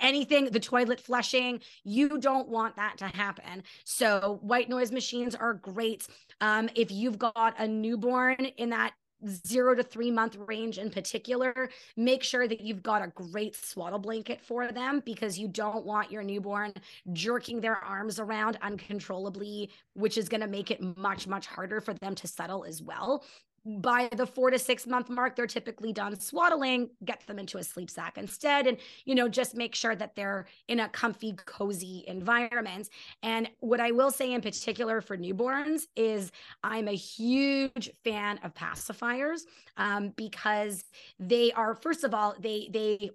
anything, 0.00 0.46
the 0.46 0.60
toilet 0.60 1.00
flushing, 1.00 1.60
you 1.84 2.18
don't 2.18 2.48
want 2.48 2.76
that 2.76 2.98
to 2.98 3.06
happen. 3.06 3.62
So 3.84 4.38
white 4.42 4.68
noise 4.68 4.92
machines 4.92 5.34
are 5.34 5.54
great. 5.54 6.06
Um, 6.40 6.68
if 6.74 6.90
you've 6.90 7.18
got 7.18 7.54
a 7.58 7.66
newborn 7.66 8.46
in 8.56 8.70
that 8.70 8.92
zero 9.26 9.74
to 9.74 9.82
three 9.82 10.10
month 10.10 10.36
range 10.46 10.78
in 10.78 10.90
particular, 10.90 11.68
make 11.96 12.22
sure 12.22 12.46
that 12.48 12.60
you've 12.60 12.82
got 12.82 13.02
a 13.02 13.08
great 13.08 13.56
swaddle 13.56 13.98
blanket 13.98 14.40
for 14.40 14.70
them 14.72 15.02
because 15.04 15.38
you 15.38 15.48
don't 15.48 15.84
want 15.84 16.10
your 16.10 16.22
newborn 16.22 16.72
jerking 17.12 17.60
their 17.60 17.76
arms 17.76 18.18
around 18.18 18.58
uncontrollably, 18.62 19.70
which 19.94 20.18
is 20.18 20.28
going 20.28 20.40
to 20.40 20.46
make 20.46 20.70
it 20.70 20.80
much, 20.96 21.26
much 21.26 21.46
harder 21.46 21.80
for 21.80 21.94
them 21.94 22.14
to 22.14 22.26
settle 22.26 22.64
as 22.64 22.82
well 22.82 23.24
by 23.66 24.08
the 24.14 24.26
four 24.26 24.50
to 24.50 24.58
six 24.58 24.86
month 24.86 25.10
mark, 25.10 25.34
they're 25.34 25.46
typically 25.46 25.92
done 25.92 26.18
swaddling, 26.18 26.90
get 27.04 27.26
them 27.26 27.38
into 27.38 27.58
a 27.58 27.64
sleep 27.64 27.90
sack 27.90 28.16
instead, 28.16 28.66
and 28.66 28.78
you 29.04 29.14
know, 29.14 29.28
just 29.28 29.56
make 29.56 29.74
sure 29.74 29.96
that 29.96 30.14
they're 30.14 30.46
in 30.68 30.80
a 30.80 30.88
comfy, 30.88 31.34
cozy 31.44 32.04
environment. 32.06 32.88
And 33.22 33.50
what 33.60 33.80
I 33.80 33.90
will 33.90 34.10
say 34.10 34.32
in 34.32 34.40
particular 34.40 35.00
for 35.00 35.16
newborns 35.16 35.82
is 35.96 36.30
I'm 36.62 36.88
a 36.88 36.92
huge 36.92 37.90
fan 38.04 38.38
of 38.44 38.54
pacifiers 38.54 39.42
um, 39.76 40.12
because 40.16 40.84
they 41.18 41.52
are, 41.52 41.74
first 41.74 42.04
of 42.04 42.14
all, 42.14 42.36
they 42.38 42.68
they 42.72 43.10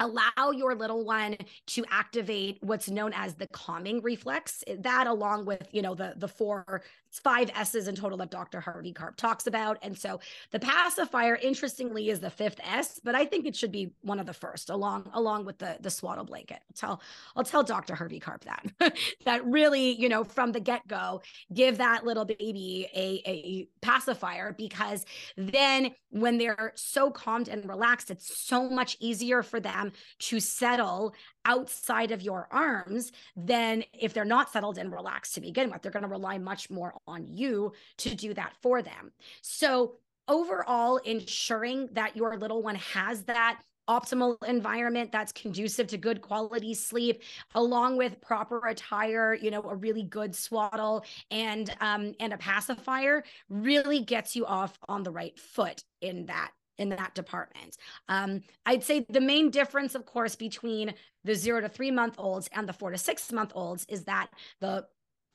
allow 0.00 0.50
your 0.54 0.74
little 0.74 1.04
one 1.04 1.36
to 1.66 1.84
activate 1.90 2.58
what's 2.60 2.88
known 2.88 3.12
as 3.14 3.34
the 3.34 3.46
calming 3.48 4.02
reflex. 4.02 4.62
That 4.78 5.06
along 5.06 5.44
with 5.44 5.68
you 5.72 5.82
know 5.82 5.94
the 5.94 6.14
the 6.16 6.28
four 6.28 6.82
five 7.10 7.50
s's 7.54 7.88
in 7.88 7.94
total 7.94 8.18
that 8.18 8.30
dr 8.30 8.60
harvey 8.60 8.92
karp 8.92 9.16
talks 9.16 9.46
about. 9.46 9.78
And 9.82 9.96
so 9.96 10.20
the 10.50 10.58
pacifier 10.58 11.36
interestingly 11.36 12.10
is 12.10 12.20
the 12.20 12.30
fifth 12.30 12.60
s 12.62 13.00
but 13.02 13.14
i 13.14 13.24
think 13.24 13.46
it 13.46 13.56
should 13.56 13.72
be 13.72 13.92
one 14.02 14.20
of 14.20 14.26
the 14.26 14.34
first 14.34 14.70
along 14.70 15.08
along 15.14 15.44
with 15.44 15.58
the 15.58 15.76
the 15.80 15.90
swaddle 15.90 16.24
blanket. 16.24 16.60
I'll 16.68 16.74
tell 16.76 17.02
i'll 17.36 17.44
tell 17.44 17.62
dr 17.62 17.94
harvey 17.94 18.20
karp 18.20 18.44
that 18.44 18.96
that 19.24 19.44
really 19.46 19.98
you 20.00 20.08
know 20.08 20.24
from 20.24 20.52
the 20.52 20.60
get-go 20.60 21.22
give 21.52 21.78
that 21.78 22.04
little 22.04 22.24
baby 22.24 22.88
a 22.94 23.22
a 23.26 23.68
pacifier 23.80 24.52
because 24.52 25.04
then 25.36 25.94
when 26.10 26.38
they're 26.38 26.72
so 26.74 27.10
calmed 27.10 27.48
and 27.48 27.68
relaxed 27.68 28.10
it's 28.10 28.38
so 28.46 28.68
much 28.68 28.96
easier 29.00 29.42
for 29.42 29.60
them 29.60 29.87
to 30.18 30.40
settle 30.40 31.14
outside 31.44 32.10
of 32.10 32.22
your 32.22 32.48
arms 32.50 33.12
then 33.36 33.82
if 33.98 34.12
they're 34.12 34.24
not 34.24 34.50
settled 34.50 34.78
and 34.78 34.92
relaxed 34.92 35.34
to 35.34 35.40
begin 35.40 35.70
with 35.70 35.82
they're 35.82 35.92
going 35.92 36.02
to 36.02 36.08
rely 36.08 36.38
much 36.38 36.70
more 36.70 36.94
on 37.06 37.26
you 37.26 37.72
to 37.96 38.14
do 38.14 38.34
that 38.34 38.54
for 38.62 38.82
them. 38.82 39.12
So 39.42 39.94
overall 40.26 40.98
ensuring 40.98 41.88
that 41.92 42.16
your 42.16 42.36
little 42.36 42.62
one 42.62 42.76
has 42.76 43.22
that 43.24 43.60
optimal 43.88 44.36
environment 44.44 45.10
that's 45.10 45.32
conducive 45.32 45.86
to 45.86 45.96
good 45.96 46.20
quality 46.20 46.74
sleep 46.74 47.22
along 47.54 47.96
with 47.96 48.20
proper 48.20 48.66
attire 48.66 49.32
you 49.32 49.50
know 49.50 49.62
a 49.62 49.74
really 49.74 50.02
good 50.02 50.34
swaddle 50.34 51.02
and 51.30 51.74
um 51.80 52.14
and 52.20 52.34
a 52.34 52.36
pacifier 52.36 53.24
really 53.48 54.00
gets 54.00 54.36
you 54.36 54.44
off 54.44 54.78
on 54.90 55.02
the 55.02 55.10
right 55.10 55.38
foot 55.38 55.82
in 56.02 56.26
that 56.26 56.50
in 56.78 56.88
that 56.90 57.14
department. 57.14 57.76
Um, 58.08 58.42
I'd 58.66 58.84
say 58.84 59.04
the 59.08 59.20
main 59.20 59.50
difference, 59.50 59.94
of 59.94 60.06
course, 60.06 60.36
between 60.36 60.94
the 61.24 61.34
zero 61.34 61.60
to 61.60 61.68
three 61.68 61.90
month 61.90 62.14
olds 62.18 62.48
and 62.52 62.68
the 62.68 62.72
four 62.72 62.90
to 62.90 62.98
six 62.98 63.30
month 63.32 63.52
olds 63.54 63.84
is 63.88 64.04
that 64.04 64.28
the 64.60 64.86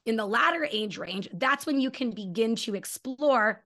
in 0.06 0.18
the 0.18 0.26
latter 0.26 0.68
age 0.70 0.98
range, 0.98 1.30
that's 1.34 1.66
when 1.66 1.80
you 1.80 1.90
can 1.90 2.12
begin 2.12 2.56
to 2.58 2.76
explore 2.76 3.64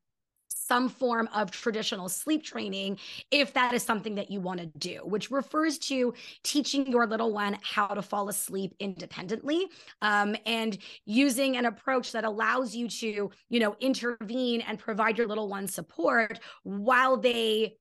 some 0.67 0.89
form 0.89 1.29
of 1.33 1.51
traditional 1.51 2.09
sleep 2.09 2.43
training 2.43 2.97
if 3.31 3.53
that 3.53 3.73
is 3.73 3.83
something 3.83 4.15
that 4.15 4.29
you 4.29 4.41
want 4.41 4.59
to 4.59 4.65
do, 4.77 4.99
which 5.03 5.31
refers 5.31 5.77
to 5.77 6.13
teaching 6.43 6.87
your 6.87 7.07
little 7.07 7.31
one 7.33 7.57
how 7.61 7.87
to 7.87 8.01
fall 8.01 8.29
asleep 8.29 8.75
independently 8.79 9.67
um, 10.01 10.35
and 10.45 10.77
using 11.05 11.57
an 11.57 11.65
approach 11.65 12.11
that 12.11 12.23
allows 12.23 12.75
you 12.75 12.87
to, 12.87 13.29
you 13.49 13.59
know, 13.59 13.75
intervene 13.79 14.61
and 14.61 14.79
provide 14.79 15.17
your 15.17 15.27
little 15.27 15.47
one 15.47 15.67
support 15.67 16.39
while 16.63 17.17
they 17.17 17.75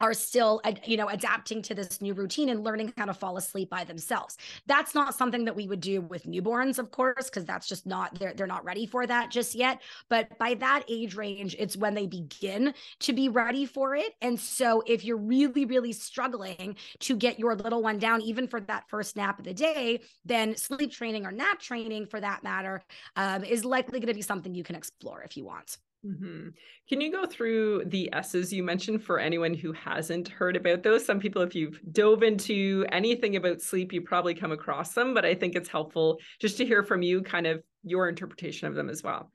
are 0.00 0.14
still 0.14 0.60
you 0.86 0.96
know 0.96 1.08
adapting 1.08 1.62
to 1.62 1.74
this 1.74 2.00
new 2.00 2.14
routine 2.14 2.48
and 2.48 2.64
learning 2.64 2.92
how 2.96 3.04
to 3.04 3.14
fall 3.14 3.36
asleep 3.36 3.70
by 3.70 3.84
themselves. 3.84 4.36
That's 4.66 4.94
not 4.94 5.14
something 5.14 5.44
that 5.44 5.56
we 5.56 5.66
would 5.66 5.80
do 5.80 6.00
with 6.00 6.24
newborns 6.24 6.78
of 6.78 6.90
course 6.90 7.24
because 7.24 7.44
that's 7.44 7.66
just 7.68 7.86
not 7.86 8.18
they're, 8.18 8.34
they're 8.34 8.46
not 8.46 8.64
ready 8.64 8.86
for 8.86 9.06
that 9.06 9.30
just 9.30 9.54
yet. 9.54 9.80
But 10.08 10.38
by 10.38 10.54
that 10.54 10.84
age 10.88 11.14
range 11.14 11.56
it's 11.58 11.76
when 11.76 11.94
they 11.94 12.06
begin 12.06 12.74
to 13.00 13.12
be 13.12 13.28
ready 13.28 13.66
for 13.66 13.94
it. 13.94 14.14
And 14.20 14.38
so 14.38 14.82
if 14.86 15.04
you're 15.04 15.16
really 15.16 15.64
really 15.64 15.92
struggling 15.92 16.76
to 17.00 17.16
get 17.16 17.38
your 17.38 17.54
little 17.54 17.82
one 17.82 17.98
down 17.98 18.22
even 18.22 18.46
for 18.46 18.60
that 18.60 18.88
first 18.88 19.16
nap 19.16 19.38
of 19.38 19.44
the 19.44 19.54
day 19.54 20.00
then 20.24 20.56
sleep 20.56 20.92
training 20.92 21.26
or 21.26 21.32
nap 21.32 21.58
training 21.58 22.06
for 22.06 22.20
that 22.20 22.42
matter 22.42 22.82
um, 23.16 23.44
is 23.44 23.64
likely 23.64 23.98
going 24.00 24.08
to 24.08 24.14
be 24.14 24.22
something 24.22 24.54
you 24.54 24.64
can 24.64 24.76
explore 24.76 25.22
if 25.22 25.36
you 25.36 25.44
want 25.44 25.78
Mm-hmm. 26.04 26.48
Can 26.88 27.00
you 27.00 27.12
go 27.12 27.26
through 27.26 27.84
the 27.86 28.08
S's 28.12 28.52
you 28.52 28.62
mentioned 28.62 29.04
for 29.04 29.18
anyone 29.18 29.52
who 29.52 29.72
hasn't 29.72 30.28
heard 30.28 30.56
about 30.56 30.82
those? 30.82 31.04
Some 31.04 31.20
people, 31.20 31.42
if 31.42 31.54
you've 31.54 31.78
dove 31.92 32.22
into 32.22 32.86
anything 32.90 33.36
about 33.36 33.60
sleep, 33.60 33.92
you 33.92 34.00
probably 34.00 34.34
come 34.34 34.52
across 34.52 34.94
them, 34.94 35.12
but 35.12 35.26
I 35.26 35.34
think 35.34 35.54
it's 35.54 35.68
helpful 35.68 36.18
just 36.40 36.56
to 36.56 36.64
hear 36.64 36.82
from 36.82 37.02
you 37.02 37.22
kind 37.22 37.46
of 37.46 37.62
your 37.82 38.08
interpretation 38.08 38.66
of 38.66 38.74
them 38.74 38.88
as 38.88 39.02
well. 39.02 39.30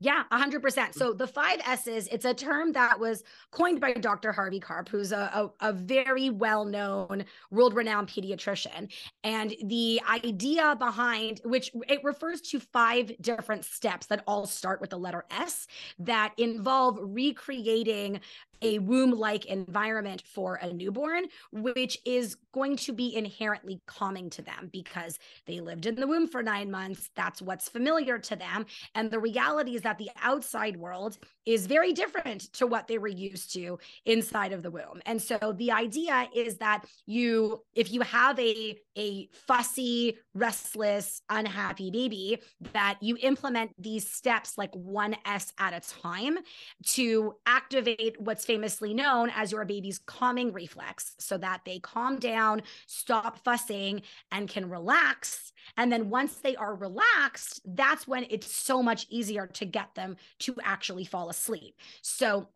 Yeah, 0.00 0.22
100%. 0.32 0.60
Mm. 0.60 0.94
So 0.94 1.12
the 1.12 1.26
five 1.26 1.60
S's, 1.66 2.08
it's 2.12 2.24
a 2.24 2.32
term 2.32 2.72
that 2.72 2.98
was 2.98 3.24
coined 3.50 3.80
by 3.80 3.94
Dr. 3.94 4.32
Harvey 4.32 4.60
Karp, 4.60 4.88
who's 4.88 5.10
a, 5.10 5.50
a, 5.60 5.68
a 5.68 5.72
very 5.72 6.30
well 6.30 6.64
known, 6.64 7.24
world 7.50 7.74
renowned 7.74 8.08
pediatrician. 8.08 8.92
And 9.24 9.54
the 9.64 10.00
idea 10.08 10.76
behind 10.76 11.40
which 11.44 11.72
it 11.88 12.02
refers 12.04 12.40
to 12.42 12.60
five 12.60 13.10
different 13.20 13.64
steps 13.64 14.06
that 14.06 14.22
all 14.26 14.46
start 14.46 14.80
with 14.80 14.90
the 14.90 14.98
letter 14.98 15.24
S 15.30 15.66
that 15.98 16.32
involve 16.38 16.98
recreating 17.00 18.20
a 18.62 18.78
womb 18.78 19.12
like 19.12 19.46
environment 19.46 20.22
for 20.26 20.56
a 20.56 20.72
newborn, 20.72 21.26
which 21.52 21.98
is 22.04 22.36
going 22.52 22.76
to 22.76 22.92
be 22.92 23.14
inherently 23.14 23.80
calming 23.86 24.30
to 24.30 24.42
them 24.42 24.68
because 24.72 25.18
they 25.46 25.60
lived 25.60 25.86
in 25.86 25.94
the 25.94 26.06
womb 26.06 26.26
for 26.26 26.42
nine 26.42 26.70
months. 26.70 27.10
That's 27.14 27.42
what's 27.42 27.68
familiar 27.68 28.18
to 28.18 28.36
them. 28.36 28.66
And 28.94 29.10
the 29.10 29.18
reality 29.18 29.74
is 29.74 29.82
that 29.82 29.98
the 29.98 30.10
outside 30.22 30.76
world 30.76 31.18
is 31.46 31.66
very 31.66 31.92
different 31.92 32.52
to 32.52 32.66
what 32.66 32.88
they 32.88 32.98
were 32.98 33.08
used 33.08 33.52
to 33.54 33.78
inside 34.04 34.52
of 34.52 34.62
the 34.62 34.70
womb. 34.70 35.00
And 35.06 35.20
so 35.20 35.54
the 35.56 35.72
idea 35.72 36.28
is 36.34 36.58
that 36.58 36.84
you, 37.06 37.62
if 37.74 37.92
you 37.92 38.02
have 38.02 38.38
a, 38.38 38.76
a 38.96 39.28
fussy, 39.32 40.18
restless, 40.34 41.22
unhappy 41.30 41.90
baby, 41.90 42.38
that 42.72 42.98
you 43.00 43.16
implement 43.22 43.70
these 43.78 44.08
steps 44.08 44.58
like 44.58 44.74
one 44.74 45.16
S 45.24 45.52
at 45.58 45.72
a 45.72 45.80
time 46.02 46.38
to 46.84 47.34
activate 47.46 48.20
what's 48.20 48.44
famously 48.48 48.94
known 48.94 49.30
as 49.36 49.52
your 49.52 49.66
baby's 49.66 49.98
calming 49.98 50.54
reflex 50.54 51.14
so 51.18 51.36
that 51.36 51.60
they 51.66 51.78
calm 51.80 52.18
down, 52.18 52.62
stop 52.86 53.38
fussing, 53.44 54.00
and 54.32 54.48
can 54.48 54.70
relax. 54.70 55.52
And 55.76 55.92
then 55.92 56.08
once 56.08 56.36
they 56.36 56.56
are 56.56 56.74
relaxed, 56.74 57.60
that's 57.66 58.08
when 58.08 58.26
it's 58.30 58.50
so 58.50 58.82
much 58.82 59.06
easier 59.10 59.46
to 59.48 59.66
get 59.66 59.94
them 59.94 60.16
to 60.38 60.56
actually 60.64 61.04
fall 61.04 61.28
asleep. 61.28 61.76
So 62.00 62.48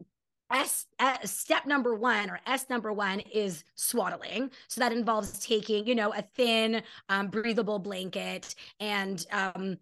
S, 0.51 0.87
step 1.25 1.67
number 1.67 1.95
one 1.95 2.31
or 2.31 2.41
S 2.47 2.71
number 2.71 2.91
one 2.91 3.21
is 3.21 3.63
swaddling. 3.75 4.51
So 4.69 4.81
that 4.81 4.93
involves 4.93 5.45
taking, 5.45 5.87
you 5.87 5.95
know, 5.95 6.15
a 6.15 6.23
thin, 6.23 6.83
um, 7.11 7.29
breathable 7.29 7.79
blanket 7.79 8.55
and 8.81 9.27
um, 9.31 9.77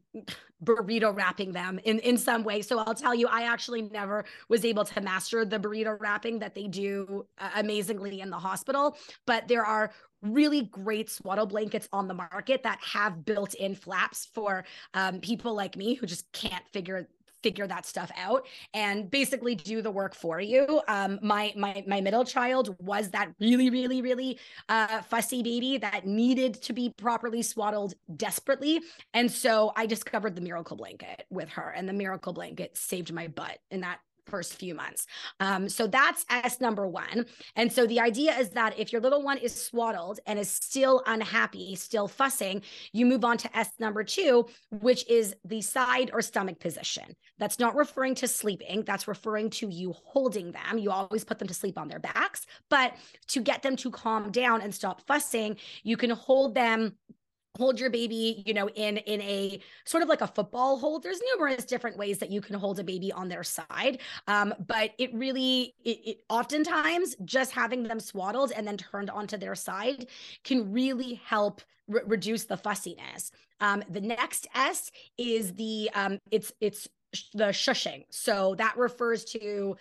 burrito 0.64 1.14
wrapping 1.14 1.52
them 1.52 1.80
in, 1.84 1.98
in 2.00 2.18
some 2.18 2.44
way. 2.44 2.62
So 2.62 2.78
I'll 2.78 2.94
tell 2.94 3.14
you, 3.14 3.26
I 3.28 3.42
actually 3.42 3.82
never 3.82 4.24
was 4.48 4.64
able 4.64 4.84
to 4.84 5.00
master 5.00 5.44
the 5.44 5.58
burrito 5.58 5.98
wrapping 6.00 6.38
that 6.40 6.54
they 6.54 6.66
do 6.66 7.26
uh, 7.38 7.50
amazingly 7.56 8.20
in 8.20 8.30
the 8.30 8.38
hospital. 8.38 8.96
But 9.26 9.48
there 9.48 9.64
are 9.64 9.92
really 10.22 10.62
great 10.62 11.10
swaddle 11.10 11.46
blankets 11.46 11.88
on 11.92 12.06
the 12.06 12.14
market 12.14 12.62
that 12.62 12.78
have 12.82 13.24
built 13.24 13.54
in 13.54 13.74
flaps 13.74 14.26
for 14.26 14.64
um, 14.94 15.20
people 15.20 15.54
like 15.54 15.76
me 15.76 15.94
who 15.94 16.06
just 16.06 16.30
can't 16.32 16.64
figure 16.72 17.08
figure 17.42 17.66
that 17.66 17.86
stuff 17.86 18.10
out 18.16 18.46
and 18.74 19.10
basically 19.10 19.54
do 19.54 19.82
the 19.82 19.90
work 19.90 20.14
for 20.14 20.40
you. 20.40 20.80
Um, 20.88 21.18
my 21.22 21.52
my 21.56 21.84
my 21.86 22.00
middle 22.00 22.24
child 22.24 22.76
was 22.80 23.10
that 23.10 23.32
really 23.40 23.70
really 23.70 24.02
really 24.02 24.38
uh, 24.68 25.02
fussy 25.02 25.42
baby 25.42 25.78
that 25.78 26.06
needed 26.06 26.54
to 26.62 26.72
be 26.72 26.90
properly 26.96 27.42
swaddled 27.42 27.94
desperately, 28.16 28.80
and 29.14 29.30
so 29.30 29.72
I 29.76 29.86
discovered 29.86 30.34
the 30.34 30.40
miracle 30.40 30.76
blanket 30.76 31.24
with 31.30 31.48
her, 31.50 31.70
and 31.70 31.88
the 31.88 31.92
miracle 31.92 32.32
blanket 32.32 32.76
saved 32.76 33.12
my 33.12 33.28
butt 33.28 33.58
in 33.70 33.80
that 33.80 34.00
first 34.30 34.54
few 34.54 34.74
months. 34.74 35.06
Um, 35.40 35.68
so 35.68 35.86
that's 35.86 36.24
S 36.30 36.60
number 36.60 36.86
one. 36.86 37.26
And 37.56 37.72
so 37.72 37.86
the 37.86 38.00
idea 38.00 38.32
is 38.38 38.50
that 38.50 38.78
if 38.78 38.92
your 38.92 39.02
little 39.02 39.22
one 39.22 39.38
is 39.38 39.54
swaddled 39.54 40.20
and 40.26 40.38
is 40.38 40.50
still 40.50 41.02
unhappy, 41.06 41.74
still 41.74 42.08
fussing, 42.08 42.62
you 42.92 43.04
move 43.06 43.24
on 43.24 43.36
to 43.38 43.56
S 43.56 43.72
number 43.78 44.04
two, 44.04 44.46
which 44.70 45.08
is 45.08 45.34
the 45.44 45.60
side 45.60 46.10
or 46.12 46.22
stomach 46.22 46.60
position. 46.60 47.04
That's 47.38 47.58
not 47.58 47.74
referring 47.74 48.14
to 48.16 48.28
sleeping, 48.28 48.84
that's 48.84 49.08
referring 49.08 49.50
to 49.50 49.68
you 49.68 49.92
holding 50.04 50.52
them. 50.52 50.78
You 50.78 50.90
always 50.90 51.24
put 51.24 51.38
them 51.38 51.48
to 51.48 51.54
sleep 51.54 51.78
on 51.78 51.88
their 51.88 51.98
backs, 51.98 52.46
but 52.68 52.94
to 53.28 53.40
get 53.40 53.62
them 53.62 53.76
to 53.76 53.90
calm 53.90 54.30
down 54.30 54.62
and 54.62 54.74
stop 54.74 55.00
fussing, 55.06 55.56
you 55.82 55.96
can 55.96 56.10
hold 56.10 56.54
them 56.54 56.96
hold 57.56 57.80
your 57.80 57.90
baby 57.90 58.42
you 58.46 58.54
know 58.54 58.68
in 58.70 58.98
in 58.98 59.20
a 59.22 59.60
sort 59.84 60.02
of 60.02 60.08
like 60.08 60.20
a 60.20 60.26
football 60.26 60.78
hold. 60.78 61.02
There's 61.02 61.20
numerous 61.34 61.64
different 61.64 61.96
ways 61.96 62.18
that 62.18 62.30
you 62.30 62.40
can 62.40 62.56
hold 62.56 62.78
a 62.78 62.84
baby 62.84 63.12
on 63.12 63.28
their 63.28 63.44
side 63.44 63.98
um, 64.26 64.54
but 64.66 64.92
it 64.98 65.12
really 65.14 65.74
it, 65.84 65.98
it 66.04 66.20
oftentimes 66.28 67.16
just 67.24 67.52
having 67.52 67.82
them 67.82 68.00
swaddled 68.00 68.52
and 68.52 68.66
then 68.66 68.76
turned 68.76 69.10
onto 69.10 69.36
their 69.36 69.54
side 69.54 70.06
can 70.44 70.72
really 70.72 71.14
help 71.24 71.60
re- 71.88 72.02
reduce 72.06 72.44
the 72.44 72.56
fussiness. 72.56 73.32
Um, 73.60 73.82
the 73.90 74.00
next 74.00 74.46
s 74.54 74.90
is 75.18 75.52
the 75.54 75.90
um, 75.94 76.18
it's 76.30 76.52
it's 76.60 76.88
the 77.34 77.46
shushing. 77.46 78.04
So 78.10 78.54
that 78.56 78.76
refers 78.76 79.24
to 79.26 79.76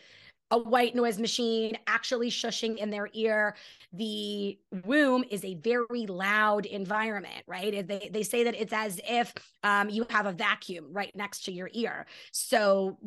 a 0.51 0.57
white 0.57 0.95
noise 0.95 1.19
machine 1.19 1.77
actually 1.87 2.29
shushing 2.29 2.77
in 2.77 2.89
their 2.89 3.09
ear. 3.13 3.55
The 3.93 4.57
womb 4.85 5.23
is 5.29 5.45
a 5.45 5.55
very 5.55 6.07
loud 6.07 6.65
environment, 6.65 7.43
right? 7.47 7.87
They, 7.87 8.09
they 8.11 8.23
say 8.23 8.43
that 8.43 8.55
it's 8.55 8.73
as 8.73 8.99
if 9.07 9.33
um, 9.63 9.89
you 9.89 10.05
have 10.09 10.25
a 10.25 10.31
vacuum 10.31 10.87
right 10.91 11.15
next 11.15 11.45
to 11.45 11.51
your 11.51 11.69
ear. 11.73 12.05
So 12.31 12.97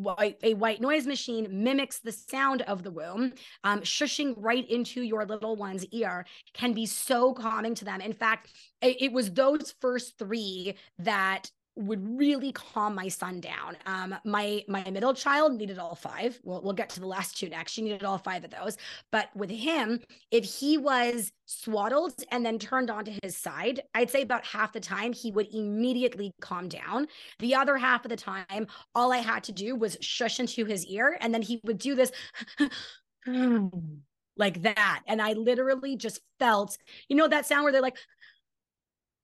a 0.43 0.55
white 0.55 0.81
noise 0.81 1.07
machine 1.07 1.49
mimics 1.51 1.99
the 1.99 2.13
sound 2.13 2.63
of 2.63 2.83
the 2.83 2.91
womb. 2.91 3.33
Um, 3.65 3.81
shushing 3.81 4.35
right 4.37 4.69
into 4.71 5.03
your 5.03 5.25
little 5.25 5.57
one's 5.57 5.85
ear 5.87 6.25
can 6.55 6.73
be 6.73 6.87
so 6.87 7.33
calming 7.33 7.75
to 7.77 7.85
them. 7.85 8.01
In 8.01 8.13
fact, 8.13 8.53
it, 8.81 9.03
it 9.03 9.13
was 9.13 9.33
those 9.33 9.75
first 9.81 10.19
three 10.19 10.77
that 10.99 11.51
would 11.77 12.19
really 12.19 12.53
calm 12.53 12.95
my 12.95 13.09
son 13.09 13.41
down. 13.41 13.77
Um, 13.87 14.15
my 14.25 14.63
my 14.69 14.89
middle 14.91 15.15
child 15.15 15.55
needed 15.55 15.79
all 15.79 15.95
five. 15.95 16.39
We'll 16.45 16.63
we'll 16.63 16.73
get 16.75 16.91
to 16.91 17.01
the 17.01 17.07
last 17.07 17.39
two 17.39 17.49
next. 17.49 17.73
She 17.73 17.83
needed 17.83 18.05
all 18.05 18.19
five 18.19 18.45
of 18.45 18.51
those. 18.51 18.77
But 19.11 19.29
with 19.35 19.51
him, 19.51 20.01
if 20.31 20.45
he 20.45 20.77
was 20.77 21.33
swaddled 21.47 22.15
and 22.31 22.45
then 22.45 22.59
turned 22.59 22.91
onto 22.91 23.13
his 23.23 23.37
side, 23.37 23.81
I'd 23.95 24.11
say 24.11 24.23
about 24.23 24.45
half 24.45 24.73
the 24.73 24.81
time 24.81 25.13
he 25.13 25.31
would 25.31 25.49
immediately 25.53 26.33
calm 26.41 26.69
down. 26.69 27.07
The 27.39 27.55
other 27.55 27.77
half 27.77 28.05
of 28.05 28.11
the 28.11 28.17
time, 28.17 28.67
all 28.95 29.13
I 29.13 29.19
had 29.19 29.45
to 29.45 29.53
do 29.53 29.75
was 29.75 29.97
shush 30.01 30.41
into 30.41 30.65
his 30.65 30.85
ear, 30.87 31.17
and 31.21 31.33
then 31.33 31.43
he 31.43 31.61
would 31.65 31.79
do 31.79 31.95
this. 31.95 32.13
like 34.37 34.63
that. 34.63 35.03
And 35.07 35.21
I 35.21 35.35
literally 35.35 35.97
just 35.97 36.21
felt, 36.39 36.77
you 37.09 37.17
know, 37.17 37.29
that 37.29 37.47
sound 37.47 37.65
where 37.65 37.73
they're 37.73 37.83
like, 37.83 37.99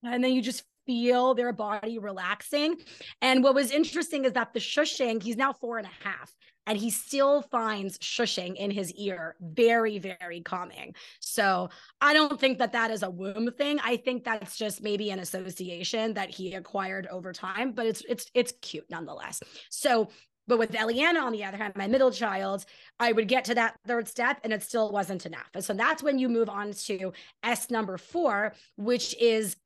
and 0.02 0.22
then 0.22 0.32
you 0.32 0.42
just 0.42 0.64
feel 0.88 1.34
their 1.34 1.52
body 1.52 1.98
relaxing. 1.98 2.76
And 3.20 3.44
what 3.44 3.54
was 3.54 3.70
interesting 3.70 4.24
is 4.24 4.32
that 4.32 4.54
the 4.54 4.58
shushing, 4.58 5.22
he's 5.22 5.36
now 5.36 5.52
four 5.52 5.76
and 5.76 5.86
a 5.86 6.08
half 6.08 6.34
and 6.66 6.76
he 6.76 6.90
still 6.90 7.42
finds 7.42 7.98
shushing 7.98 8.54
in 8.56 8.70
his 8.70 8.92
ear 8.92 9.34
very 9.40 9.98
very 9.98 10.42
calming 10.42 10.94
so 11.18 11.68
i 12.02 12.12
don't 12.12 12.38
think 12.38 12.58
that 12.58 12.72
that 12.72 12.90
is 12.90 13.02
a 13.02 13.08
womb 13.08 13.50
thing 13.56 13.80
i 13.82 13.96
think 13.96 14.22
that's 14.22 14.56
just 14.56 14.82
maybe 14.82 15.10
an 15.10 15.18
association 15.18 16.12
that 16.12 16.28
he 16.28 16.52
acquired 16.52 17.06
over 17.06 17.32
time 17.32 17.72
but 17.72 17.86
it's 17.86 18.02
it's 18.06 18.26
it's 18.34 18.52
cute 18.60 18.84
nonetheless 18.90 19.40
so 19.70 20.08
but 20.46 20.58
with 20.58 20.72
Eliana, 20.72 21.22
on 21.22 21.32
the 21.32 21.44
other 21.44 21.58
hand, 21.58 21.74
my 21.76 21.86
middle 21.86 22.10
child, 22.10 22.64
I 22.98 23.12
would 23.12 23.28
get 23.28 23.44
to 23.44 23.54
that 23.56 23.78
third 23.86 24.08
step 24.08 24.40
and 24.42 24.52
it 24.52 24.62
still 24.62 24.90
wasn't 24.90 25.26
enough. 25.26 25.50
And 25.52 25.62
so 25.62 25.74
that's 25.74 26.02
when 26.02 26.18
you 26.18 26.30
move 26.30 26.48
on 26.48 26.72
to 26.72 27.12
S 27.42 27.70
number 27.70 27.98
four, 27.98 28.54
which 28.76 29.14
is 29.20 29.56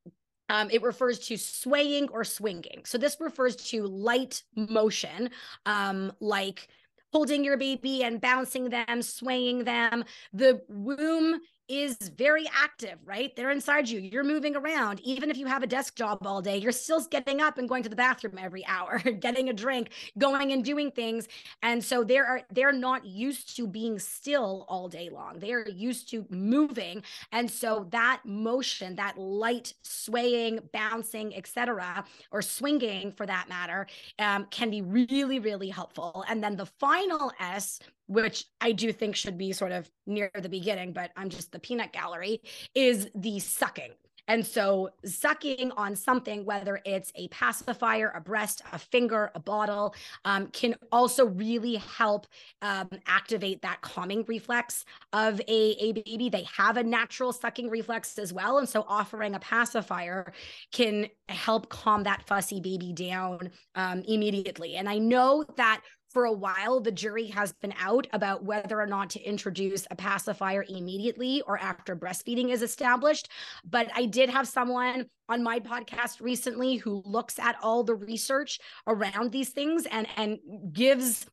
um, 0.49 0.69
it 0.69 0.81
refers 0.81 1.19
to 1.19 1.37
swaying 1.37 2.09
or 2.09 2.23
swinging. 2.23 2.81
So 2.85 2.97
this 2.97 3.17
refers 3.19 3.55
to 3.67 3.85
light 3.85 4.43
motion, 4.55 5.29
um, 5.65 6.11
like 6.19 6.67
holding 7.11 7.43
your 7.43 7.57
baby 7.57 8.03
and 8.03 8.19
bouncing 8.19 8.69
them, 8.69 9.01
swaying 9.01 9.63
them. 9.63 10.03
The 10.33 10.61
womb 10.67 11.41
is 11.69 11.95
very 12.17 12.45
active, 12.53 12.99
right? 13.05 13.35
They're 13.35 13.51
inside 13.51 13.87
you. 13.89 13.99
You're 13.99 14.23
moving 14.23 14.55
around. 14.55 14.99
Even 15.01 15.31
if 15.31 15.37
you 15.37 15.45
have 15.45 15.63
a 15.63 15.67
desk 15.67 15.95
job 15.95 16.25
all 16.25 16.41
day, 16.41 16.57
you're 16.57 16.71
still 16.71 17.01
getting 17.05 17.41
up 17.41 17.57
and 17.57 17.69
going 17.69 17.83
to 17.83 17.89
the 17.89 17.95
bathroom 17.95 18.37
every 18.37 18.65
hour, 18.65 18.99
getting 19.19 19.49
a 19.49 19.53
drink, 19.53 19.91
going 20.17 20.51
and 20.51 20.63
doing 20.63 20.91
things. 20.91 21.27
And 21.61 21.83
so 21.83 22.03
they 22.03 22.17
are 22.17 22.41
they're 22.51 22.71
not 22.71 23.05
used 23.05 23.55
to 23.57 23.67
being 23.67 23.97
still 23.99 24.65
all 24.67 24.87
day 24.89 25.09
long. 25.09 25.39
They 25.39 25.53
are 25.53 25.67
used 25.69 26.09
to 26.11 26.25
moving. 26.29 27.03
And 27.31 27.49
so 27.49 27.87
that 27.91 28.21
motion, 28.25 28.95
that 28.95 29.17
light 29.17 29.73
swaying, 29.83 30.59
bouncing, 30.73 31.35
etc., 31.35 32.03
or 32.31 32.41
swinging 32.41 33.11
for 33.11 33.25
that 33.25 33.47
matter, 33.47 33.87
um, 34.19 34.47
can 34.51 34.69
be 34.69 34.81
really, 34.81 35.39
really 35.39 35.69
helpful. 35.69 36.25
And 36.27 36.43
then 36.43 36.55
the 36.55 36.65
final 36.65 37.31
S 37.39 37.79
which 38.07 38.45
I 38.61 38.71
do 38.71 38.91
think 38.91 39.15
should 39.15 39.37
be 39.37 39.53
sort 39.53 39.71
of 39.71 39.89
near 40.05 40.29
the 40.33 40.49
beginning, 40.49 40.93
but 40.93 41.11
I'm 41.15 41.29
just 41.29 41.51
the 41.51 41.59
peanut 41.59 41.93
gallery, 41.93 42.41
is 42.75 43.09
the 43.15 43.39
sucking. 43.39 43.91
And 44.27 44.45
so, 44.45 44.89
sucking 45.03 45.71
on 45.71 45.97
something, 45.97 46.45
whether 46.45 46.79
it's 46.85 47.11
a 47.15 47.27
pacifier, 47.27 48.09
a 48.15 48.21
breast, 48.21 48.61
a 48.71 48.79
finger, 48.79 49.31
a 49.35 49.39
bottle, 49.39 49.93
um, 50.23 50.47
can 50.47 50.75
also 50.93 51.25
really 51.25 51.75
help 51.75 52.27
um, 52.61 52.87
activate 53.05 53.61
that 53.63 53.81
calming 53.81 54.23
reflex 54.25 54.85
of 55.11 55.41
a, 55.41 55.75
a 55.77 55.91
baby. 55.91 56.29
They 56.29 56.47
have 56.55 56.77
a 56.77 56.83
natural 56.83 57.33
sucking 57.33 57.69
reflex 57.69 58.17
as 58.17 58.31
well. 58.31 58.59
And 58.59 58.69
so, 58.69 58.85
offering 58.87 59.35
a 59.35 59.39
pacifier 59.39 60.31
can 60.71 61.07
help 61.27 61.67
calm 61.67 62.03
that 62.03 62.25
fussy 62.25 62.61
baby 62.61 62.93
down 62.93 63.51
um, 63.75 64.03
immediately. 64.07 64.75
And 64.75 64.87
I 64.87 64.99
know 64.99 65.43
that 65.57 65.81
for 66.13 66.25
a 66.25 66.31
while, 66.31 66.79
the 66.79 66.91
jury 66.91 67.27
has 67.27 67.53
been 67.53 67.73
out 67.79 68.07
about 68.13 68.43
whether 68.43 68.79
or 68.79 68.85
not 68.85 69.09
to 69.11 69.21
introduce 69.21 69.87
a 69.89 69.95
pacifier 69.95 70.63
immediately 70.69 71.41
or 71.41 71.57
after 71.57 71.95
breastfeeding 71.95 72.51
is 72.51 72.61
established. 72.61 73.29
But 73.65 73.89
I 73.95 74.05
did 74.05 74.29
have 74.29 74.47
someone 74.47 75.07
on 75.27 75.41
my 75.41 75.59
podcast 75.59 76.21
recently 76.21 76.75
who 76.75 77.01
looks 77.05 77.39
at 77.39 77.55
all 77.61 77.83
the 77.83 77.95
research 77.95 78.59
around 78.87 79.31
these 79.31 79.49
things 79.49 79.87
and 79.87 80.07
and 80.15 80.39
gives 80.71 81.25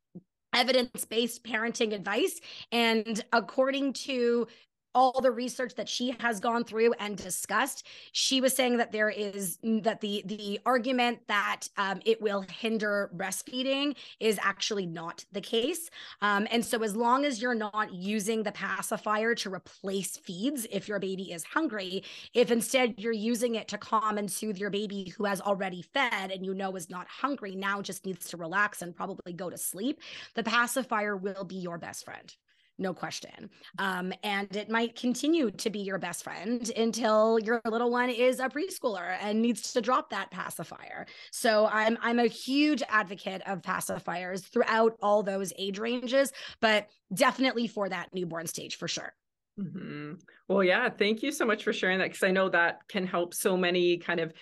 evidence-based 0.53 1.45
parenting 1.45 1.95
advice 1.95 2.41
and 2.73 3.25
according 3.33 3.93
to 3.93 4.49
all 4.95 5.21
the 5.21 5.31
research 5.31 5.75
that 5.77 5.89
she 5.89 6.17
has 6.21 6.41
gone 6.41 6.65
through 6.65 6.93
and 6.95 7.17
discussed 7.17 7.87
she 8.13 8.41
was 8.41 8.55
saying 8.55 8.77
that 8.77 8.93
there 8.93 9.11
is 9.11 9.59
that 9.63 10.01
the 10.01 10.23
the 10.27 10.61
argument 10.67 11.21
that 11.29 11.63
um, 11.77 12.01
it 12.05 12.21
will 12.21 12.45
hinder 12.51 13.11
breastfeeding 13.17 13.97
is 14.19 14.39
actually 14.43 14.87
not 14.87 15.25
the 15.33 15.41
case. 15.41 15.91
Um, 16.23 16.47
and 16.51 16.65
so 16.65 16.83
as 16.83 16.97
long 16.97 17.25
as 17.25 17.41
you're 17.41 17.55
not 17.55 17.93
using 17.93 18.43
the 18.43 18.53
pacifier 18.53 19.35
to 19.37 19.53
replace 19.53 20.17
feeds 20.17 20.67
if 20.71 20.89
your 20.89 20.99
baby 20.99 21.33
is 21.33 21.45
hungry 21.45 22.05
if 22.35 22.51
instead 22.51 22.95
you're 22.99 23.13
using 23.13 23.55
it 23.55 23.69
to 23.69 23.79
calm 23.79 24.19
and 24.19 24.31
soothe 24.31 24.59
your 24.59 24.71
baby 24.71 25.13
who 25.17 25.25
has 25.25 25.41
already 25.41 25.83
fed 25.83 26.31
and 26.31 26.45
you 26.45 26.55
know 26.55 26.75
is 26.77 26.91
not 26.91 27.07
hungry 27.09 27.55
now 27.55 27.81
just 27.83 28.05
needs 28.07 28.29
to 28.29 28.37
relax 28.37 28.83
and 28.83 28.95
probably 28.95 29.33
go 29.33 29.51
to 29.51 29.59
sleep 29.59 30.01
the 30.35 30.43
pacifier 30.43 31.17
will 31.17 31.45
be 31.45 31.57
your 31.57 31.79
best 31.79 32.05
friend 32.05 32.35
no 32.81 32.95
question. 32.95 33.51
Um, 33.79 34.13
and 34.25 34.55
it 34.57 34.71
might 34.71 34.97
continue 34.97 35.51
to 35.51 35.71
be 35.71 35.81
your 35.81 35.99
best 35.99 36.25
friend 36.25 36.71
until 36.77 37.39
your 37.39 37.61
little 37.67 37.91
one 37.91 38.11
is 38.11 38.41
a 38.41 38.49
preschooler 38.49 39.17
and 39.21 39.41
needs 39.41 39.73
to 39.75 39.81
drop 39.81 40.11
that 40.11 40.31
pacifier. 40.31 41.07
So 41.31 41.69
I'm 41.71 41.99
I'm 42.01 42.19
a 42.19 42.27
huge 42.27 42.83
advocate 42.89 43.43
of 43.47 43.63
pacifiers 43.63 44.43
throughout 44.43 44.97
all 45.03 45.23
those 45.23 45.53
age 45.59 45.79
ranges, 45.79 46.33
but 46.61 46.89
definitely 47.13 47.67
for 47.67 47.89
that 47.89 48.09
newborn 48.15 48.47
stage 48.47 48.77
for 48.77 48.89
sure. 48.89 49.13
Mm-hmm. 49.59 50.15
Well, 50.49 50.65
yeah, 50.65 50.89
thank 50.89 51.23
you 51.23 51.33
so 51.33 51.45
much 51.45 51.65
for 51.65 51.73
sharing 51.73 51.99
that 51.99 52.09
because 52.09 52.23
I 52.23 52.31
know 52.31 52.49
that 52.49 52.81
can 52.89 53.07
help 53.07 53.35
so 53.35 53.57
many 53.57 53.99
kind 53.99 54.21
of 54.21 54.33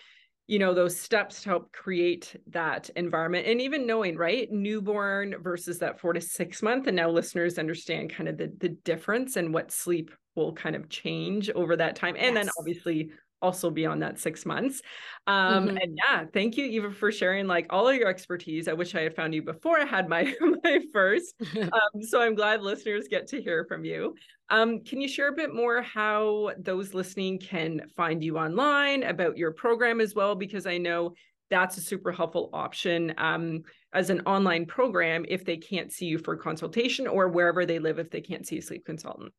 you 0.48 0.58
know 0.58 0.74
those 0.74 0.98
steps 0.98 1.42
to 1.42 1.50
help 1.50 1.72
create 1.72 2.34
that 2.48 2.90
environment 2.96 3.46
and 3.46 3.60
even 3.60 3.86
knowing 3.86 4.16
right 4.16 4.50
newborn 4.50 5.36
versus 5.40 5.78
that 5.78 6.00
four 6.00 6.12
to 6.14 6.20
six 6.20 6.62
month 6.62 6.86
and 6.86 6.96
now 6.96 7.08
listeners 7.08 7.58
understand 7.58 8.10
kind 8.10 8.28
of 8.28 8.36
the 8.36 8.52
the 8.58 8.70
difference 8.70 9.36
and 9.36 9.54
what 9.54 9.70
sleep 9.70 10.10
will 10.34 10.52
kind 10.54 10.74
of 10.74 10.88
change 10.88 11.50
over 11.50 11.76
that 11.76 11.94
time 11.94 12.16
and 12.16 12.34
yes. 12.34 12.46
then 12.46 12.50
obviously 12.58 13.10
also 13.42 13.70
beyond 13.70 14.02
that 14.02 14.18
six 14.18 14.44
months. 14.44 14.82
Um, 15.26 15.68
mm-hmm. 15.68 15.76
And 15.76 15.98
yeah, 15.98 16.24
thank 16.32 16.56
you, 16.56 16.64
Eva, 16.64 16.90
for 16.90 17.12
sharing 17.12 17.46
like 17.46 17.66
all 17.70 17.88
of 17.88 17.96
your 17.96 18.08
expertise. 18.08 18.68
I 18.68 18.72
wish 18.72 18.94
I 18.94 19.02
had 19.02 19.14
found 19.14 19.34
you 19.34 19.42
before 19.42 19.78
I 19.80 19.84
had 19.84 20.08
my 20.08 20.34
my 20.64 20.80
first. 20.92 21.34
um, 21.60 22.02
so 22.02 22.20
I'm 22.20 22.34
glad 22.34 22.62
listeners 22.62 23.06
get 23.08 23.26
to 23.28 23.42
hear 23.42 23.64
from 23.64 23.84
you. 23.84 24.14
Um, 24.50 24.80
can 24.82 25.00
you 25.00 25.08
share 25.08 25.28
a 25.28 25.36
bit 25.36 25.54
more 25.54 25.82
how 25.82 26.52
those 26.58 26.94
listening 26.94 27.38
can 27.38 27.82
find 27.96 28.24
you 28.24 28.38
online 28.38 29.02
about 29.02 29.36
your 29.36 29.52
program 29.52 30.00
as 30.00 30.14
well? 30.14 30.34
Because 30.34 30.66
I 30.66 30.78
know 30.78 31.12
that's 31.50 31.76
a 31.78 31.80
super 31.80 32.12
helpful 32.12 32.50
option 32.52 33.14
um, 33.18 33.62
as 33.92 34.10
an 34.10 34.20
online 34.22 34.66
program 34.66 35.24
if 35.28 35.44
they 35.44 35.56
can't 35.56 35.92
see 35.92 36.06
you 36.06 36.18
for 36.18 36.36
consultation 36.36 37.06
or 37.06 37.28
wherever 37.28 37.64
they 37.64 37.78
live 37.78 37.98
if 37.98 38.10
they 38.10 38.20
can't 38.20 38.46
see 38.46 38.58
a 38.58 38.62
sleep 38.62 38.84
consultant. 38.84 39.32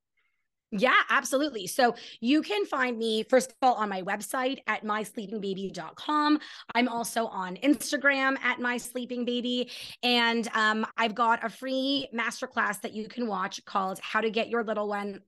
Yeah, 0.72 0.93
absolutely. 1.09 1.65
So 1.65 1.95
you 2.22 2.43
can 2.43 2.65
find 2.65 2.97
me, 2.97 3.24
first 3.24 3.51
of 3.51 3.55
all, 3.61 3.74
on 3.76 3.89
my 3.89 4.03
website 4.03 4.59
at 4.67 4.84
mysleepingbaby.com. 4.84 6.39
I'm 6.76 6.88
also 6.88 7.26
on 7.26 7.55
Instagram 7.57 8.38
at 8.43 8.59
mysleepingbaby. 8.59 9.72
And 10.03 10.47
um, 10.53 10.86
I've 10.95 11.15
got 11.15 11.43
a 11.43 11.49
free 11.49 12.07
masterclass 12.13 12.82
that 12.82 12.93
you 12.93 13.07
can 13.07 13.26
watch 13.26 13.63
called 13.65 13.99
How 14.03 14.22
to 14.22 14.30
Get 14.30 14.49
Your 14.49 14.63
Little 14.63 14.88
One 14.88 15.22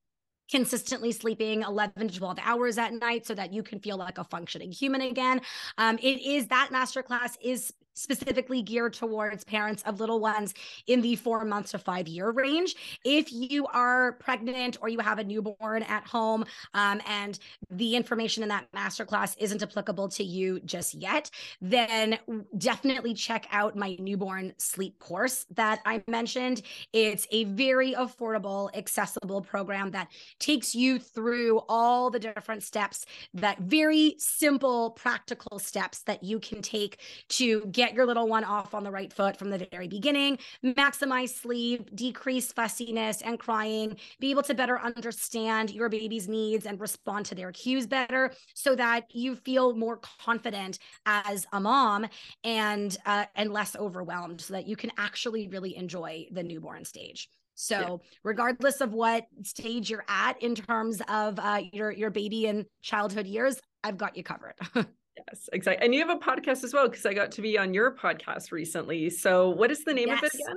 consistently 0.52 1.14
sleeping 1.14 1.62
11 1.62 2.10
to 2.10 2.18
12 2.20 2.38
hours 2.44 2.78
at 2.78 2.94
night 2.94 3.26
so 3.26 3.34
that 3.34 3.54
you 3.54 3.64
can 3.64 3.80
feel 3.80 3.98
like 3.98 4.18
a 4.18 4.24
functioning 4.26 4.72
human 4.72 5.02
again. 5.02 5.42
Um, 5.78 5.98
it 6.02 6.22
is 6.22 6.48
that 6.48 6.70
masterclass 6.74 7.38
is 7.42 7.74
specifically 8.02 8.62
geared 8.62 8.94
towards 8.94 9.44
parents 9.44 9.84
of 9.84 10.00
little 10.00 10.20
ones 10.20 10.54
in 10.88 11.02
the 11.02 11.16
four 11.16 11.46
months 11.46 11.72
to 11.72 11.80
five 11.80 12.08
year 12.08 12.32
range. 12.32 12.76
If 13.06 13.32
you 13.32 13.68
are 13.68 14.14
pregnant 14.14 14.78
or 14.82 14.90
you 14.90 15.00
have 15.00 15.20
a 15.20 15.24
newborn 15.24 15.84
at 15.84 16.06
home 16.08 16.46
um, 16.74 17.02
and 17.08 17.38
the 17.70 17.96
information 17.96 18.44
in 18.44 18.50
that 18.50 18.72
masterclass 18.72 19.36
isn't 19.38 19.62
applicable 19.62 20.10
to 20.10 20.24
you 20.24 20.60
just 20.62 20.94
yet, 20.94 21.30
then 21.62 22.18
definitely 22.58 23.14
check 23.14 23.48
out 23.52 23.76
my 23.76 23.96
newborn 24.00 24.54
sleep 24.58 25.00
course 25.00 25.46
that 25.52 25.80
I 25.86 26.04
mentioned. 26.08 26.62
It's 26.94 27.28
a 27.32 27.46
very 27.46 27.94
affordable, 27.94 28.76
accessible 28.76 29.42
program 29.42 29.92
that 29.92 30.10
takes 30.40 30.74
you 30.74 31.00
through 31.00 31.62
all 31.70 32.10
the 32.10 32.20
different 32.20 32.64
steps 32.64 33.06
that 33.34 33.60
very 33.60 34.16
simple, 34.18 34.92
practical 34.92 35.60
steps 35.60 36.00
that 36.04 36.24
you 36.24 36.40
can 36.40 36.62
take 36.62 37.00
to 37.30 37.66
get 37.68 37.91
get 37.92 37.96
your 37.98 38.06
little 38.06 38.28
one 38.28 38.44
off 38.46 38.74
on 38.74 38.84
the 38.84 38.92
right 38.92 39.12
foot 39.12 39.38
from 39.38 39.50
the 39.50 39.68
very 39.70 39.88
beginning, 39.88 40.38
maximize 40.64 41.30
sleep, 41.30 41.94
decrease 41.94 42.52
fussiness 42.52 43.22
and 43.22 43.38
crying, 43.38 43.98
be 44.20 44.32
able 44.32 44.44
to 44.44 44.54
better 44.54 44.80
understand 44.80 45.72
your 45.72 45.90
baby's 45.90 46.30
needs 46.30 46.66
and 46.66 46.80
respond 46.80 47.26
to 47.26 47.36
their 47.36 47.52
cues 47.52 47.86
better 47.86 48.32
so 48.54 48.76
that 48.76 49.14
you 49.14 49.36
feel 49.36 49.76
more 49.76 50.00
confident 50.26 50.80
as 51.06 51.46
a 51.52 51.60
mom 51.60 52.08
and 52.46 52.98
uh, 53.06 53.26
and 53.36 53.52
less 53.52 53.76
overwhelmed 53.76 54.40
so 54.40 54.54
that 54.54 54.68
you 54.68 54.78
can 54.78 54.92
actually 54.98 55.50
really 55.50 55.76
enjoy 55.76 56.26
the 56.32 56.44
newborn 56.44 56.86
stage. 56.86 57.28
So, 57.56 57.78
yeah. 57.78 58.18
regardless 58.24 58.80
of 58.80 58.94
what 58.94 59.26
stage 59.44 59.90
you're 59.90 60.06
at 60.08 60.42
in 60.42 60.56
terms 60.56 61.02
of 61.10 61.38
uh, 61.40 61.62
your 61.74 61.92
your 61.92 62.10
baby 62.10 62.48
and 62.48 62.66
childhood 62.82 63.28
years, 63.28 63.60
I've 63.84 63.98
got 63.98 64.16
you 64.16 64.24
covered. 64.24 64.56
Yes, 65.18 65.50
exactly. 65.52 65.86
And 65.86 65.94
you 65.94 66.06
have 66.06 66.16
a 66.16 66.20
podcast 66.20 66.64
as 66.64 66.74
well 66.74 66.88
because 66.88 67.06
I 67.06 67.14
got 67.14 67.32
to 67.34 67.42
be 67.42 67.58
on 67.58 67.74
your 67.74 67.96
podcast 67.96 68.52
recently. 68.52 69.10
So, 69.10 69.50
what 69.50 69.72
is 69.72 69.84
the 69.84 69.94
name 69.94 70.08
yes. 70.08 70.20
of 70.20 70.24
it 70.24 70.34
again? 70.36 70.56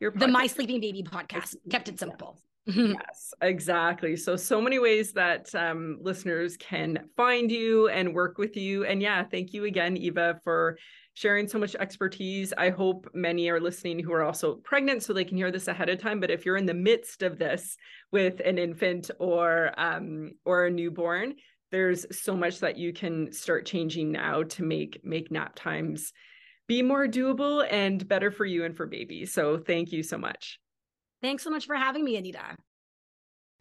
Your 0.00 0.12
podcast? 0.12 0.20
the 0.20 0.28
My 0.28 0.46
Sleeping 0.46 0.80
Baby 0.80 1.02
podcast. 1.02 1.54
Kept 1.70 1.88
it 1.88 1.98
simple. 1.98 2.38
yes, 2.66 3.34
exactly. 3.40 4.16
So, 4.16 4.36
so 4.36 4.60
many 4.60 4.78
ways 4.78 5.12
that 5.12 5.52
um, 5.54 5.98
listeners 6.00 6.56
can 6.56 7.08
find 7.16 7.50
you 7.50 7.88
and 7.88 8.14
work 8.14 8.38
with 8.38 8.56
you. 8.56 8.84
And 8.84 9.02
yeah, 9.02 9.24
thank 9.24 9.52
you 9.52 9.64
again, 9.64 9.96
Eva, 9.96 10.40
for 10.44 10.78
sharing 11.14 11.46
so 11.46 11.58
much 11.58 11.74
expertise. 11.74 12.52
I 12.56 12.70
hope 12.70 13.08
many 13.14 13.48
are 13.50 13.60
listening 13.60 13.98
who 13.98 14.12
are 14.12 14.22
also 14.22 14.56
pregnant 14.56 15.02
so 15.02 15.12
they 15.12 15.24
can 15.24 15.36
hear 15.36 15.50
this 15.50 15.68
ahead 15.68 15.88
of 15.88 16.00
time. 16.00 16.20
But 16.20 16.30
if 16.30 16.46
you're 16.46 16.56
in 16.56 16.66
the 16.66 16.74
midst 16.74 17.22
of 17.22 17.38
this 17.38 17.76
with 18.12 18.40
an 18.44 18.58
infant 18.58 19.10
or 19.18 19.72
um, 19.76 20.32
or 20.44 20.66
a 20.66 20.70
newborn, 20.70 21.34
there's 21.72 22.06
so 22.16 22.36
much 22.36 22.60
that 22.60 22.78
you 22.78 22.92
can 22.92 23.32
start 23.32 23.66
changing 23.66 24.12
now 24.12 24.44
to 24.44 24.62
make 24.62 25.00
make 25.02 25.32
nap 25.32 25.54
times 25.56 26.12
be 26.68 26.82
more 26.82 27.08
doable 27.08 27.66
and 27.70 28.06
better 28.06 28.30
for 28.30 28.44
you 28.44 28.64
and 28.64 28.76
for 28.76 28.86
baby. 28.86 29.26
So 29.26 29.58
thank 29.58 29.90
you 29.90 30.02
so 30.02 30.16
much. 30.16 30.60
Thanks 31.20 31.42
so 31.42 31.50
much 31.50 31.66
for 31.66 31.74
having 31.74 32.04
me, 32.04 32.16
Anita. 32.16 32.56